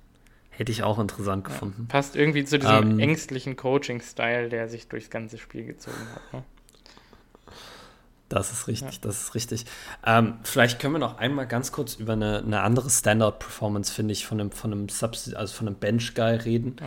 [0.50, 1.88] Hätte ich auch interessant ja, gefunden.
[1.88, 6.34] Passt irgendwie zu diesem ähm, ängstlichen Coaching-Style, der sich durchs ganze Spiel gezogen hat.
[6.34, 6.44] Ne?
[8.32, 9.00] Das ist richtig, ja.
[9.02, 9.66] das ist richtig.
[10.06, 14.26] Ähm, vielleicht können wir noch einmal ganz kurz über eine, eine andere Standard-Performance, finde ich,
[14.26, 16.78] von einem, von einem Subs also von einem Bench-Guy reden.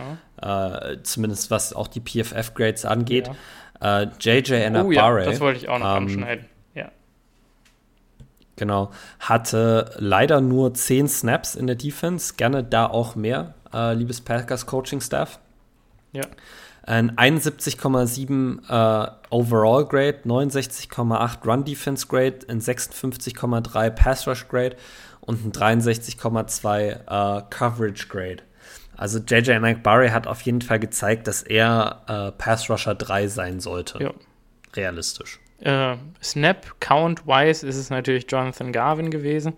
[0.41, 0.79] Ja.
[0.91, 3.29] Äh, zumindest was auch die PFF-Grades angeht.
[3.79, 4.01] Ja.
[4.01, 4.87] Äh, JJ Anabare.
[4.87, 6.45] Oh, ja, das wollte ich auch noch ähm, anschneiden.
[6.73, 6.91] Ja.
[8.55, 8.89] Genau.
[9.19, 12.33] Hatte leider nur 10 Snaps in der Defense.
[12.37, 15.37] Gerne da auch mehr, äh, liebes Packers Coaching-Staff.
[16.11, 16.23] Ja
[16.85, 24.75] ein 71,7 äh, Overall Grade, 69,8 Run Defense Grade, ein 56,3 Pass Rush Grade
[25.21, 28.43] und ein 63,2 äh, Coverage Grade.
[28.97, 33.59] Also JJ McBurry hat auf jeden Fall gezeigt, dass er äh, Pass Rusher 3 sein
[33.59, 34.01] sollte.
[34.01, 34.13] Ja.
[34.75, 35.39] Realistisch.
[35.59, 39.53] Äh, Snap Count wise ist es natürlich Jonathan Garvin gewesen,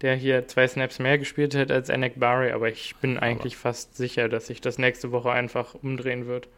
[0.00, 3.62] der hier zwei Snaps mehr gespielt hat als Anek Barry, aber ich bin eigentlich aber.
[3.62, 6.48] fast sicher, dass sich das nächste Woche einfach umdrehen wird.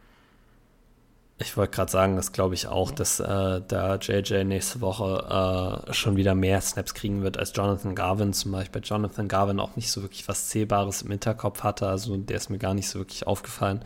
[1.43, 5.93] Ich wollte gerade sagen, das glaube ich auch, dass äh, da JJ nächste Woche äh,
[5.93, 8.81] schon wieder mehr Snaps kriegen wird als Jonathan Garvin zum Beispiel.
[8.83, 12.59] Jonathan Garvin auch nicht so wirklich was Zählbares im Hinterkopf hatte, also der ist mir
[12.59, 13.83] gar nicht so wirklich aufgefallen.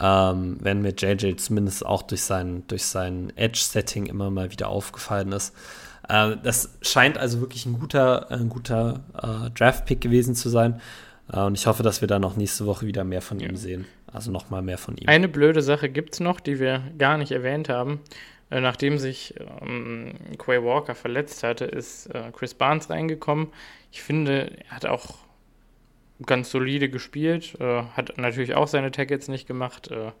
[0.00, 5.32] Ähm, wenn mir JJ zumindest auch durch sein, durch sein Edge-Setting immer mal wieder aufgefallen
[5.32, 5.54] ist.
[6.08, 10.80] Äh, das scheint also wirklich ein guter, ein guter äh, Draft-Pick gewesen zu sein.
[11.32, 13.48] Äh, und ich hoffe, dass wir da noch nächste Woche wieder mehr von ja.
[13.48, 13.86] ihm sehen.
[14.12, 15.08] Also nochmal mehr von ihm.
[15.08, 18.00] Eine blöde Sache gibt es noch, die wir gar nicht erwähnt haben.
[18.50, 23.48] Äh, nachdem sich ähm, Quay Walker verletzt hatte, ist äh, Chris Barnes reingekommen.
[23.92, 25.18] Ich finde, er hat auch
[26.26, 30.12] ganz solide gespielt, äh, hat natürlich auch seine Tackles nicht gemacht, äh,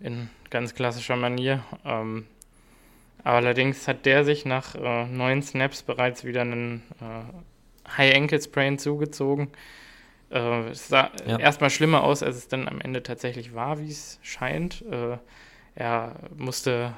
[0.00, 1.64] in ganz klassischer Manier.
[1.84, 2.26] Ähm,
[3.24, 6.82] allerdings hat der sich nach äh, neun Snaps bereits wieder einen
[7.96, 9.48] High Ankle Sprain zugezogen.
[10.30, 11.38] Äh, es sah ja.
[11.38, 14.84] erstmal schlimmer aus, als es dann am Ende tatsächlich war, wie es scheint.
[14.90, 15.18] Äh,
[15.74, 16.94] er musste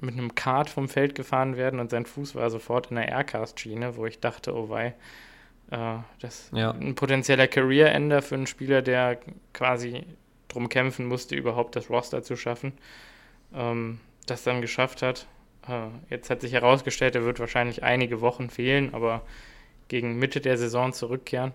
[0.00, 3.96] mit einem Kart vom Feld gefahren werden und sein Fuß war sofort in der Aircast-Schiene,
[3.96, 4.94] wo ich dachte, oh wei,
[5.70, 6.70] äh, das ja.
[6.72, 9.18] ein potenzieller Career-Ender für einen Spieler, der
[9.52, 10.04] quasi
[10.48, 12.72] drum kämpfen musste, überhaupt das Roster zu schaffen,
[13.54, 15.26] ähm, das dann geschafft hat.
[15.68, 19.22] Äh, jetzt hat sich herausgestellt, er wird wahrscheinlich einige Wochen fehlen, aber
[19.88, 21.52] gegen Mitte der Saison zurückkehren.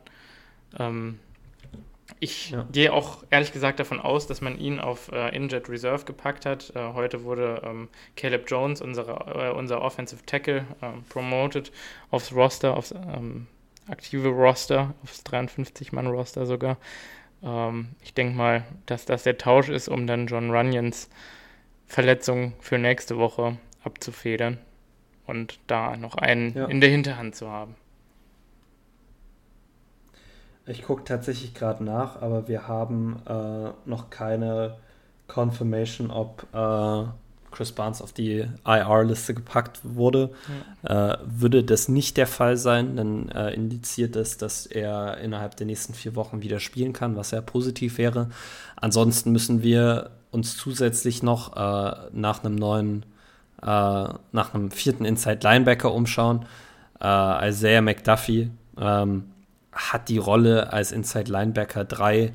[0.80, 1.20] Ähm,
[2.20, 2.68] ich ja.
[2.72, 6.72] gehe auch ehrlich gesagt davon aus, dass man ihn auf äh, Injured Reserve gepackt hat.
[6.76, 11.72] Äh, heute wurde ähm, Caleb Jones, unsere, äh, unser Offensive Tackle, ähm, promoted
[12.12, 13.48] aufs Roster, aufs ähm,
[13.88, 16.78] aktive Roster, aufs 53-Mann-Roster sogar.
[17.44, 21.10] Ähm, ich denke mal, dass das der Tausch ist, um dann John Runyons
[21.88, 24.60] Verletzung für nächste Woche abzufedern
[25.26, 26.66] und da noch einen ja.
[26.66, 27.76] in der Hinterhand zu haben.
[30.72, 34.78] Ich gucke tatsächlich gerade nach, aber wir haben äh, noch keine
[35.28, 37.04] Confirmation, ob äh,
[37.52, 40.32] Chris Barnes auf die IR-Liste gepackt wurde,
[40.88, 41.14] ja.
[41.14, 45.68] äh, würde das nicht der Fall sein, dann äh, indiziert es, dass er innerhalb der
[45.68, 48.30] nächsten vier Wochen wieder spielen kann, was sehr positiv wäre.
[48.78, 53.06] Ansonsten müssen wir uns zusätzlich noch äh, nach einem neuen,
[53.62, 56.46] äh, nach einem vierten Inside Linebacker umschauen.
[57.04, 59.31] Isaiah McDuffie ähm,
[59.72, 62.34] hat die Rolle als Inside Linebacker 3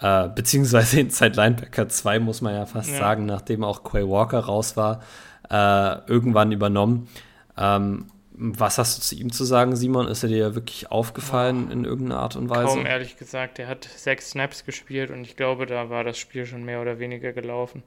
[0.00, 2.98] äh, beziehungsweise Inside Linebacker 2, muss man ja fast ja.
[2.98, 5.00] sagen, nachdem auch Quay Walker raus war,
[5.50, 7.08] äh, irgendwann übernommen.
[7.56, 8.06] Ähm,
[8.38, 10.08] was hast du zu ihm zu sagen, Simon?
[10.08, 12.66] Ist er dir wirklich aufgefallen in irgendeiner Art und Weise?
[12.66, 13.58] Kaum, ehrlich gesagt.
[13.58, 16.98] Er hat sechs Snaps gespielt und ich glaube, da war das Spiel schon mehr oder
[16.98, 17.82] weniger gelaufen.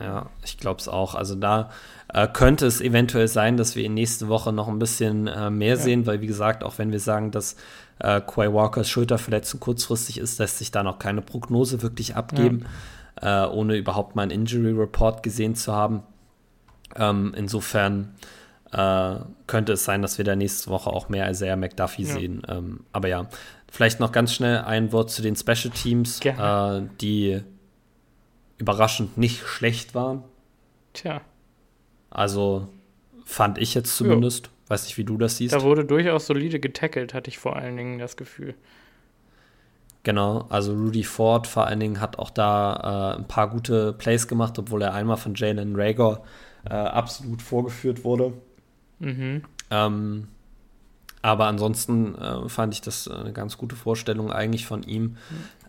[0.00, 1.14] Ja, ich glaube es auch.
[1.14, 1.70] Also da
[2.12, 5.70] äh, könnte es eventuell sein, dass wir ihn nächste Woche noch ein bisschen äh, mehr
[5.70, 5.76] ja.
[5.76, 7.56] sehen, weil wie gesagt, auch wenn wir sagen, dass
[8.00, 12.64] äh, Quay Walkers Schulterverletzung kurzfristig ist, lässt sich da noch keine Prognose wirklich abgeben,
[13.20, 13.46] ja.
[13.46, 16.02] äh, ohne überhaupt mal einen Injury Report gesehen zu haben.
[16.96, 18.14] Ähm, insofern
[18.72, 19.16] äh,
[19.46, 22.14] könnte es sein, dass wir da nächste Woche auch mehr Isaiah McDuffie ja.
[22.14, 22.42] sehen.
[22.48, 23.28] Ähm, aber ja,
[23.70, 27.40] vielleicht noch ganz schnell ein Wort zu den Special Teams, äh, die
[28.58, 30.24] überraschend nicht schlecht waren.
[30.92, 31.20] Tja.
[32.10, 32.68] Also
[33.24, 34.46] fand ich jetzt zumindest.
[34.46, 34.52] Jo.
[34.68, 35.54] Weiß nicht, wie du das siehst.
[35.54, 38.54] Da wurde durchaus solide getackelt, hatte ich vor allen Dingen das Gefühl.
[40.02, 44.28] Genau, also Rudy Ford vor allen Dingen hat auch da äh, ein paar gute Plays
[44.28, 46.22] gemacht, obwohl er einmal von Jalen Rager
[46.64, 48.32] äh, absolut vorgeführt wurde.
[49.00, 49.42] Mhm.
[49.70, 50.28] Ähm,
[51.20, 55.02] aber ansonsten äh, fand ich das eine ganz gute Vorstellung eigentlich von ihm.
[55.02, 55.16] Mhm.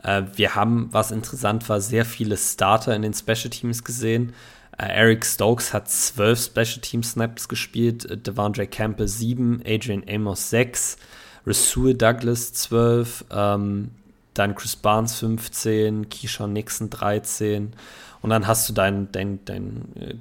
[0.04, 4.34] Äh, wir haben, was interessant war, sehr viele Starter in den Special Teams gesehen.
[4.78, 10.50] Äh, Eric Stokes hat zwölf Special Team Snaps gespielt, äh, Devondre Campbell sieben, Adrian Amos
[10.50, 10.98] sechs,
[11.46, 13.92] Rasul Douglas zwölf, ähm,
[14.34, 17.74] dann Chris Barnes 15, Keyshawn Nixon 13
[18.22, 20.16] und dann hast du dein, dein, dein äh,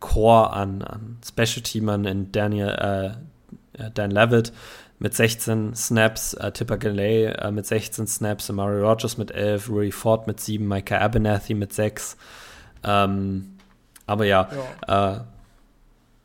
[0.00, 3.16] Core an, an Special Teamern in Daniel,
[3.74, 4.52] äh, Dan Levitt
[5.02, 9.90] mit 16 Snaps, äh, Tipper Galley äh, mit 16 Snaps, Amari Rogers mit 11, Rory
[9.90, 12.16] Ford mit 7, Micah Abernathy mit 6.
[12.84, 13.51] Ähm,
[14.06, 14.48] aber ja,
[14.88, 15.16] ja.
[15.16, 15.20] Äh,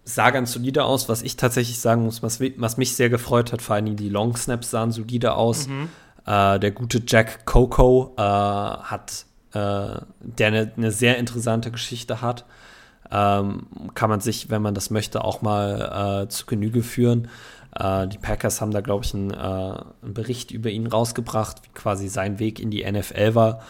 [0.08, 1.10] sah ganz solide aus.
[1.10, 4.36] Was ich tatsächlich sagen muss, was, was, mich sehr gefreut hat, vor allem die Long
[4.36, 5.68] Snaps sahen solide aus.
[5.68, 5.90] Mhm.
[6.26, 12.46] Äh, der gute Jack Coco äh, hat, äh, der eine ne sehr interessante Geschichte hat.
[13.12, 17.30] Ähm, kann man sich, wenn man das möchte, auch mal äh, zu Genüge führen.
[17.76, 22.08] Äh, die Packers haben da, glaube ich, einen, einen Bericht über ihn rausgebracht, wie quasi
[22.08, 23.62] sein Weg in die NFL war.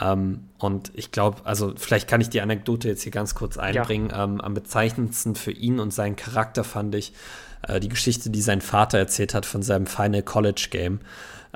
[0.00, 4.10] Ähm, und ich glaube, also vielleicht kann ich die Anekdote jetzt hier ganz kurz einbringen.
[4.10, 4.24] Ja.
[4.24, 7.12] Ähm, am bezeichnendsten für ihn und seinen Charakter fand ich
[7.68, 11.00] äh, die Geschichte, die sein Vater erzählt hat von seinem Final College Game.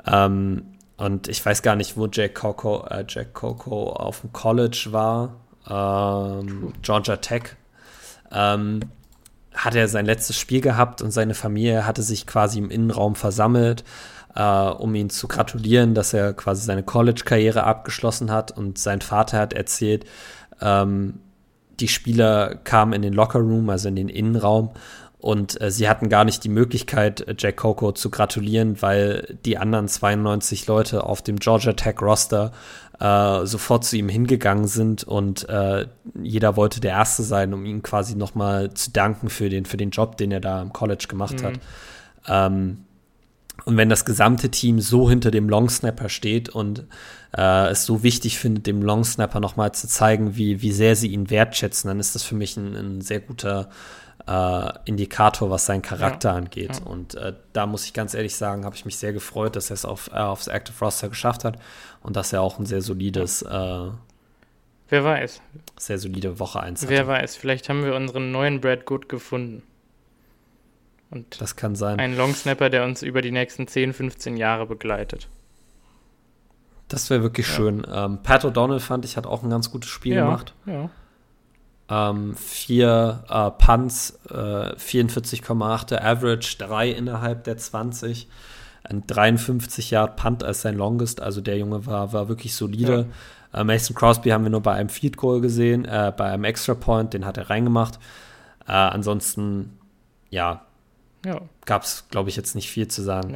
[0.05, 0.65] Ähm,
[0.97, 5.35] und ich weiß gar nicht, wo Jack Coco, äh, Jack Coco auf dem College war.
[5.69, 7.55] Ähm, Georgia Tech.
[8.31, 8.81] Ähm,
[9.53, 13.83] hat er sein letztes Spiel gehabt und seine Familie hatte sich quasi im Innenraum versammelt
[14.37, 18.55] äh, um ihn zu gratulieren, dass er quasi seine College-Karriere abgeschlossen hat.
[18.55, 20.05] Und sein Vater hat erzählt,
[20.61, 21.15] ähm,
[21.79, 24.71] die Spieler kamen in den Locker-Room, also in den Innenraum,
[25.19, 29.87] und äh, sie hatten gar nicht die Möglichkeit, Jack Coco zu gratulieren, weil die anderen
[29.87, 32.51] 92 Leute auf dem Georgia Tech Roster
[32.99, 35.87] äh, sofort zu ihm hingegangen sind und äh,
[36.21, 39.89] jeder wollte der Erste sein, um ihm quasi nochmal zu danken für den, für den
[39.89, 41.45] Job, den er da im College gemacht mhm.
[41.45, 41.59] hat.
[42.27, 42.85] Ähm,
[43.67, 46.85] und wenn das gesamte Team so hinter dem Longsnapper steht und
[47.35, 51.29] äh, es so wichtig findet, dem Longsnapper nochmal zu zeigen, wie, wie sehr sie ihn
[51.29, 53.67] wertschätzen, dann ist das für mich ein, ein sehr guter
[54.25, 56.79] äh, Indikator, was seinen Charakter ja, angeht.
[56.79, 56.89] Ja.
[56.89, 59.73] Und äh, da muss ich ganz ehrlich sagen, habe ich mich sehr gefreut, dass er
[59.73, 61.59] es auf, äh, aufs Active Roster geschafft hat
[62.01, 63.89] und dass er auch ein sehr solides äh,
[64.89, 65.41] Wer weiß.
[65.77, 69.63] Sehr solide Woche 1 Wer weiß, vielleicht haben wir unseren neuen Brad Good gefunden.
[71.09, 71.99] Und das kann sein.
[71.99, 75.29] Ein Longsnapper, der uns über die nächsten 10, 15 Jahre begleitet.
[76.87, 77.53] Das wäre wirklich ja.
[77.53, 77.87] schön.
[77.91, 80.53] Ähm, Pat O'Donnell fand ich, hat auch ein ganz gutes Spiel ja, gemacht.
[80.65, 80.89] Ja.
[81.89, 84.33] Ähm, vier äh, Punts, äh,
[84.75, 88.27] 44,8 Average, drei innerhalb der 20.
[88.83, 93.07] Ein 53 Yard Punt als sein Longest, also der Junge war, war wirklich solide.
[93.53, 96.73] Äh, Mason Crosby haben wir nur bei einem Field Goal gesehen, äh, bei einem Extra
[96.73, 97.99] Point, den hat er reingemacht.
[98.65, 99.77] Äh, ansonsten,
[100.29, 100.66] ja,
[101.25, 101.41] ja.
[101.65, 103.31] Gab es, glaube ich, jetzt nicht viel zu sagen.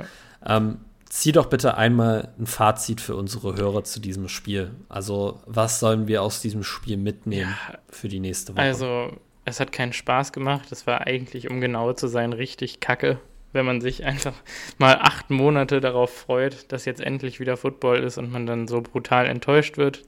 [0.45, 0.58] Ja.
[0.58, 0.80] Ähm,
[1.12, 4.72] zieh doch bitte einmal ein Fazit für unsere Hörer zu diesem Spiel.
[4.88, 8.62] Also, was sollen wir aus diesem Spiel mitnehmen ja, für die nächste Woche?
[8.62, 9.12] Also,
[9.44, 10.72] es hat keinen Spaß gemacht.
[10.72, 13.20] Es war eigentlich, um genau zu sein, richtig kacke,
[13.52, 14.36] wenn man sich einfach
[14.78, 18.82] mal acht Monate darauf freut, dass jetzt endlich wieder Football ist und man dann so
[18.82, 20.03] brutal enttäuscht wird.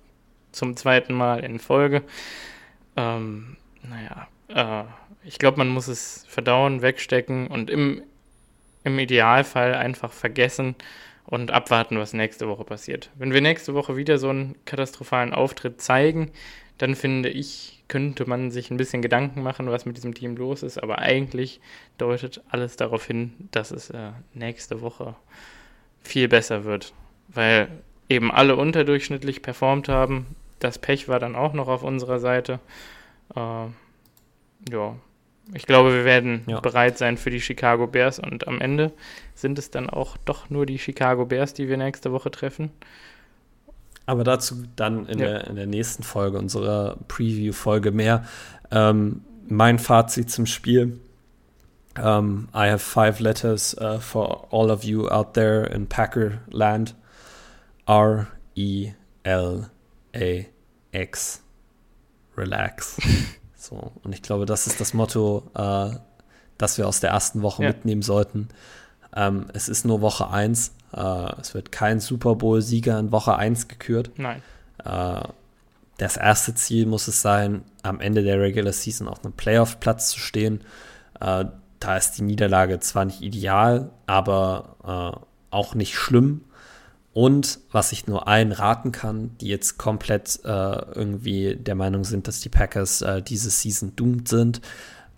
[0.51, 2.03] Zum zweiten Mal in Folge.
[2.95, 4.85] Ähm, naja, äh,
[5.25, 8.03] ich glaube, man muss es verdauen, wegstecken und im,
[8.83, 10.75] im Idealfall einfach vergessen
[11.25, 13.09] und abwarten, was nächste Woche passiert.
[13.15, 16.31] Wenn wir nächste Woche wieder so einen katastrophalen Auftritt zeigen,
[16.77, 20.63] dann finde ich, könnte man sich ein bisschen Gedanken machen, was mit diesem Team los
[20.63, 20.81] ist.
[20.81, 21.61] Aber eigentlich
[21.97, 25.15] deutet alles darauf hin, dass es äh, nächste Woche
[26.01, 26.93] viel besser wird.
[27.29, 27.69] Weil
[28.09, 30.35] eben alle unterdurchschnittlich performt haben.
[30.59, 32.59] Das Pech war dann auch noch auf unserer Seite.
[33.35, 33.67] Äh,
[34.69, 34.95] ja,
[35.53, 36.59] ich glaube, wir werden ja.
[36.61, 38.93] bereit sein für die Chicago Bears und am Ende
[39.35, 42.71] sind es dann auch doch nur die Chicago Bears, die wir nächste Woche treffen.
[44.05, 45.25] Aber dazu dann in, ja.
[45.25, 48.25] der, in der nächsten Folge, unserer Preview-Folge mehr.
[48.71, 50.99] Ähm, mein Fazit zum Spiel.
[51.95, 56.39] Um, ähm, I have five letters uh, for all of you out there in Packer
[56.49, 56.95] land.
[57.85, 58.93] R E
[59.23, 59.69] L
[60.15, 60.45] A
[60.91, 61.43] X.
[62.35, 62.97] Relax.
[63.73, 65.95] so, und ich glaube, das ist das Motto, uh,
[66.57, 67.69] das wir aus der ersten Woche ja.
[67.69, 68.49] mitnehmen sollten.
[69.15, 70.73] Ähm, es ist nur Woche 1.
[70.95, 74.11] Uh, äh, es wird kein Super Bowl-Sieger in Woche 1 gekürt.
[74.17, 74.41] Nein.
[74.85, 75.21] Uh,
[75.97, 80.19] das erste Ziel muss es sein, am Ende der Regular Season auf einem Playoff-Platz zu
[80.19, 80.61] stehen.
[81.19, 81.45] Uh,
[81.79, 86.45] da ist die Niederlage zwar nicht ideal, aber auch nicht schlimm.
[87.13, 92.27] Und was ich nur allen raten kann, die jetzt komplett äh, irgendwie der Meinung sind,
[92.27, 94.61] dass die Packers äh, diese Season doomed sind,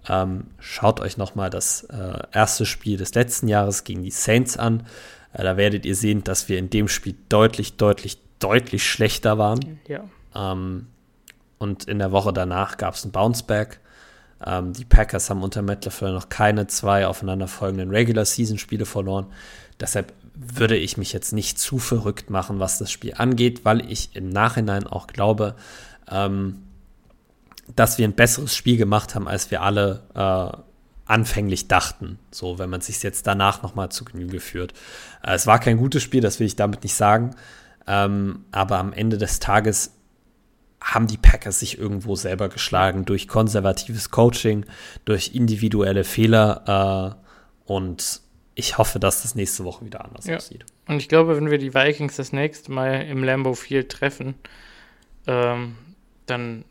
[0.08, 4.86] ähm, schaut euch nochmal das äh, erste Spiel des letzten Jahres gegen die Saints an.
[5.34, 9.80] Äh, da werdet ihr sehen, dass wir in dem Spiel deutlich, deutlich, deutlich schlechter waren.
[9.88, 10.04] Ja.
[10.36, 10.88] Ähm,
[11.58, 13.80] und in der Woche danach gab es ein Bounceback.
[14.46, 19.28] Ähm, die Packers haben unter LaFleur noch keine zwei aufeinanderfolgenden Regular-Season-Spiele verloren.
[19.80, 24.16] Deshalb würde ich mich jetzt nicht zu verrückt machen, was das Spiel angeht, weil ich
[24.16, 25.56] im Nachhinein auch glaube,
[26.10, 26.64] ähm,
[27.76, 30.58] dass wir ein besseres Spiel gemacht haben, als wir alle äh,
[31.06, 32.20] anfänglich dachten.
[32.32, 34.74] So, wenn man sich jetzt danach nochmal zu Genüge führt.
[35.24, 37.36] Äh, es war kein gutes Spiel, das will ich damit nicht sagen.
[37.88, 39.92] Ähm, aber am Ende des Tages
[40.82, 44.66] haben die Packers sich irgendwo selber geschlagen durch konservatives Coaching,
[45.04, 47.16] durch individuelle Fehler
[47.68, 48.22] äh, und
[48.56, 50.38] ich hoffe, dass das nächste Woche wieder anders ja.
[50.38, 50.66] aussieht.
[50.88, 54.36] Und ich glaube, wenn wir die Vikings das nächste Mal im Lambeau Field treffen,
[55.28, 55.76] ähm,
[56.26, 56.64] dann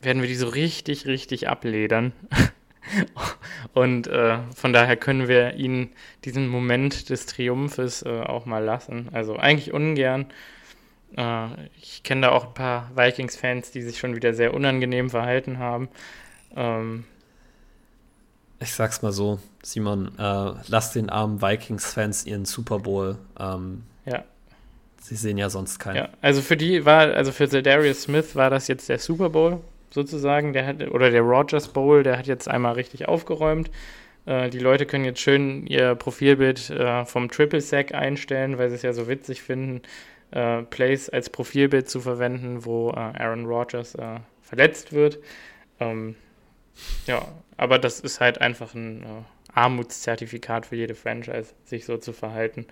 [0.00, 2.12] werden wir die so richtig, richtig abledern.
[3.72, 5.90] Und äh, von daher können wir ihnen
[6.24, 9.08] diesen Moment des Triumphes äh, auch mal lassen.
[9.12, 10.26] Also eigentlich ungern.
[11.16, 11.46] Äh,
[11.80, 15.88] ich kenne da auch ein paar Vikings-Fans, die sich schon wieder sehr unangenehm verhalten haben.
[16.56, 17.04] Ähm,
[18.62, 23.16] ich sag's mal so, Simon, äh, lass den armen Vikings-Fans ihren Super Bowl.
[23.38, 24.24] Ähm, ja.
[25.00, 25.96] Sie sehen ja sonst keinen.
[25.96, 29.60] Ja, also für die war, also für Darius Smith war das jetzt der Super Bowl
[29.90, 33.70] sozusagen, der hat, oder der Rogers Bowl, der hat jetzt einmal richtig aufgeräumt.
[34.26, 38.76] Äh, die Leute können jetzt schön ihr Profilbild äh, vom Triple Sack einstellen, weil sie
[38.76, 39.82] es ja so witzig finden,
[40.30, 45.18] äh, Plays als Profilbild zu verwenden, wo äh, Aaron Rodgers äh, verletzt wird.
[45.80, 46.14] Ähm,
[47.06, 47.26] ja,
[47.56, 49.06] aber das ist halt einfach ein äh,
[49.54, 52.66] Armutszertifikat für jede Franchise, sich so zu verhalten.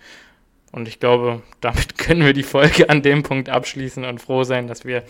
[0.73, 4.66] Und ich glaube, damit können wir die Folge an dem Punkt abschließen und froh sein,
[4.66, 5.05] dass wir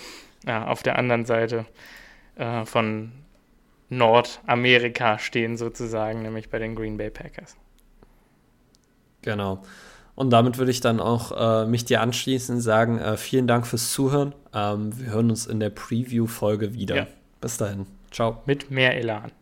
[0.47, 1.67] auf der anderen Seite
[2.37, 3.13] äh, von
[3.91, 7.57] Nordamerika stehen, sozusagen, nämlich bei den Green Bay Packers.
[9.23, 9.63] Genau.
[10.15, 13.67] Und damit würde ich dann auch äh, mich dir anschließen und sagen, äh, vielen Dank
[13.67, 14.35] fürs Zuhören.
[14.55, 16.97] Ähm, wir hören uns in der Preview-Folge wieder.
[16.97, 17.07] Ja.
[17.41, 17.87] Bis dahin.
[18.11, 18.43] Ciao.
[18.47, 19.33] Mit mehr Elan.